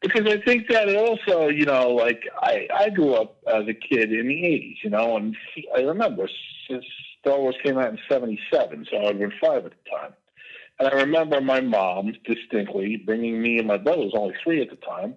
[0.00, 3.74] Because I think that it also, you know, like, I, I grew up as a
[3.74, 5.36] kid in the 80s, you know, and
[5.76, 6.30] I remember
[6.68, 6.84] since
[7.20, 10.14] Star Wars came out in 77, so I'd been five at the time.
[10.78, 14.70] And I remember my mom distinctly bringing me and my brother, was only three at
[14.70, 15.14] the time.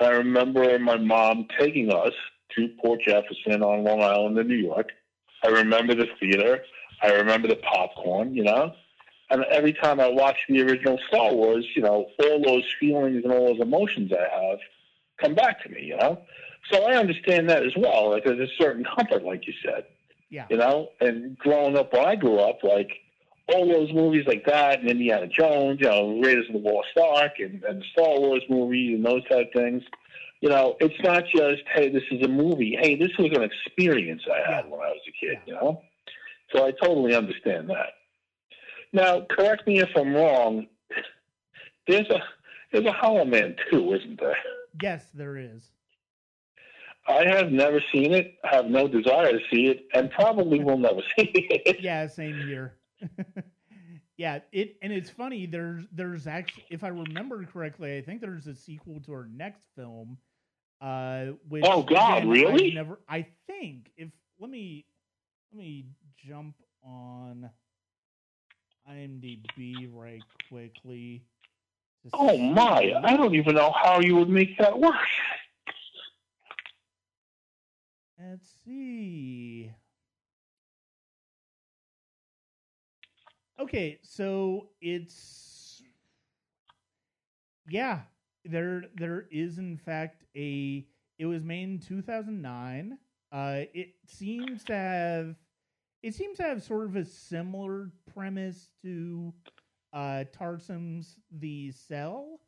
[0.00, 2.12] I remember my mom taking us
[2.56, 4.90] to Port Jefferson on Long Island in New York.
[5.44, 6.62] I remember the theater.
[7.02, 8.72] I remember the popcorn, you know.
[9.30, 13.32] And every time I watch the original Star Wars, you know, all those feelings and
[13.32, 14.58] all those emotions I have
[15.20, 16.20] come back to me, you know.
[16.70, 18.10] So I understand that as well.
[18.10, 19.84] Like there's a certain comfort, like you said
[20.32, 20.88] yeah, you know.
[21.00, 22.90] And growing up, when I grew up, like
[23.54, 27.32] all those movies like that, and Indiana Jones, you know, Raiders of the Lost Ark,
[27.38, 29.82] and, and the Star Wars movies, and those type of things.
[30.40, 32.76] You know, it's not just hey, this is a movie.
[32.80, 34.70] Hey, this was an experience I had Yeah.
[34.70, 35.38] when I was a kid.
[35.46, 35.82] You know,
[36.54, 37.90] so I totally understand that.
[38.92, 40.66] Now, correct me if I'm wrong.
[41.88, 42.18] There's a
[42.72, 44.36] there's a Hollow Man too, isn't there?
[44.82, 45.70] yes, there is.
[47.08, 51.00] I have never seen it, have no desire to see it, and probably will never
[51.18, 51.80] see it.
[51.80, 52.74] Yeah, same here.
[54.16, 55.46] yeah, it and it's funny.
[55.46, 59.66] There's there's actually, if I remember correctly, I think there's a sequel to our next
[59.76, 60.18] film.
[60.80, 62.72] Uh, which Oh, God, again, really?
[62.72, 62.98] I never.
[63.08, 64.08] I think if
[64.40, 64.84] let me
[65.52, 67.48] let me jump on
[68.90, 71.24] IMDb right quickly.
[72.12, 72.94] Oh my!
[73.04, 74.94] I don't even know how you would make that work.
[78.18, 79.72] Let's see.
[83.58, 85.82] Okay, so it's
[87.68, 88.00] yeah,
[88.44, 90.86] there there is in fact a
[91.18, 92.98] it was made in 2009.
[93.30, 95.36] Uh it seems to have
[96.02, 99.32] it seems to have sort of a similar premise to
[99.92, 102.40] uh Tarsem's The Cell,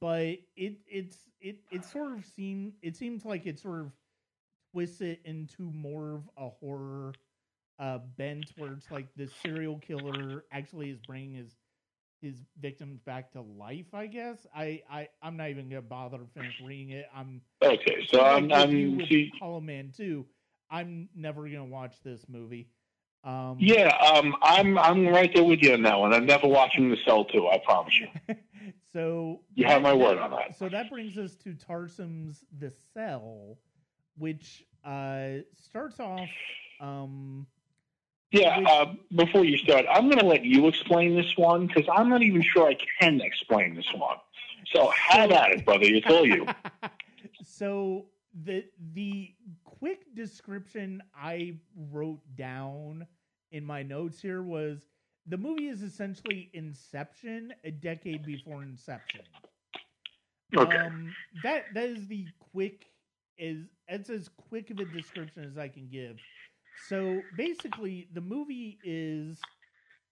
[0.00, 3.92] but it it's it it sort of seem it seems like it sort of
[4.72, 7.14] twists it into more of a horror
[7.78, 11.56] uh bent where it's like the serial killer actually is bringing his
[12.20, 16.26] his victims back to life i guess i i i'm not even gonna bother to
[16.34, 20.26] finish reading it i'm Okay, so I'm, like with you I'm see, hollow man 2
[20.70, 22.68] i'm never gonna watch this movie
[23.24, 26.12] um yeah, um, I'm I'm right there with you on that one.
[26.14, 27.48] I'm never watching the Cell too.
[27.48, 28.08] I promise you.
[28.92, 30.56] so You have my word on that.
[30.56, 33.58] So that brings us to Tarsem's The Cell,
[34.16, 36.28] which uh, starts off.
[36.80, 37.46] Um,
[38.30, 38.60] Yeah.
[38.66, 42.22] Uh, before you start, I'm going to let you explain this one because I'm not
[42.22, 44.16] even sure I can explain this one.
[44.72, 45.84] So have at it, brother.
[45.84, 46.46] It's all you.
[47.42, 48.06] so
[48.44, 49.32] the the
[49.64, 51.56] quick description I
[51.90, 53.06] wrote down
[53.52, 54.78] in my notes here was
[55.26, 59.22] the movie is essentially Inception, a decade before Inception.
[60.56, 60.76] Okay.
[60.76, 62.86] Um, that that is the quick
[63.38, 66.18] is that's as quick of a description as I can give.
[66.78, 69.38] So basically, the movie is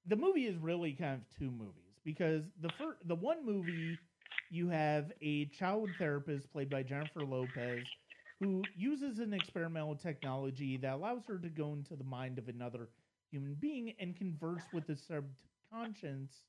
[0.07, 3.99] the movie is really kind of two movies because the first the one movie
[4.51, 7.85] you have a child therapist played by Jennifer Lopez
[8.41, 12.89] who uses an experimental technology that allows her to go into the mind of another
[13.31, 16.45] human being and converse with the subconscious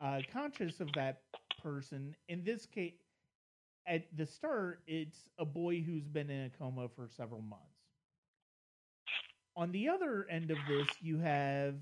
[0.00, 1.22] uh, conscious of that
[1.62, 2.14] person.
[2.28, 2.94] In this case,
[3.86, 7.77] at the start, it's a boy who's been in a coma for several months.
[9.58, 11.74] On the other end of this, you have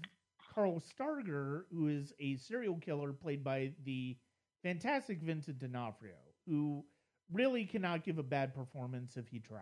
[0.54, 4.16] Carl Stargher, who is a serial killer played by the
[4.62, 6.14] fantastic Vincent D'Onofrio,
[6.46, 6.82] who
[7.30, 9.60] really cannot give a bad performance if he tried.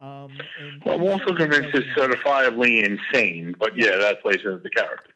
[0.00, 4.70] Um, and Well, I'm also convinced he's certifiably insane, but yeah, that plays into the
[4.70, 5.12] character.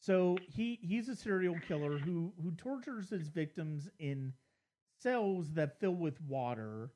[0.00, 4.32] So he he's a serial killer who who tortures his victims in
[4.98, 6.90] cells that fill with water,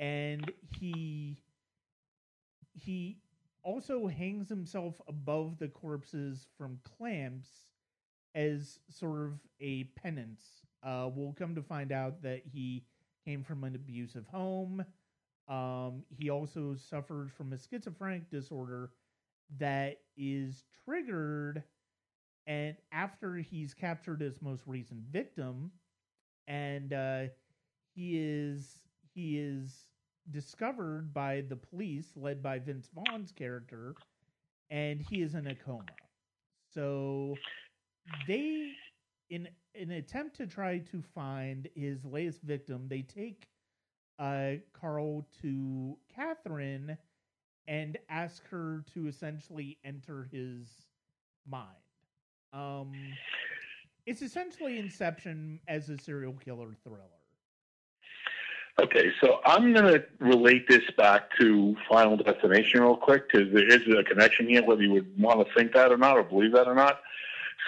[0.00, 0.50] and
[0.80, 1.38] he
[2.72, 3.18] he
[3.64, 7.48] also hangs himself above the corpses from clamps
[8.34, 10.42] as sort of a penance.
[10.82, 12.84] Uh, we'll come to find out that he
[13.24, 14.84] came from an abusive home.
[15.48, 18.90] Um, he also suffered from a schizophrenic disorder
[19.58, 21.62] that is triggered
[22.46, 25.70] and after he's captured his most recent victim
[26.46, 27.24] and uh,
[27.94, 28.78] he is
[29.14, 29.86] he is
[30.30, 33.94] discovered by the police led by Vince Vaughn's character
[34.70, 35.84] and he is in a coma
[36.72, 37.36] so
[38.26, 38.72] they
[39.30, 43.48] in an attempt to try to find his latest victim they take
[44.18, 46.96] uh, Carl to Catherine
[47.66, 50.68] and ask her to essentially enter his
[51.48, 51.76] mind
[52.52, 52.92] um,
[54.06, 57.23] it's essentially Inception as a serial killer thriller.
[58.80, 63.66] Okay, so I'm going to relate this back to Final Destination real quick because there
[63.66, 66.52] is a connection here, whether you would want to think that or not or believe
[66.52, 67.00] that or not.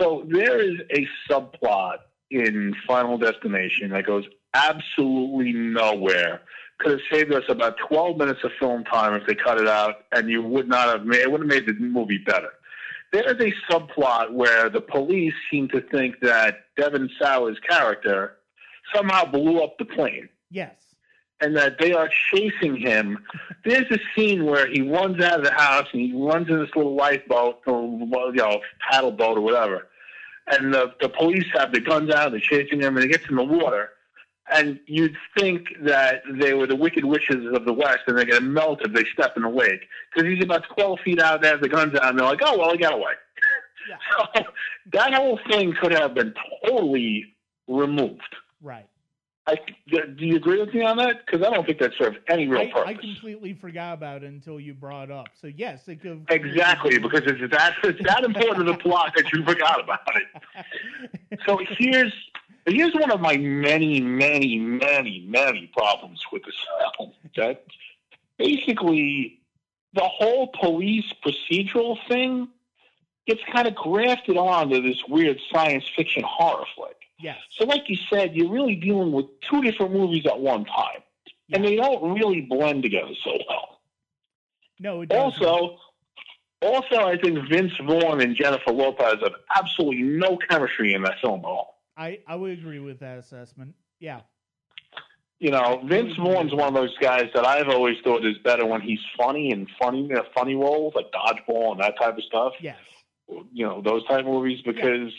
[0.00, 1.98] So there is a subplot
[2.30, 4.24] in Final Destination that goes
[4.54, 6.42] absolutely nowhere.
[6.78, 10.06] Could have saved us about 12 minutes of film time if they cut it out,
[10.12, 12.50] and you would not have made it would have made the movie better.
[13.12, 18.38] There is a subplot where the police seem to think that Devon Sawa's character
[18.92, 20.28] somehow blew up the plane.
[20.50, 20.74] Yes.
[21.40, 23.18] And that they are chasing him.
[23.64, 26.70] There's a scene where he runs out of the house and he runs in this
[26.74, 28.60] little lifeboat or you know
[28.90, 29.88] paddle boat or whatever,
[30.46, 32.30] and the the police have the guns out.
[32.30, 33.90] They're chasing him, and he gets in the water.
[34.50, 38.40] And you'd think that they were the wicked witches of the West, and they're going
[38.40, 41.58] to melt if they step in the wake because he's about twelve feet out there,
[41.58, 43.12] the guns out, and they're like, "Oh well, he got away."
[43.88, 43.96] Yeah.
[44.36, 44.42] So
[44.92, 46.34] that whole thing could have been
[46.64, 47.36] totally
[47.68, 48.34] removed.
[48.60, 48.86] Right.
[49.48, 49.56] I,
[49.86, 51.24] do you agree with me on that?
[51.24, 52.82] Because I don't think that serves any real I, purpose.
[52.86, 55.28] I completely forgot about it until you brought it up.
[55.40, 59.32] So yes, it could Exactly, because it's that it's that important to the plot that
[59.32, 60.64] you forgot about it.
[61.46, 62.12] So here's
[62.66, 66.54] here's one of my many, many, many, many problems with this
[66.98, 67.12] film.
[67.26, 67.60] Okay,
[68.38, 69.40] basically,
[69.94, 72.48] the whole police procedural thing
[73.26, 76.96] gets kind of grafted onto this weird science fiction horror flick.
[77.18, 77.38] Yes.
[77.52, 81.02] So, like you said, you're really dealing with two different movies at one time,
[81.52, 83.80] and they don't really blend together so well.
[84.78, 85.12] No, it.
[85.12, 85.78] Also,
[86.62, 91.40] also, I think Vince Vaughn and Jennifer Lopez have absolutely no chemistry in that film
[91.40, 91.82] at all.
[91.96, 93.74] I I would agree with that assessment.
[94.00, 94.20] Yeah.
[95.38, 98.80] You know, Vince Vaughn's one of those guys that I've always thought is better when
[98.80, 102.54] he's funny and funny, uh, funny roles like dodgeball and that type of stuff.
[102.58, 102.78] Yes.
[103.28, 105.12] You know, those type of movies because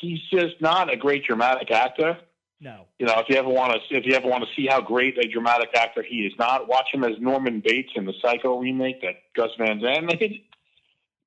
[0.00, 2.18] he's just not a great dramatic actor.
[2.60, 2.86] No.
[2.98, 5.18] You know, if you ever want to, if you ever want to see how great
[5.18, 9.02] a dramatic actor he is not, watch him as Norman Bates in the Psycho remake
[9.02, 10.42] that Gus Van Sant made.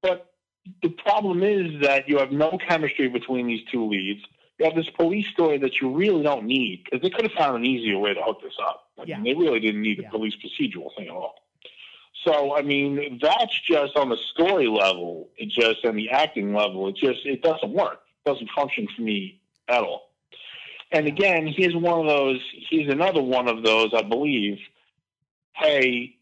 [0.02, 0.32] But
[0.82, 4.22] the problem is that you have no chemistry between these two leads.
[4.58, 7.58] You have this police story that you really don't need because they could have found
[7.58, 8.88] an easier way to hook this up.
[8.98, 9.20] I Yeah.
[9.20, 10.10] mean, they really didn't need the Yeah.
[10.10, 11.36] police procedural thing at all.
[12.24, 15.30] So, I mean, that's just on the story level.
[15.38, 16.88] It just on the acting level.
[16.88, 18.02] It just it doesn't work.
[18.28, 19.40] Doesn't function for me
[19.70, 20.10] at all.
[20.92, 22.42] And again, he's one of those.
[22.70, 23.92] he's another one of those.
[23.96, 24.58] I believe.
[25.54, 26.18] Hey,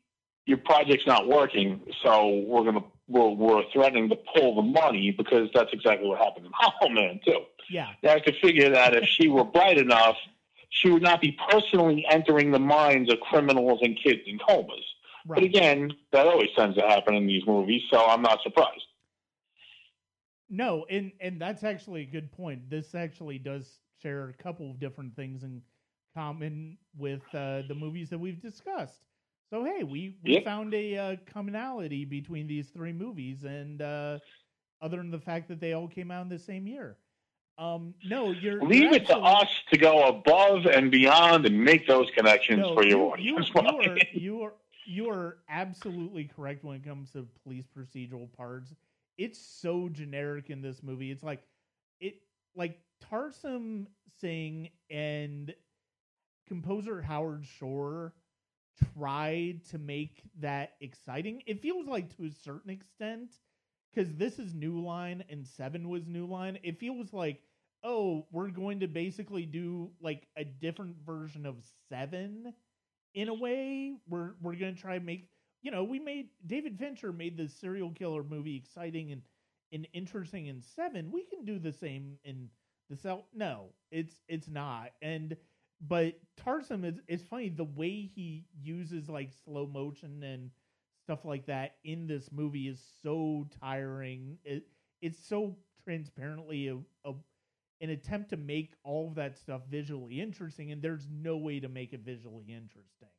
[0.45, 5.49] your project's not working, so we're gonna we're, we're threatening to pull the money because
[5.55, 7.39] that's exactly what happened in Hollow Man too.
[7.71, 7.87] Yeah.
[8.03, 10.15] They have to figure that if she were bright enough,
[10.69, 14.85] she would not be personally entering the minds of criminals and kids in comas.
[15.27, 15.37] Right.
[15.37, 18.85] But again, that always tends to happen in these movies, so I'm not surprised.
[20.49, 22.69] No, and and that's actually a good point.
[22.69, 25.61] This actually does share a couple of different things in
[26.15, 29.01] common with uh, the movies that we've discussed.
[29.49, 34.19] So hey, we we found a uh, commonality between these three movies, and uh,
[34.81, 36.97] other than the fact that they all came out in the same year.
[37.57, 41.87] Um, no, you're Leave you're it to us to go above and beyond and make
[41.87, 43.51] those connections No, for your you, audience.
[43.55, 44.53] You, you are you are
[44.85, 48.73] you are absolutely correct when it comes to police procedural parts.
[49.17, 51.11] It's so generic in this movie.
[51.11, 51.43] It's like
[51.99, 52.15] it
[52.55, 52.79] like
[53.11, 53.87] Tarsem
[54.19, 55.53] Singh and
[56.47, 58.13] composer Howard Shore
[58.93, 61.41] tried to make that exciting.
[61.45, 63.31] It feels like to a certain extent
[63.93, 66.59] because this is New Line and Seven was New Line.
[66.63, 67.41] It feels like
[67.83, 71.55] oh, we're going to basically do like a different version of
[71.87, 72.53] Seven
[73.13, 73.95] in a way.
[74.07, 75.29] We're we're gonna try and make
[75.65, 79.23] you know we made David Fincher made the serial killer movie exciting and
[79.73, 81.11] and interesting in Seven.
[81.11, 82.49] We can do the same in
[82.89, 83.25] the cell.
[83.33, 85.35] No, it's it's not and
[85.81, 90.51] but Tarsem is it's funny the way he uses like slow motion and
[91.03, 94.37] stuff like that in this movie is so tiring.
[94.45, 94.67] It
[95.01, 96.77] it's so transparently a,
[97.09, 97.13] a
[97.81, 101.69] an attempt to make all of that stuff visually interesting, and there's no way to
[101.69, 103.09] make it visually interesting.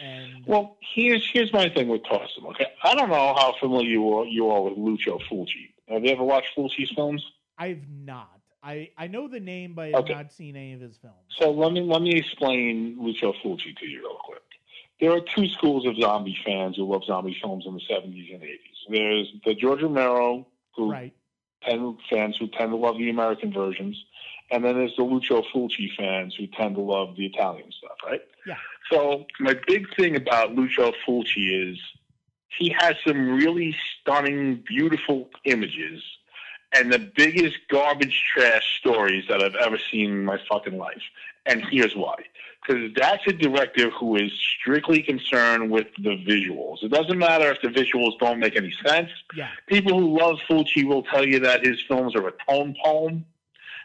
[0.00, 2.44] And well, here's here's my thing with Tarsem.
[2.50, 5.72] Okay, I don't know how familiar you are you are with Lucio Fulci.
[5.88, 7.24] Have you ever watched Fulci's films?
[7.58, 8.40] I've not.
[8.62, 10.12] I, I know the name, but I have Okay.
[10.14, 11.16] not seen any of his films.
[11.38, 14.42] So let me let me explain Lucio Fulci to you real quick.
[15.00, 18.42] There are two schools of zombie fans who love zombie films in the 70s and
[18.42, 18.58] 80s.
[18.90, 21.14] There's the George Romero who Right.
[21.62, 23.96] tend, fans who tend to love the American versions,
[24.50, 28.20] and then there's the Lucio Fulci fans who tend to love the Italian stuff, right?
[28.44, 28.56] Yeah.
[28.90, 31.78] So my big thing about Lucio Fulci is
[32.48, 36.02] he has some really stunning, beautiful images
[36.72, 41.02] and the biggest garbage trash stories that I've ever seen in my fucking life.
[41.46, 42.16] And here's why.
[42.66, 46.82] Because that's a director who is strictly concerned with the visuals.
[46.82, 49.10] It doesn't matter if the visuals don't make any sense.
[49.34, 49.48] Yeah.
[49.66, 53.24] People who love Fulci will tell you that his films are a tone poem.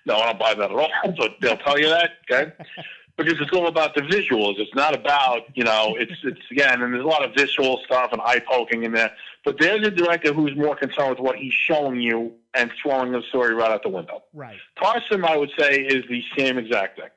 [0.05, 2.51] No, I don't buy that at all, but they'll tell you that, okay?
[3.15, 4.55] Because it's all about the visuals.
[4.57, 8.11] It's not about, you know, it's it's again, and there's a lot of visual stuff
[8.11, 9.11] and eye poking in there.
[9.45, 13.21] But there's a director who's more concerned with what he's showing you and throwing the
[13.29, 14.23] story right out the window.
[14.33, 14.57] Right.
[14.81, 17.09] Tarsem, I would say, is the same exact thing.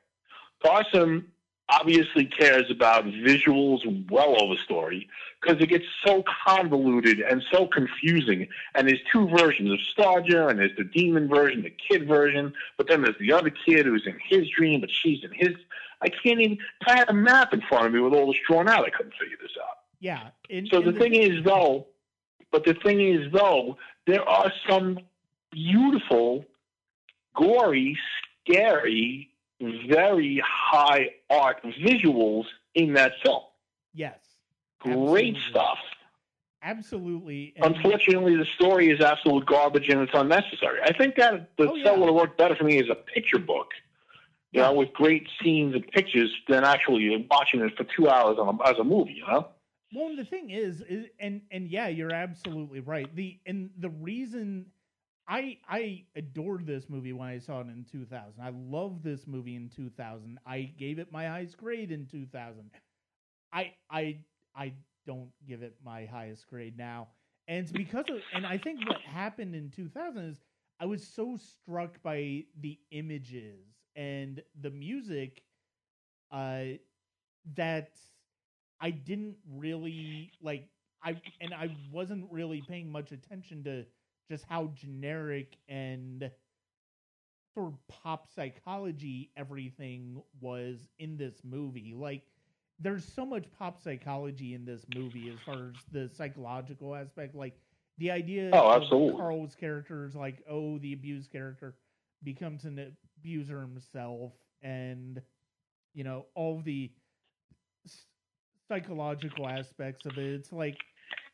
[0.63, 1.25] Tarsem
[1.69, 5.07] obviously cares about visuals well over story
[5.41, 8.47] because it gets so convoluted and so confusing.
[8.73, 12.87] And there's two versions of Stargher, and there's the demon version, the kid version, but
[12.87, 15.55] then there's the other kid who's in his dream, but she's in his.
[16.01, 16.53] I can't even.
[16.81, 18.89] If I had a map in front of me with all this drawn out, I
[18.89, 19.77] couldn't figure this out.
[19.99, 20.29] Yeah.
[20.49, 21.87] And, So and the thing is, though,
[22.51, 24.99] but the thing is, though, there are some
[25.51, 26.45] beautiful,
[27.35, 27.97] gory,
[28.45, 29.29] scary,
[29.59, 32.45] very high art visuals
[32.75, 33.41] in that film.
[33.93, 34.19] yes.
[34.79, 34.93] Great
[35.35, 35.41] Absolutely.
[35.49, 35.77] stuff.
[36.61, 37.53] Absolutely.
[37.57, 40.79] And- Unfortunately, the story is absolute garbage and it's unnecessary.
[40.83, 41.91] I think that the Oh, yeah.
[41.91, 43.71] would have worked better for me as a picture book,
[44.51, 48.67] you know, with great scenes and pictures than actually watching it for two hours a,
[48.67, 49.13] as a movie.
[49.13, 49.47] You know.
[49.93, 53.13] Well, and the thing is, is and and yeah, you're absolutely right.
[53.15, 54.67] The and the reason
[55.27, 58.33] I I adored this movie when I saw it in 2000.
[58.41, 60.39] I loved this movie in 2000.
[60.45, 62.71] I gave it my highest grade in 2000.
[63.51, 64.19] I I
[64.55, 64.73] I
[65.05, 67.09] don't give it my highest grade now.
[67.47, 70.41] And it's because of and I think what happened in 2000 is
[70.79, 75.43] I was so struck by the images and the music
[76.31, 76.63] uh
[77.55, 77.99] that
[78.79, 80.69] I didn't really like
[81.03, 83.85] I and I wasn't really paying much attention to
[84.29, 86.31] just how generic and
[87.55, 91.93] sort of pop psychology everything was in this movie.
[91.95, 92.23] Like
[92.79, 97.57] there's so much pop psychology in this movie as far as the psychological aspect like
[97.97, 99.15] the idea Oh, of absolutely.
[99.15, 101.75] Carl's character is like oh the abused character
[102.23, 105.21] becomes an abuser himself and
[105.93, 106.91] you know all the
[108.67, 110.25] psychological aspects of it.
[110.25, 110.77] It's like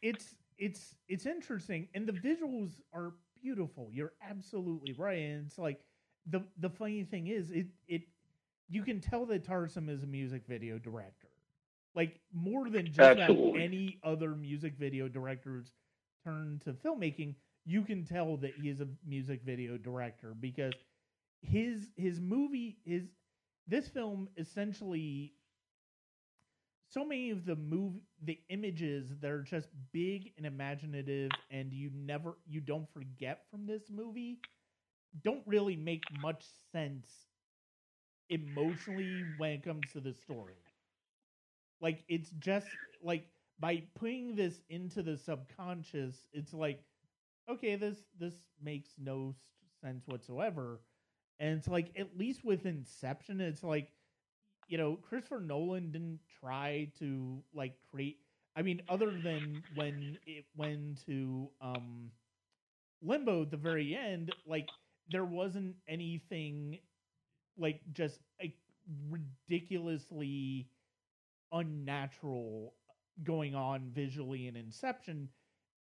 [0.01, 1.87] it's it's it's interesting.
[1.93, 3.89] And the visuals are beautiful.
[3.91, 5.19] You're absolutely right.
[5.19, 5.81] And it's like
[6.27, 8.01] the the funny thing is it it
[8.69, 11.27] you can tell that Tarsem is a music video director.
[11.95, 13.61] Like more than just Absolutely.
[13.63, 15.71] any other music video director's
[16.23, 17.35] turn to filmmaking
[17.65, 20.73] you can tell that he is a music video director because
[21.43, 23.03] his his movie his
[23.67, 25.35] this film essentially
[26.89, 31.89] so many of the move the images that are just big and imaginative and you
[31.93, 34.39] never you don't forget from this movie
[35.23, 37.07] don't really make much sense
[38.29, 40.57] emotionally when it comes to the story.
[41.81, 43.27] Like it's just like
[43.59, 46.83] by putting this into the subconscious it's like
[47.49, 49.35] okay this this makes no
[49.81, 50.81] sense whatsoever
[51.39, 53.89] and it's like at least with inception it's like
[54.67, 58.19] you know christopher nolan didn't try to like create
[58.55, 62.11] i mean other than when it went to um
[63.01, 64.69] limbo at the very end like
[65.09, 66.77] there wasn't anything
[67.57, 68.53] like just like
[69.09, 70.69] ridiculously
[71.51, 72.73] unnatural
[73.23, 75.29] going on visually in Inception.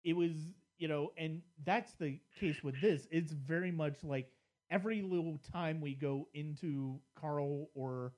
[0.04, 0.32] It was,
[0.78, 3.06] you know, and that's the case with this.
[3.10, 4.30] It's very much like
[4.70, 8.12] every little time we go into Carl or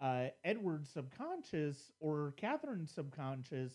[0.00, 3.72] uh, Edward's subconscious or Catherine's subconscious,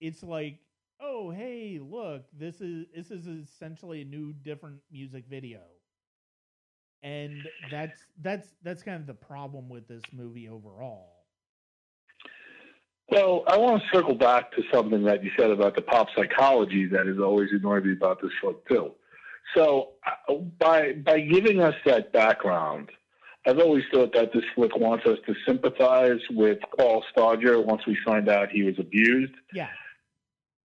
[0.00, 0.58] it's like,
[1.00, 5.60] oh, hey, look, this is this is essentially a new, different music video,
[7.02, 11.20] and that's that's that's kind of the problem with this movie overall.
[13.10, 16.86] Well, I want to circle back to something that you said about the pop psychology
[16.86, 18.30] that has always annoyed me about this
[18.68, 18.92] too.
[19.54, 22.90] So, uh, by by giving us that background,
[23.46, 27.96] I've always thought that this flick wants us to sympathize with Paul Stodger once we
[28.04, 29.32] find out he was abused.
[29.52, 29.68] Yeah.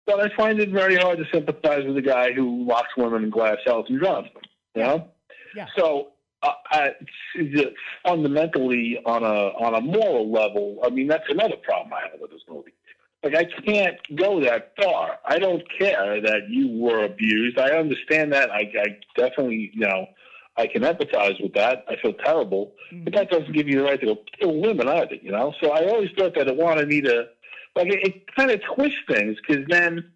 [0.06, 3.30] But I find it very hard to sympathize with a guy who locks women in
[3.30, 4.42] glass cells and drives them.
[4.74, 5.08] You know?
[5.56, 5.66] Yeah.
[5.76, 6.08] So
[6.42, 6.90] uh, I,
[8.04, 12.32] fundamentally, on a on a moral level, I mean that's another problem I have with
[12.32, 12.74] this movie.
[13.24, 15.18] Like I can't go that far.
[15.24, 17.58] I don't care that you were abused.
[17.58, 18.50] I understand that.
[18.50, 20.06] I, I definitely, you know,
[20.56, 21.84] I can empathize with that.
[21.88, 23.04] I feel terrible, mm-hmm.
[23.04, 25.16] but that doesn't give you the right to go kill women either.
[25.16, 25.54] You know.
[25.60, 27.28] So I always thought that it wanted me to,
[27.74, 30.12] like, it, it kind of twists things because then,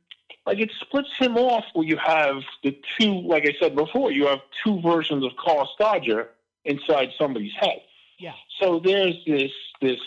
[0.46, 3.20] like, it splits him off where you have the two.
[3.22, 6.28] Like I said before, you have two versions of Carl Stargher
[6.64, 7.80] inside somebody's head.
[8.18, 8.34] Yeah.
[8.60, 10.00] So there's this this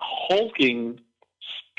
[0.00, 1.00] hulking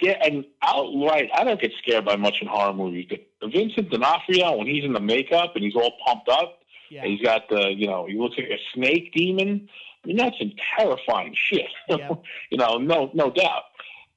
[0.02, 3.10] and outright, I don't get scared by much in horror movies.
[3.41, 6.60] Vincent D'Onofrio, when he's in the makeup and he's all pumped up,
[6.90, 7.02] yeah.
[7.02, 9.68] and he's got the, you know, he looks like a snake demon.
[10.03, 11.68] I mean, that's some terrifying shit.
[11.90, 12.10] Yeah.
[12.52, 13.64] you know, no, no doubt.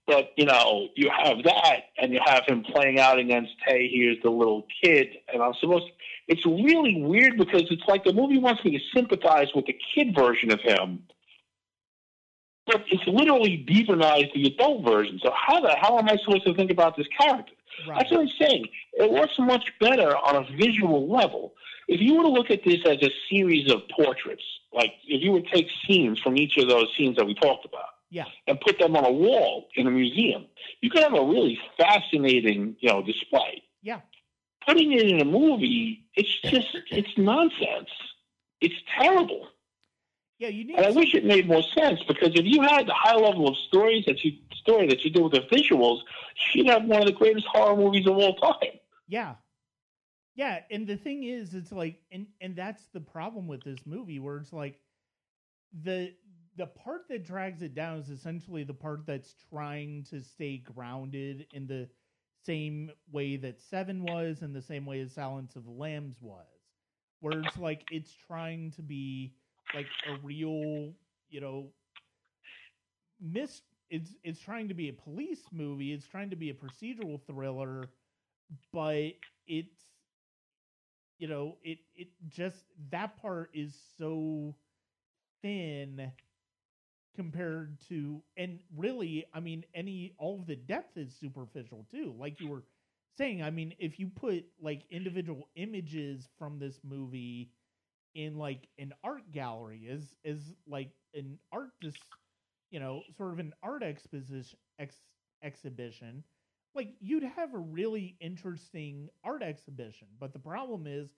[0.07, 4.21] But you know, you have that, and you have him playing out against Hey, here's
[4.25, 5.87] the little kid, and I'm supposed.
[5.87, 5.93] To,
[6.27, 10.15] it's really weird because it's like the movie wants me to sympathize with the kid
[10.15, 11.05] version of him,
[12.71, 15.19] but it's literally demonized the adult version.
[15.23, 17.53] So how the hell am I supposed to think about this character?
[17.89, 17.99] Right.
[17.99, 18.67] That's what I'm saying.
[18.95, 21.55] It works much better on a visual level.
[21.89, 25.33] If you were to look at this as a series of portraits, like if you
[25.33, 28.79] would take scenes from each of those scenes that we talked about, yeah, and put
[28.79, 30.47] them on a wall in a museum,
[30.81, 33.63] you could have a really fascinating, you know, display.
[33.83, 34.01] Yeah.
[34.67, 37.89] Putting it in a movie, it's just it's nonsense.
[38.61, 39.49] It's terrible.
[40.41, 40.79] Yeah, you need.
[40.79, 43.57] And I wish it made more sense because if you had the high level of
[43.69, 46.01] stories that you story that you do with the visuals,
[46.55, 48.81] you'd have one of the greatest horror movies of all time.
[49.07, 49.37] Yeah,
[50.35, 54.19] yeah, and the thing is, it's like, and and that's the problem with this movie,
[54.19, 54.81] where it's like
[55.83, 56.15] the
[56.57, 61.47] the part that drags it down is essentially the part that's trying to stay grounded
[61.53, 61.89] in the
[62.45, 66.47] same way that Seven was, and the same way as Silence of the Lambs was,
[67.21, 69.35] where it's like it's trying to be
[69.75, 70.93] like a real,
[71.29, 71.73] you know,
[73.21, 73.63] miss.
[73.91, 75.93] It's it's trying to be a police movie.
[75.93, 77.91] It's trying to be a procedural thriller,
[78.73, 79.13] but
[79.47, 79.77] it's
[81.19, 84.55] you know it it just that part is so
[85.43, 86.13] thin
[87.15, 92.41] compared to and really i mean any all of the depth is superficial too like
[92.41, 92.63] you were
[93.17, 97.51] saying i mean if you put like individual images from this movie
[98.15, 101.99] in like an art gallery is is like an art just
[102.71, 104.97] you know sort of an art exposition ex,
[105.43, 106.23] exhibition.
[106.75, 111.11] Like you'd have a really interesting art exhibition but the problem is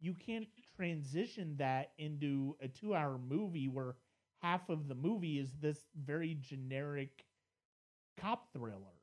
[0.00, 3.96] you can't transition that into a 2 hour movie where
[4.42, 7.24] half of the movie is this very generic
[8.16, 8.94] cop thriller.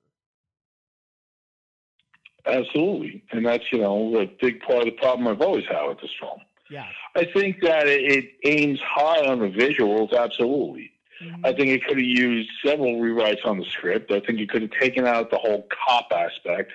[2.45, 3.23] Absolutely.
[3.31, 6.11] And that's you know a big part of the problem i've always had with this
[6.19, 6.87] film yeah.
[7.15, 10.91] I think that it, aims high on the visuals, absolutely.
[11.21, 11.45] Mm-hmm.
[11.45, 14.11] I think it could have used several rewrites on the script.
[14.11, 16.71] I think it could have taken out the whole cop aspect.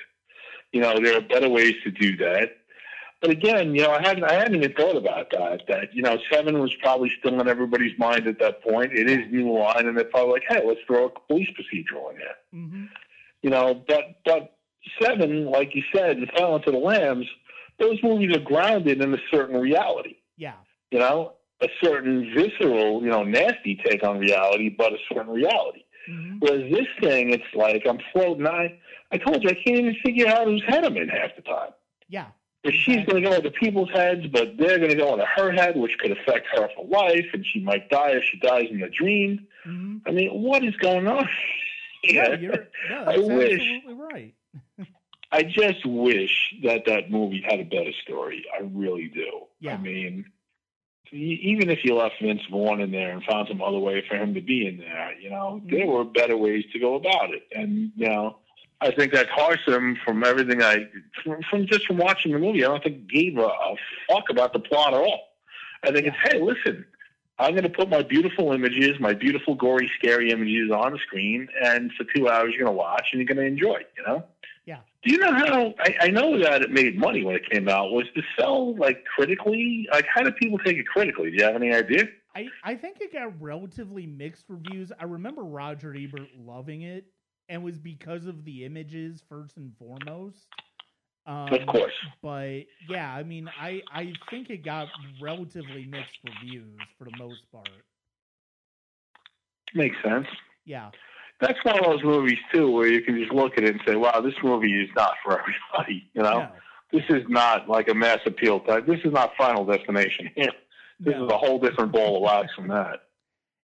[0.73, 2.56] You know, there are better ways to do that.
[3.20, 5.62] But again, you know, I hadn't I hadn't even thought about that.
[5.69, 8.93] That you know, seven was probably still in everybody's mind at that point.
[8.93, 12.19] It is new line, and they're probably like, "Hey, let's throw a police procedural in
[12.19, 12.85] there." Mm-hmm.
[13.43, 14.56] You know, but but
[15.01, 17.28] seven, like you said, in Silence of the Lambs,
[17.78, 20.16] those movies are grounded in a certain reality.
[20.36, 20.55] Yeah.
[20.90, 25.85] You know, a certain visceral, you know, nasty take on reality, but a certain reality.
[26.11, 26.39] Mm-hmm.
[26.40, 28.47] Whereas this thing, it's like I'm floating.
[28.47, 28.78] I,
[29.12, 31.70] I told you, I can't even figure out whose head I'm in half the time.
[32.09, 32.27] Yeah.
[32.65, 35.51] If she's going to go into people's heads, but they're going to go into her
[35.51, 38.81] head, which could affect her for life, and she might die if she dies in
[38.81, 39.47] the dream.
[39.66, 39.97] Mm-hmm.
[40.07, 41.28] I mean, what is going on?
[42.05, 43.61] yeah, you're, no, I wish.
[43.61, 44.35] absolutely right.
[45.32, 48.44] I just wish that that movie had a better story.
[48.54, 49.46] I really do.
[49.60, 49.74] Yeah.
[49.74, 50.26] I mean,
[51.10, 54.34] even if you left Vince Vaughn in there and found some other way for him
[54.34, 55.74] to be in there, you know, Mm-hmm.
[55.74, 57.42] there were better ways to go about it.
[57.54, 58.38] And you know,
[58.80, 60.88] I think that Tarsem, from everything I,
[61.22, 63.76] from, from just from watching the movie, I don't think gave a, a
[64.09, 65.28] fuck about the plot at all.
[65.82, 66.84] I think it's, hey, listen,
[67.38, 71.48] I'm going to put my beautiful images, my beautiful, gory, scary images on the screen,
[71.62, 73.80] and for two hours you're going to watch and you're going to enjoy.
[73.96, 74.24] You know.
[75.04, 75.74] Do you know how?
[75.80, 77.90] I, I know that it made money when it came out.
[77.90, 79.88] Was to sell like critically?
[79.92, 81.30] Like, how did people take it critically?
[81.30, 82.04] Do you have any idea?
[82.36, 84.92] I, I think it got relatively mixed reviews.
[84.98, 87.06] I remember Roger Ebert loving it,
[87.48, 90.46] and was because of the images first and foremost.
[91.26, 91.92] Um, of course.
[92.22, 94.88] But yeah, I mean, I I think it got
[95.20, 97.68] relatively mixed reviews for the most part.
[99.74, 100.26] Makes sense.
[100.64, 100.90] Yeah,
[101.43, 103.97] That's one of those movies too, where you can just look at it and say,
[103.97, 106.52] "Wow, this movie is not for everybody." You know, no,
[106.93, 108.86] this is not like a mass appeal type.
[108.86, 110.31] This is not Final Destination.
[110.36, 111.27] this no.
[111.27, 113.01] is a whole different ball of wax from that.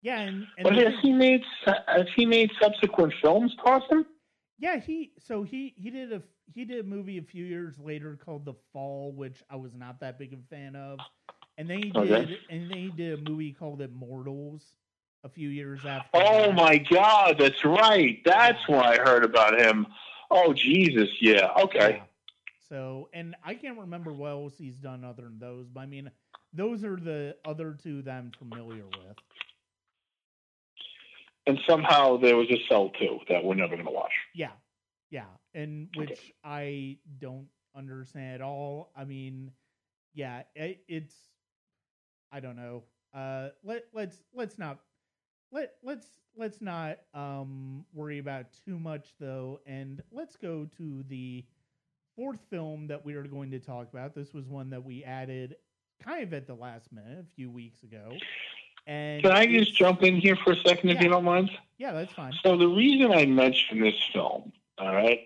[0.01, 4.05] yeah, and, and But has he made has he made subsequent films, Tarsem?
[4.57, 6.21] Yeah, he so he he did a
[6.53, 9.99] he did a movie a few years later called The Fall, which I was not
[10.01, 11.01] that big a fan of,
[11.57, 12.25] and then he Okay.
[12.25, 14.63] did and then he did a movie called Immortals
[15.23, 16.09] a few years after.
[16.13, 16.53] Oh that.
[16.53, 18.19] my God, that's right.
[18.25, 19.87] That's when I heard about him.
[20.31, 21.49] Oh Jesus, yeah.
[21.63, 21.97] Okay.
[21.97, 22.03] Yeah.
[22.67, 26.11] So, and I can't remember what else he's done other than those, but I mean,
[26.53, 29.17] those are the other two that I'm familiar with.
[31.45, 34.11] And somehow there was a cell too that we're never going to watch.
[34.33, 34.51] Yeah,
[35.09, 36.33] yeah, and which Okay.
[36.43, 38.91] I don't understand at all.
[38.95, 39.51] I mean,
[40.13, 41.15] yeah, it, it's
[42.31, 42.83] I don't know.
[43.13, 44.79] Uh, let let's let's not
[45.51, 51.45] let let's let's not um worry about too much though, and let's go to the
[52.15, 54.13] fourth film that we are going to talk about.
[54.13, 55.55] This was one that we added
[56.03, 58.11] kind of at the last minute a few weeks ago.
[58.87, 61.51] And Can I just jump in here for a second, if you don't mind?
[61.77, 62.33] Yeah, that's fine.
[62.43, 65.19] So the reason I mentioned this film, all right,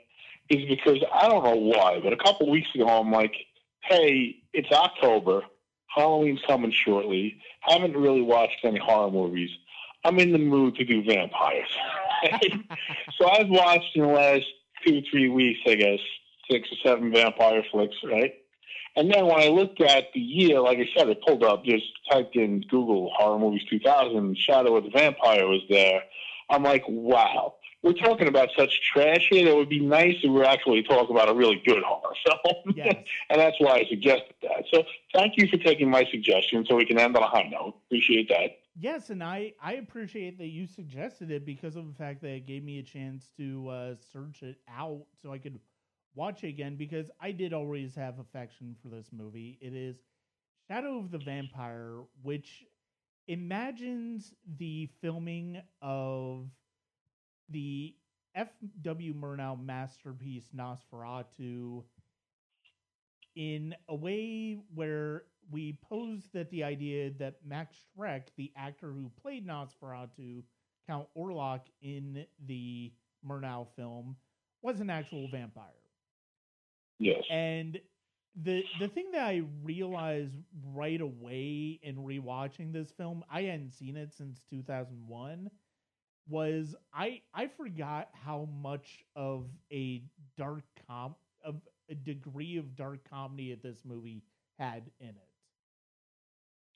[0.50, 3.34] is because I don't know why, but a couple weeks ago I'm like,
[3.82, 5.44] hey, it's October,
[5.88, 7.40] Halloween's coming shortly.
[7.62, 9.50] Haven't really watched any horror movies.
[10.04, 11.70] I'm in the mood to do vampires.
[13.18, 14.46] so I've watched in the last
[14.86, 16.00] two, three weeks, I guess,
[16.50, 18.34] six or seven vampire flicks, right?
[18.96, 21.86] And then when I looked at the year, like I said, I pulled up, just
[22.12, 26.04] typed in Google horror movies 2000, Shadow of the Vampire was there.
[26.50, 29.48] I'm like, wow, we're talking about such trash here.
[29.48, 32.76] It would be nice if we were actually talking about a really good horror film.
[32.76, 32.96] Yes.
[33.30, 34.64] and that's why I suggested that.
[34.74, 37.76] So thank you for taking my suggestion so we can end on a high note.
[37.88, 38.58] Appreciate that.
[38.76, 42.48] Yes, and I I appreciate that you suggested it because of the fact that it
[42.48, 45.60] gave me a chance to uh, search it out so I could
[46.16, 49.60] watch it again because I did always have affection for this movie.
[49.62, 49.98] It is
[50.68, 52.66] Shadow of the Vampire, which
[53.28, 56.50] imagines the filming of
[57.50, 57.96] the
[58.36, 59.14] F.W.
[59.14, 61.84] Murnau masterpiece Nosferatu
[63.36, 69.12] in a way where we posed that the idea that Max Schreck, the actor who
[69.22, 70.44] played Nosferatu,
[70.88, 72.92] Count Orlok in the
[73.28, 74.16] Murnau film,
[74.62, 75.68] was an actual vampire.
[77.00, 77.24] Yes.
[77.30, 77.80] And
[78.42, 80.36] the the thing that I realized
[80.74, 85.50] right away in rewatching this film, I hadn't seen it since 2001,
[86.28, 90.04] was I I forgot how much of a
[90.38, 94.24] dark com of a degree of dark comedy that this movie
[94.58, 95.33] had in it.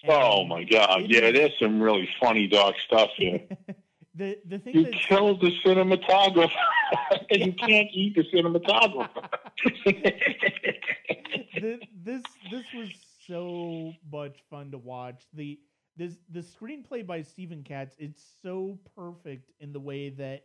[0.08, 1.04] Oh my God.
[1.08, 3.42] Yeah, there's some really funny, dark stuff here.
[4.16, 6.52] the the thing You that's killed the cinematographer,
[7.30, 9.30] and you can't eat the cinematographer.
[11.60, 12.90] Th- this this was
[13.26, 15.24] so much fun to watch.
[15.34, 15.60] The
[15.96, 20.44] this the screenplay by Steven Katz it's so perfect in the way that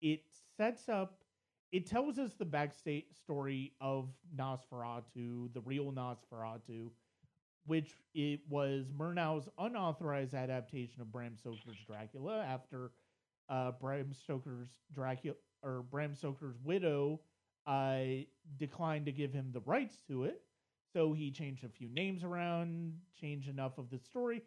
[0.00, 0.20] it
[0.56, 1.18] sets up
[1.72, 4.08] it tells us the backstage story of
[4.38, 6.90] Nosferatu, the real Nosferatu,
[7.66, 12.90] which it was Murnau's unauthorized adaptation of Bram Stoker's Dracula after
[13.48, 17.20] uh, Bram Stoker's Dracula or Bram Stoker's widow
[17.66, 17.98] uh,
[18.58, 20.42] declined to give him the rights to it.
[20.92, 24.42] So he changed a few names around, changed enough of the story,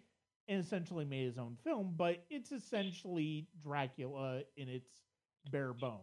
[0.48, 1.94] and essentially made his own film.
[1.98, 4.89] But it's essentially Dracula in its
[5.52, 6.02] bare bones.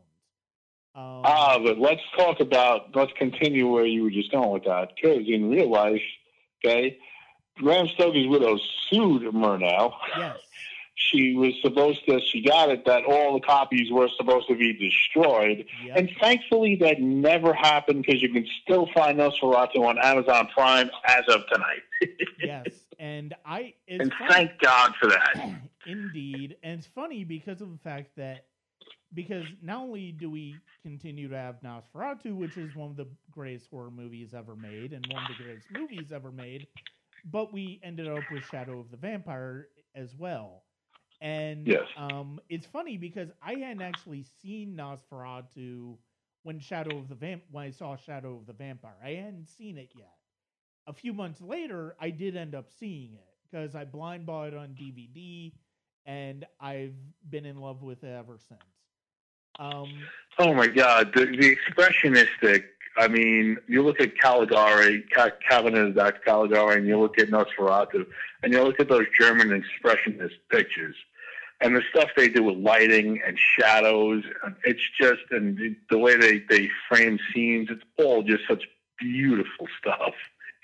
[0.97, 4.91] Um, ah, but let's talk about, let's continue where you were just going with that.
[4.95, 6.03] Because in real life,
[6.65, 6.99] okay,
[7.61, 8.59] Bram Stoker's widow
[8.89, 9.93] sued Murnau.
[10.17, 10.39] yes,
[10.95, 14.73] she was supposed to, she got it that all the copies were supposed to be
[14.73, 15.67] destroyed.
[15.85, 15.97] Yep.
[15.97, 21.25] And thankfully, that never happened because you can still find Nosferatu on Amazon Prime as
[21.29, 21.83] of tonight.
[22.43, 22.67] yes,
[22.99, 25.61] and I and funny- thank God for that.
[25.87, 28.47] Indeed, and it's funny because of the fact that
[29.15, 33.69] because not only do we continue to have Nosferatu, which is one of the greatest
[33.71, 36.69] horror movies ever made and one of the greatest movies ever made,
[37.25, 40.65] but we ended up with Shadow of the Vampire as well.
[41.21, 41.89] And Yes.
[41.97, 45.99] um, it's funny because I hadn't actually seen Nosferatu
[46.43, 48.97] when Shadow of the Vamp when I saw Shadow of the Vampire.
[49.03, 50.17] I hadn't seen it yet.
[50.87, 54.55] A few months later, I did end up seeing it because I blind bought it
[54.55, 55.55] on DVD,
[56.05, 56.97] and I've
[57.29, 58.74] been in love with it ever since.
[59.59, 59.89] Um,
[60.39, 62.65] Oh my God, the, the expressionistic.
[62.97, 66.15] I mean, you look at Caligari, Ca- Cabinet of.
[66.25, 68.05] Caligari, and you look at Nosferatu,
[68.43, 70.97] and you look at those German expressionist pictures,
[71.61, 74.25] and the stuff they do with lighting and shadows.
[74.65, 78.65] It's just, and the- the way they, they frame scenes, it's all just such
[78.99, 80.15] beautiful stuff.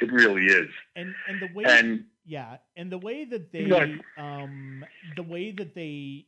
[0.00, 0.68] It really is.
[0.96, 4.00] and and the way And Yeah, and the way that they Right.
[4.16, 4.84] um
[5.14, 6.26] the way that they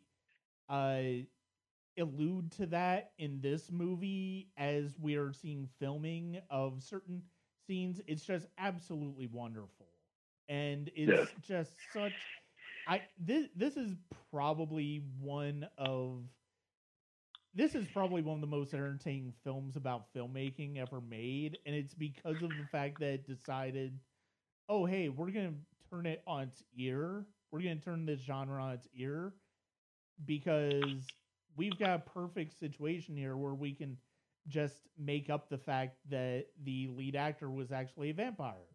[0.68, 1.24] uh
[1.98, 7.22] allude to that in this movie as we are seeing filming of certain
[7.66, 9.88] scenes, it's just absolutely wonderful.
[10.48, 12.28] And it's just such
[12.86, 13.94] I this this is
[14.30, 16.24] probably one of
[17.54, 21.94] this is probably one of the most entertaining films about filmmaking ever made, and it's
[21.94, 23.98] because of the fact that it decided
[24.68, 25.54] oh hey we're gonna
[25.90, 27.26] turn it on its ear.
[27.50, 29.34] We're gonna turn this genre on its ear
[30.24, 31.21] because
[31.56, 33.96] we've got a perfect situation here where we can
[34.48, 38.66] just make up the fact that the lead actor was actually a vampire.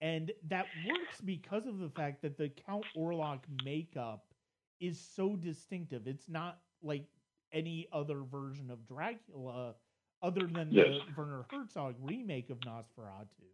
[0.00, 4.34] And that works because of the fact that the count orlok makeup
[4.80, 6.06] is so distinctive.
[6.06, 7.06] It's not like
[7.52, 9.74] any other version of dracula
[10.22, 10.86] other than Yes.
[10.86, 13.46] the werner herzog remake of nosferatu.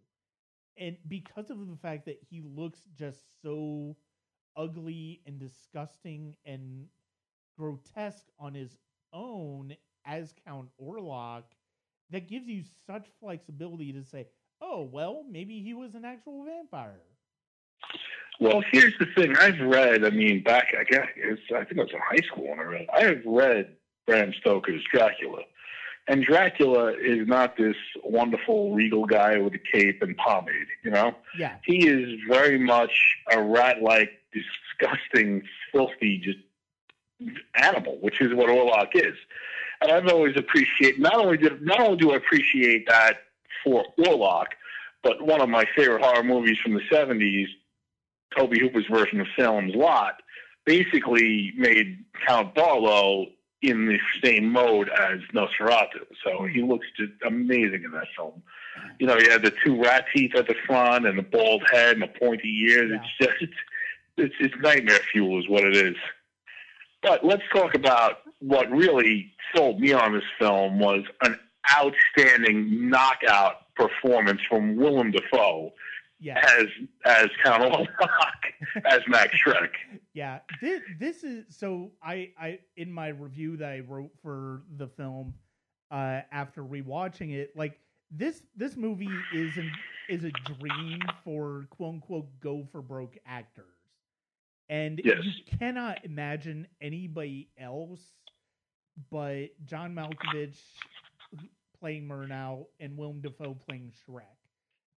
[0.77, 3.97] And because of the fact that he looks just so
[4.57, 6.87] ugly and disgusting and
[7.59, 8.79] grotesque on his
[9.13, 9.75] own
[10.07, 11.45] as Count Orlok,
[12.11, 14.27] that gives you such flexibility to say,
[14.61, 17.01] oh, well, maybe he was an actual vampire.
[18.41, 19.37] Well, here's the thing.
[19.37, 20.05] I've read.
[20.05, 21.07] I mean, back I guess
[21.55, 22.87] I think I was in high school when I read.
[22.95, 23.77] I have read
[24.07, 25.43] Bram Stoker's Dracula,
[26.07, 27.75] and Dracula is not this
[28.05, 30.69] wonderful regal guy with a cape and pomade.
[30.85, 36.39] You know, Yeah, he is very much a rat-like, disgusting, filthy, just
[37.55, 39.17] animal, which is what Orlok is.
[39.81, 41.01] And I've always appreciated.
[41.01, 43.19] Not only did not only do I appreciate that
[43.65, 44.47] for Orlok,
[45.03, 47.47] but one of my favorite horror movies from the '70s,
[48.37, 50.21] Tobe Hooper's version of Salem's Lot,
[50.65, 53.27] basically made Count Barlow
[53.63, 56.07] in the same mode as Nosferatu.
[56.25, 58.43] So he looks just amazing in that film.
[59.01, 61.95] You know, he had the two rat teeth at the front and the bald head
[61.95, 62.93] and the pointy ears.
[62.95, 63.53] It's just,
[64.17, 65.97] it's, it's nightmare fuel is what it is.
[67.03, 71.39] But let's talk about what really sold me on this film was an
[71.77, 75.73] outstanding knockout performance from Willem Dafoe
[76.21, 76.67] yeah, as
[77.05, 79.71] as Count Orlok as Max Schreck.
[80.15, 80.41] yeah.
[80.61, 81.93] This, this is so.
[82.03, 85.35] I, I in my review that I wrote for the film
[85.91, 87.79] uh, after rewatching it, like
[88.11, 89.71] this this movie is an
[90.09, 93.77] is a dream for quote unquote go for broke actors,
[94.69, 95.19] and Yes.
[95.25, 98.01] you cannot imagine anybody else
[99.11, 100.59] but John Malkovich
[101.79, 104.25] playing Murnau and Willem Dafoe playing Schreck.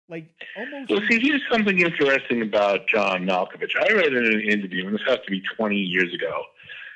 [0.09, 3.77] Like almost Well, see, here's something interesting about John Malkovich.
[3.79, 6.45] I read in an interview, and this has to be 20 years ago.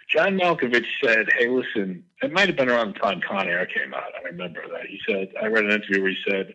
[0.08, 3.92] John Malkovich said, "Hey, listen, it might have been around the time Con Air came
[3.94, 4.14] out.
[4.18, 6.54] I remember that." He said, "I read an interview where he said,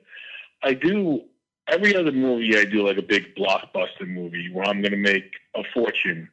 [0.64, 1.23] I do
[1.68, 2.57] every other movie.
[2.57, 6.30] I do like a big blockbuster movie where I'm going to make a fortune."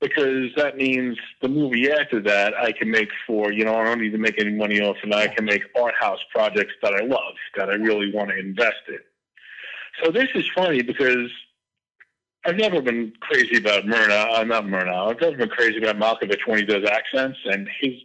[0.00, 4.00] Because that means the movie after that I can make for, you know, I don't
[4.00, 7.04] need to make any money off and I can make art house projects that I
[7.04, 8.98] love, that I really want to invest in.
[10.02, 11.30] So this is funny because
[12.44, 14.38] I've never been crazy about Murnau.
[14.38, 15.10] Uh, not Murnau.
[15.10, 18.02] I've never been crazy about Malkovich when he does accents, and he's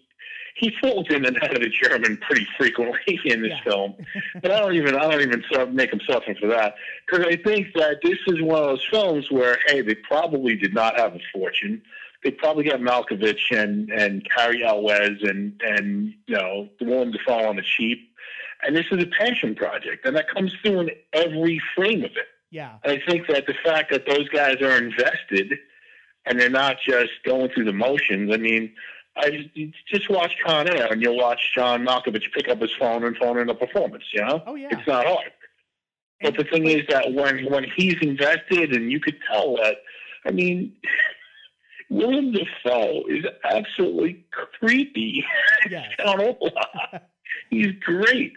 [0.60, 3.64] he falls in and out of the German pretty frequently in this Yeah.
[3.64, 3.96] film.
[4.42, 6.76] But I don't even I don't even make him suffer for that
[7.08, 10.74] because I think that this is one of those films where hey, they probably did
[10.74, 11.82] not have a fortune.
[12.24, 17.48] They probably got Malkovich and and Cary Elwes and and you know the Willem Dafoe
[17.48, 18.00] on the cheap.
[18.62, 22.28] And this is a passion project, and that comes through in every frame of it.
[22.52, 22.74] yeah.
[22.84, 25.54] And I think that the fact that those guys are invested
[26.26, 28.30] and they're not just going through the motions.
[28.34, 28.74] I mean,
[29.18, 29.50] I just,
[29.88, 33.38] just watch Con Air, and you'll watch John Malkovich pick up his phone and phone
[33.40, 34.04] in a performance.
[34.14, 35.32] You know, oh yeah, it's not hard.
[36.22, 39.78] But the thing is that when when he's invested, and you could tell that.
[40.26, 40.74] I mean,
[41.90, 44.26] Willem Dafoe is absolutely
[44.60, 45.24] creepy.
[45.70, 45.90] Yes.
[47.50, 48.34] he's great.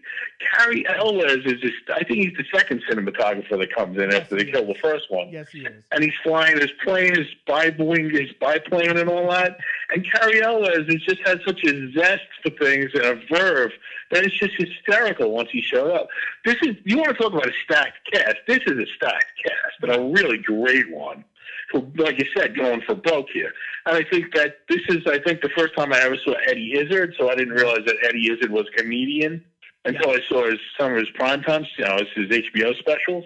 [0.56, 4.36] Cary Elwes is just, I think he's the second cinematographer that comes in Yes, after
[4.36, 5.28] they kill the first one.
[5.31, 5.85] yes, he is.
[5.93, 9.59] And he's flying his plane, his biplane, his biplane and all that.
[9.94, 13.70] And Cary Elwes has just had such a zest for things and a verve
[14.10, 16.09] that it's just hysterical once he showed up.
[16.44, 18.36] This is, you want to talk about a stacked cast.
[18.47, 21.24] This is a stacked cast, but a really great one.
[21.73, 23.53] Who, like you said, going for broke here.
[23.86, 26.78] And I think that this is, I think, the first time I ever saw Eddie
[26.78, 29.44] Izzard, so I didn't realize that Eddie Izzard was a comedian
[29.85, 33.24] until I saw his, some of his primetime, you know, his HBO specials.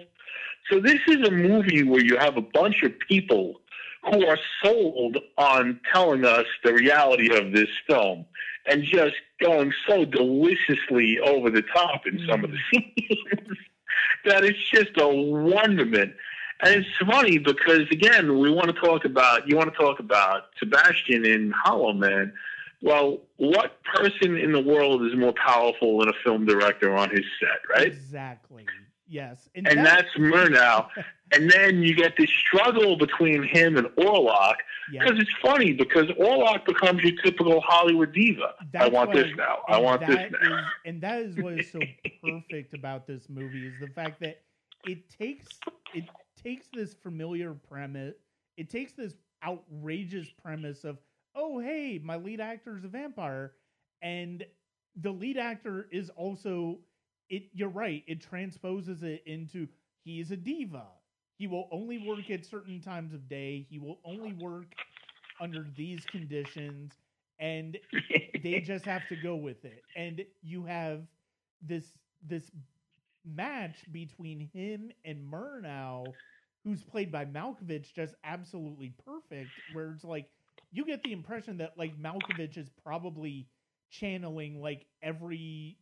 [0.69, 3.61] So this is a movie where you have a bunch of people
[4.11, 8.25] who are sold on telling us the reality of this film
[8.65, 12.93] and just going so deliciously over the top in some of the mm.
[12.95, 13.57] scenes
[14.25, 16.13] that it's just a wonderment.
[16.61, 20.45] And it's funny because again, we want to talk about you want to talk about
[20.59, 22.33] Sebastian in Hollow Man.
[22.81, 27.25] Well, what person in the world is more powerful than a film director on his
[27.39, 27.87] set, right?
[27.87, 28.65] Exactly.
[29.09, 30.87] Yes, And that- that's Murnau.
[31.33, 34.55] And then you get this struggle between him and Orlok
[35.03, 38.53] because it's funny because Orlok becomes your typical Hollywood diva.
[38.79, 39.57] I want this now.
[39.67, 40.57] I want this now.
[40.59, 41.79] is- and that is what is so
[42.23, 44.39] perfect about this movie is the fact that
[44.85, 45.47] it takes
[45.93, 46.05] it
[46.41, 48.15] takes this familiar premise,
[48.57, 49.15] it takes this
[49.45, 50.97] outrageous premise of
[51.35, 53.53] oh hey my lead actor is a vampire,
[54.01, 54.45] and
[55.01, 56.79] the lead actor is also
[57.29, 57.43] it.
[57.53, 58.03] You're right.
[58.07, 59.67] It transposes it into
[60.03, 60.85] he is a diva.
[61.37, 63.67] He will only work at certain times of day.
[63.69, 64.73] He will only work
[65.39, 66.93] under these conditions
[67.39, 67.77] and
[68.43, 69.83] they just have to go with it.
[69.95, 71.01] And you have
[71.61, 71.85] this
[72.27, 72.51] this
[73.35, 76.05] match between him and Murnau,
[76.63, 79.49] who's played by Malkovich, just absolutely perfect.
[79.73, 80.29] Where it's like
[80.71, 83.47] you get the impression that like Malkovich is probably
[83.89, 85.77] channeling like every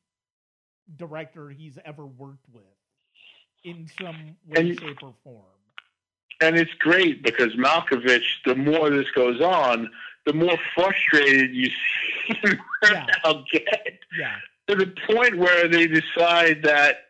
[0.98, 2.64] director he's ever worked with
[3.64, 5.46] in some way, And- shape, or form.
[6.42, 9.90] And it's great because Malkovich, the more this goes on,
[10.26, 13.06] the more frustrated you see him Yeah.
[13.52, 14.36] get Yeah,
[14.68, 17.06] to the point where they decide that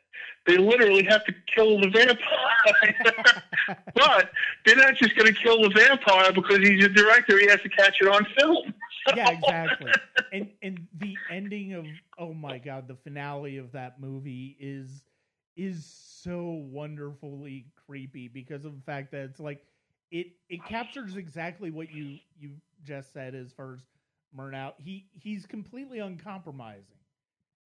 [0.45, 3.77] they literally have to kill the vampire.
[3.95, 4.31] but
[4.65, 7.39] they're not just going to kill the vampire because he's a director.
[7.39, 8.73] He has to catch it on film.
[9.15, 9.91] yeah, exactly.
[10.31, 11.85] And and the ending of
[12.17, 15.05] oh my god, the finale of that movie is
[15.55, 19.63] is so wonderfully creepy because of the fact that it's like
[20.11, 22.51] it it captures exactly what you you
[22.84, 23.80] just said as far as
[24.38, 24.73] Murnau.
[24.77, 26.97] He he's completely uncompromising.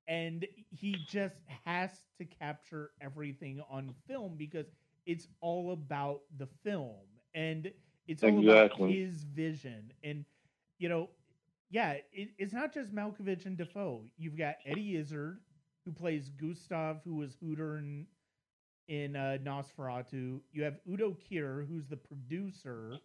[0.10, 4.68] And he just has to capture everything on film because
[5.06, 6.98] it's all about the film
[7.36, 7.72] and
[8.07, 8.94] it's all about Exactly.
[8.94, 9.94] his vision.
[10.03, 10.26] And
[10.80, 11.10] you know,
[11.72, 14.06] yeah, it, it's not just Malkovich and Dafoe.
[14.18, 15.40] You've got Eddie Izzard,
[15.86, 18.07] who plays Gustav, who was Hutter in,
[18.88, 20.41] in uh, Nosferatu.
[20.52, 23.02] You have Udo Kier, who's the producer,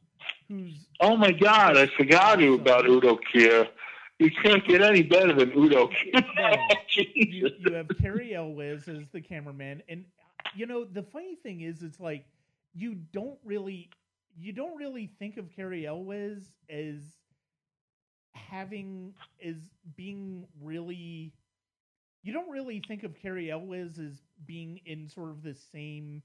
[0.49, 3.69] who's Oh my God, I forgot you about Udo Kier.
[4.19, 5.91] You can't get any better than Udo.
[6.15, 6.57] No.
[6.97, 10.05] you, you have Cary Elwes as the cameraman, and
[10.55, 12.25] you know the funny thing is, it's like
[12.75, 13.91] you don't really
[14.39, 17.01] you don't really think of Cary Elwes as
[18.35, 19.15] having
[19.45, 19.57] as
[19.97, 21.33] being really
[22.23, 26.23] you don't really think of Cary Elwes as being in sort of the same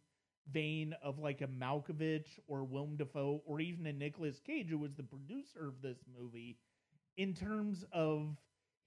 [0.52, 4.96] vein of like a Malkovich or Willem Dafoe or even a Nicolas Cage, who was
[4.96, 6.58] the producer of this movie,
[7.20, 8.38] in terms of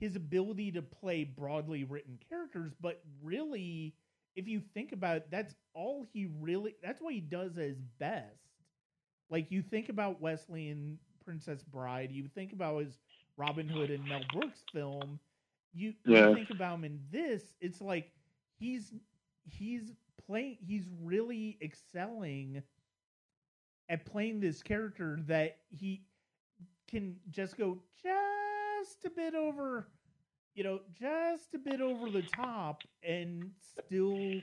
[0.01, 2.75] his ability to play broadly written characters.
[2.81, 3.97] But really,
[4.37, 8.51] if you think about it, that's all he really that's what he does as best.
[9.31, 12.99] Like you think about Westley and Princess Bride, you think about his
[13.37, 15.21] Robin Hood and Mel Brooks film,
[15.73, 16.25] you, Yeah.
[16.25, 18.13] you think about him in this, it's like
[18.59, 18.93] he's
[19.45, 19.95] he's
[20.27, 22.63] playing he's really excelling
[23.89, 26.03] at playing this character that he
[26.93, 29.89] can just go just a bit over
[30.55, 33.51] you know just a bit over the top and
[33.87, 34.41] still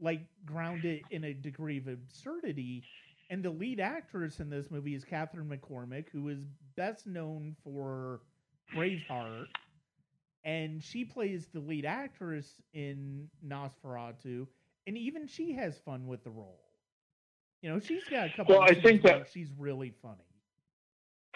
[0.00, 2.84] like ground it in a degree of absurdity
[3.30, 6.38] and the lead actress in this movie is Catherine McCormack, who is
[6.76, 8.20] best known for
[8.74, 9.46] Braveheart,
[10.44, 14.46] and she plays the lead actress in Nosferatu,
[14.86, 16.60] and even she has fun with the role.
[17.62, 18.54] You know, she's got a couple.
[18.54, 20.25] Well, of I think that- she's really funny.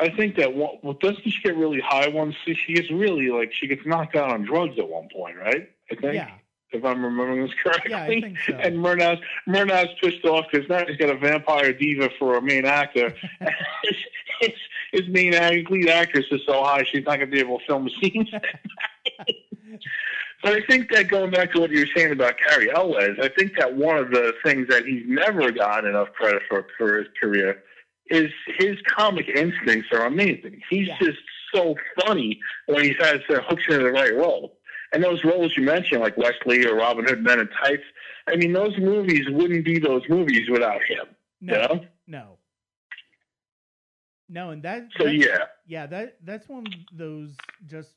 [0.01, 3.53] I think that one, well, doesn't she get really high once she gets really like
[3.53, 5.71] she gets knocked out on drugs at one point, right?
[5.91, 6.15] I think.
[6.15, 6.31] Yeah.
[6.73, 7.91] If I'm remembering this correctly.
[7.91, 8.55] Yeah, I think so.
[8.55, 12.65] And Murnau's Murnau's pissed off because now he's got a vampire diva for a main
[12.65, 13.13] actor.
[14.41, 14.53] his,
[14.93, 15.33] his, main
[15.69, 18.31] lead actress is so high she's not going to be able to film the scenes.
[20.43, 23.29] But I think that going back to what you were saying about Cary Elwes, I
[23.29, 27.09] think that one of the things that he's never gotten enough credit for for his
[27.21, 27.63] career
[28.11, 30.61] is his comic instincts are amazing.
[30.71, 30.99] He's Yeah.
[31.01, 31.19] just
[31.55, 34.59] so funny when he has uh, hooks into the right role.
[34.93, 37.85] And those roles you mentioned, like Westley or Robin Hood Men in Tights,
[38.29, 41.07] I mean, those movies wouldn't be those movies without him.
[41.41, 41.85] No, You know?
[42.07, 42.39] no,
[44.29, 44.89] no, and that.
[44.97, 47.97] So that's- yeah, yeah, that that's one of those just.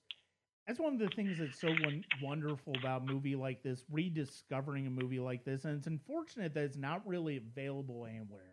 [0.67, 4.87] That's one of the things that's so won- wonderful about a movie like this, rediscovering
[4.87, 8.52] a movie like this, and it's unfortunate that it's not really available anywhere.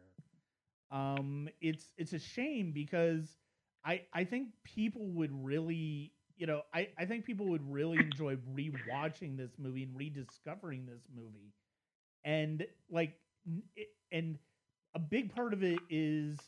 [0.91, 3.37] Um, it's it's a shame because
[3.85, 8.37] I I think people would really, you know, I I think people would really enjoy
[8.37, 11.53] rewatching this movie and rediscovering this movie,
[12.25, 13.15] and like,
[14.13, 14.39] and
[14.95, 16.39] a big part of it is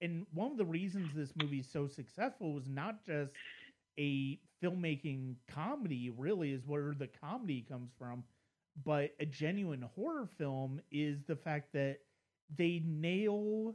[0.00, 3.32] and one of the reasons this movie is so successful was not just
[3.98, 8.24] a filmmaking comedy really is where the comedy comes from
[8.84, 11.98] but a genuine horror film is the fact that
[12.56, 13.74] they nail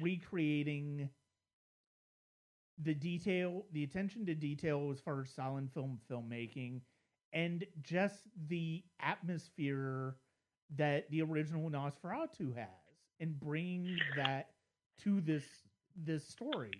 [0.00, 1.08] recreating
[2.82, 6.80] the detail the attention to detail as far as silent film filmmaking
[7.32, 10.16] and just the atmosphere
[10.76, 12.68] that the original Nosferatu has
[13.20, 14.50] and bringing that
[15.02, 15.44] to this
[16.04, 16.70] this story.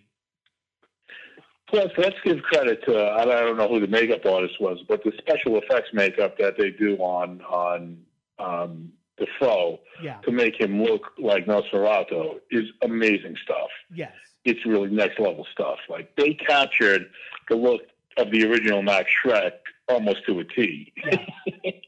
[1.68, 5.12] Plus, let's give credit to I don't know who the makeup artist was, but the
[5.18, 7.98] special effects makeup that they do on on
[8.38, 10.18] um, Dafoe Yeah.
[10.24, 13.68] to make him look like Nosferatu is amazing stuff.
[13.94, 14.12] Yes.
[14.44, 15.78] It's really next level stuff.
[15.88, 17.10] Like they captured
[17.48, 17.82] the look
[18.16, 19.52] of the original Max Schreck
[19.88, 20.92] almost to a T.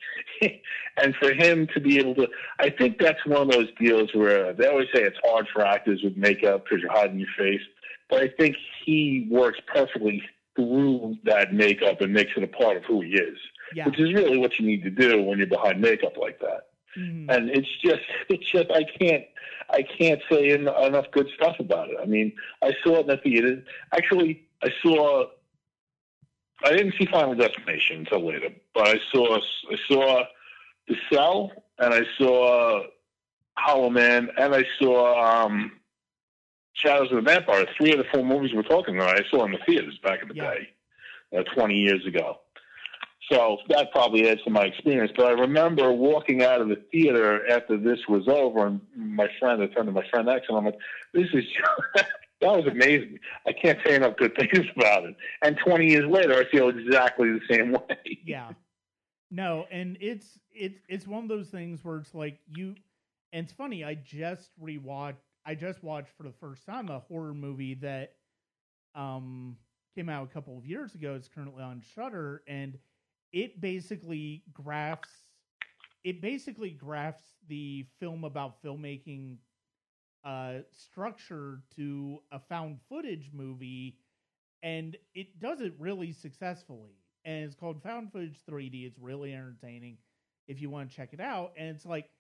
[0.96, 2.28] and for him to be able to,
[2.59, 6.00] I think that's one of those deals where they always say it's hard for actors
[6.02, 7.60] with makeup because you're hiding your face.
[8.10, 10.22] But I think he works perfectly
[10.56, 13.38] through that makeup and makes it a part of who he is,
[13.74, 13.86] Yeah.
[13.86, 16.62] which is really what you need to do when you're behind makeup like that.
[16.98, 17.30] Mhm.
[17.30, 19.24] And it's just, it's just, I can't,
[19.70, 21.96] I can't say en- enough good stuff about it.
[22.02, 23.64] I mean, I saw it in the theater.
[23.92, 25.26] Actually, I saw,
[26.64, 30.24] I didn't see Final Destination until later, but I saw, I saw
[30.88, 32.82] The Cell, and I saw
[33.56, 35.72] Hollow Man, and I saw um,
[36.72, 37.66] Shadows of the Vampire.
[37.76, 40.28] Three of the four movies we're talking about, I saw in the theaters back in
[40.28, 40.54] the Yeah.
[40.54, 40.68] day,
[41.38, 42.40] uh, 20 years ago.
[43.30, 45.12] So that probably adds to my experience.
[45.14, 49.62] But I remember walking out of the theater after this was over, and my friend,
[49.62, 50.78] I turned to my friend X, and I'm like,
[51.12, 51.44] "This is
[51.94, 52.06] that
[52.40, 53.18] was amazing.
[53.46, 57.30] I can't say enough good things about it." And 20 years later, I feel exactly
[57.30, 58.18] the same way.
[58.24, 58.52] yeah.
[59.30, 62.74] No, and it's it's it's one of those things where it's like you
[63.32, 67.34] and it's funny, I just rewatched I just watched for the first time a horror
[67.34, 68.14] movie that
[68.94, 69.56] um
[69.94, 71.14] came out a couple of years ago.
[71.14, 72.78] It's currently on Shudder and
[73.32, 75.22] it basically graphs
[76.05, 79.36] it basically graphs the film about filmmaking
[80.24, 83.98] uh structure to a found footage movie
[84.62, 86.96] and it does it really successfully.
[87.24, 88.86] And it's called Found Footage 3D.
[88.86, 89.98] It's really entertaining
[90.48, 91.52] if you want to check it out.
[91.59, 92.10] And it's like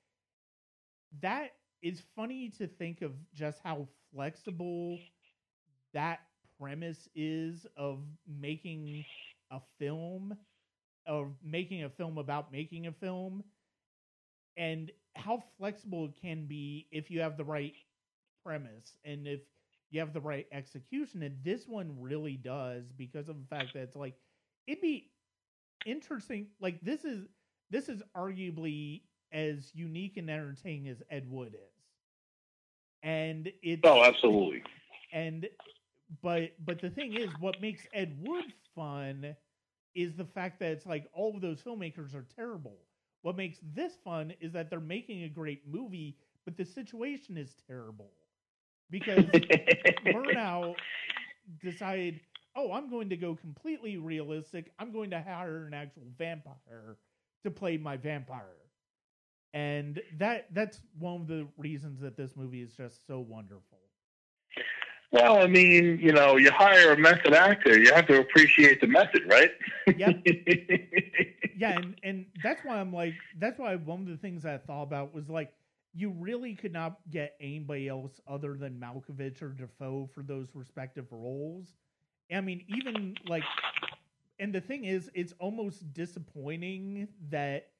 [1.20, 1.50] that
[1.82, 4.98] is funny to think of just how flexible
[5.94, 6.20] that
[6.60, 9.04] premise is of making
[9.50, 10.36] a film
[11.08, 13.44] of making a film about making a film.
[14.56, 17.74] And how flexible it can be if you have the right
[18.44, 19.40] premise and if
[19.90, 21.22] you have the right execution.
[21.22, 24.16] And this one really does because of the fact that it's like
[24.66, 25.12] it'd be
[25.84, 27.26] interesting like this is
[27.70, 29.02] this is arguably
[29.32, 31.84] as unique and entertaining as ed wood is.
[33.02, 34.62] And it Oh, absolutely.
[35.12, 35.48] and
[36.22, 39.36] but but the thing is what makes ed wood fun
[39.98, 42.78] is the fact that it's like all of those filmmakers are terrible
[43.22, 46.16] what makes this fun is that they're making a great movie
[46.46, 48.12] but the situation is terrible
[48.90, 49.24] because
[50.06, 50.76] Murnau
[51.62, 52.20] decided,
[52.56, 54.72] oh, I'm going to go completely realistic.
[54.78, 56.98] I'm going to hire an actual vampire
[57.44, 58.56] to play my vampire.
[59.54, 63.77] And that that's one of the reasons that this movie is just so wonderful.
[65.10, 68.86] Well, I mean, you know, you hire a method actor, you have to appreciate the
[68.86, 69.50] method, right?
[69.94, 70.22] Yep.
[71.54, 74.82] Yeah, and, and that's why I'm like that's why one of the things I thought
[74.82, 75.52] about was like
[75.94, 81.06] you really could not get anybody else other than Malkovich or Dafoe for those respective
[81.10, 81.74] roles.
[82.32, 83.48] I mean, even like,
[84.38, 87.70] and the thing is, it's almost disappointing that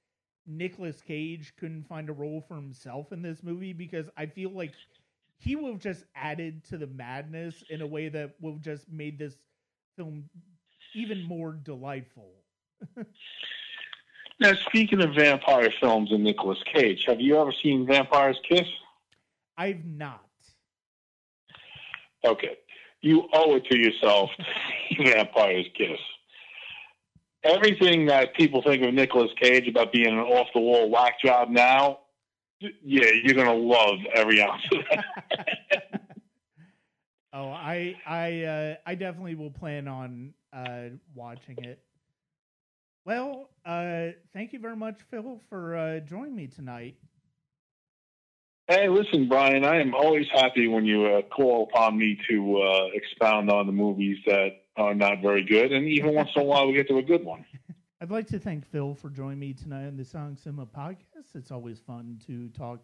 [0.47, 4.75] Nicolas Cage couldn't find a role for himself in this movie because I feel like
[5.39, 8.91] he would have just added to the madness in a way that would have just
[8.91, 9.37] made this
[9.97, 10.25] film
[10.95, 12.33] even more delightful.
[14.41, 18.67] now, speaking of vampire films and Nicolas Cage, have you ever seen Vampire's Kiss?
[19.57, 20.25] I've not.
[22.25, 22.57] Okay.
[23.01, 25.99] You owe it to yourself to Vampire's Kiss.
[27.45, 31.49] Everything that people think of Nicolas Cage about being an off the wall whack job
[31.49, 32.01] now,
[32.61, 36.01] yeah, you're gonna love every ounce of that.
[37.33, 41.83] oh, I I uh, I definitely will plan on uh, watching it.
[43.05, 46.97] Well, uh, thank you very much, Phil, for uh, joining me tonight.
[48.67, 52.89] Hey, listen, Brian, I am always happy when you uh, call upon me to uh,
[52.93, 56.67] expound on the movies that are not very good, and even once in a while
[56.67, 57.47] we get to a good one.
[58.01, 61.35] I'd like to thank Phil for joining me tonight on the Sonic Cinema podcast.
[61.35, 62.79] It's always fun to talk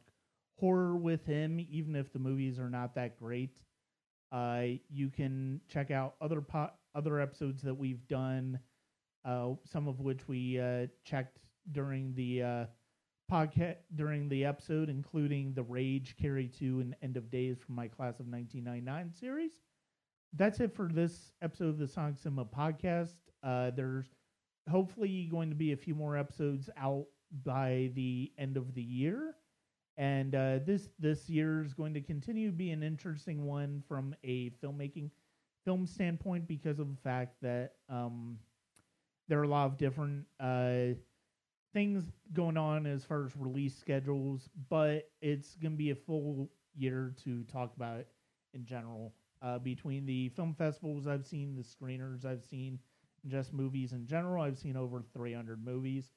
[0.58, 3.62] horror with him, even if the movies are not that great.
[4.32, 8.58] Uh, you can check out other po- other episodes that we've done,
[9.24, 11.38] uh, some of which we uh, checked
[11.70, 12.64] during the uh,
[13.30, 17.86] podcast during the episode, including the Rage, Carrie Two, and End of Days from my
[17.86, 19.52] class of 1999 series.
[20.32, 23.14] That's it for this episode of the Sonic Cinema podcast.
[23.44, 24.06] Uh, there's
[24.68, 27.06] hopefully going to be a few more episodes out
[27.44, 29.34] by the end of the year.
[29.96, 34.14] And uh, this this year is going to continue to be an interesting one from
[34.24, 35.10] a filmmaking
[35.64, 38.38] film standpoint because of the fact that um,
[39.28, 40.94] there are a lot of different uh,
[41.72, 46.50] things going on as far as release schedules, but it's going to be a full
[46.74, 48.04] year to talk about
[48.52, 49.14] in general.
[49.42, 52.78] Uh, between the film festivals I've seen, the screeners I've seen,
[53.26, 54.42] just movies in general.
[54.42, 56.10] I've seen over 300 movies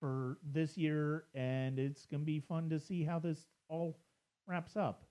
[0.00, 3.98] for this year, and it's going to be fun to see how this all
[4.46, 5.04] wraps up.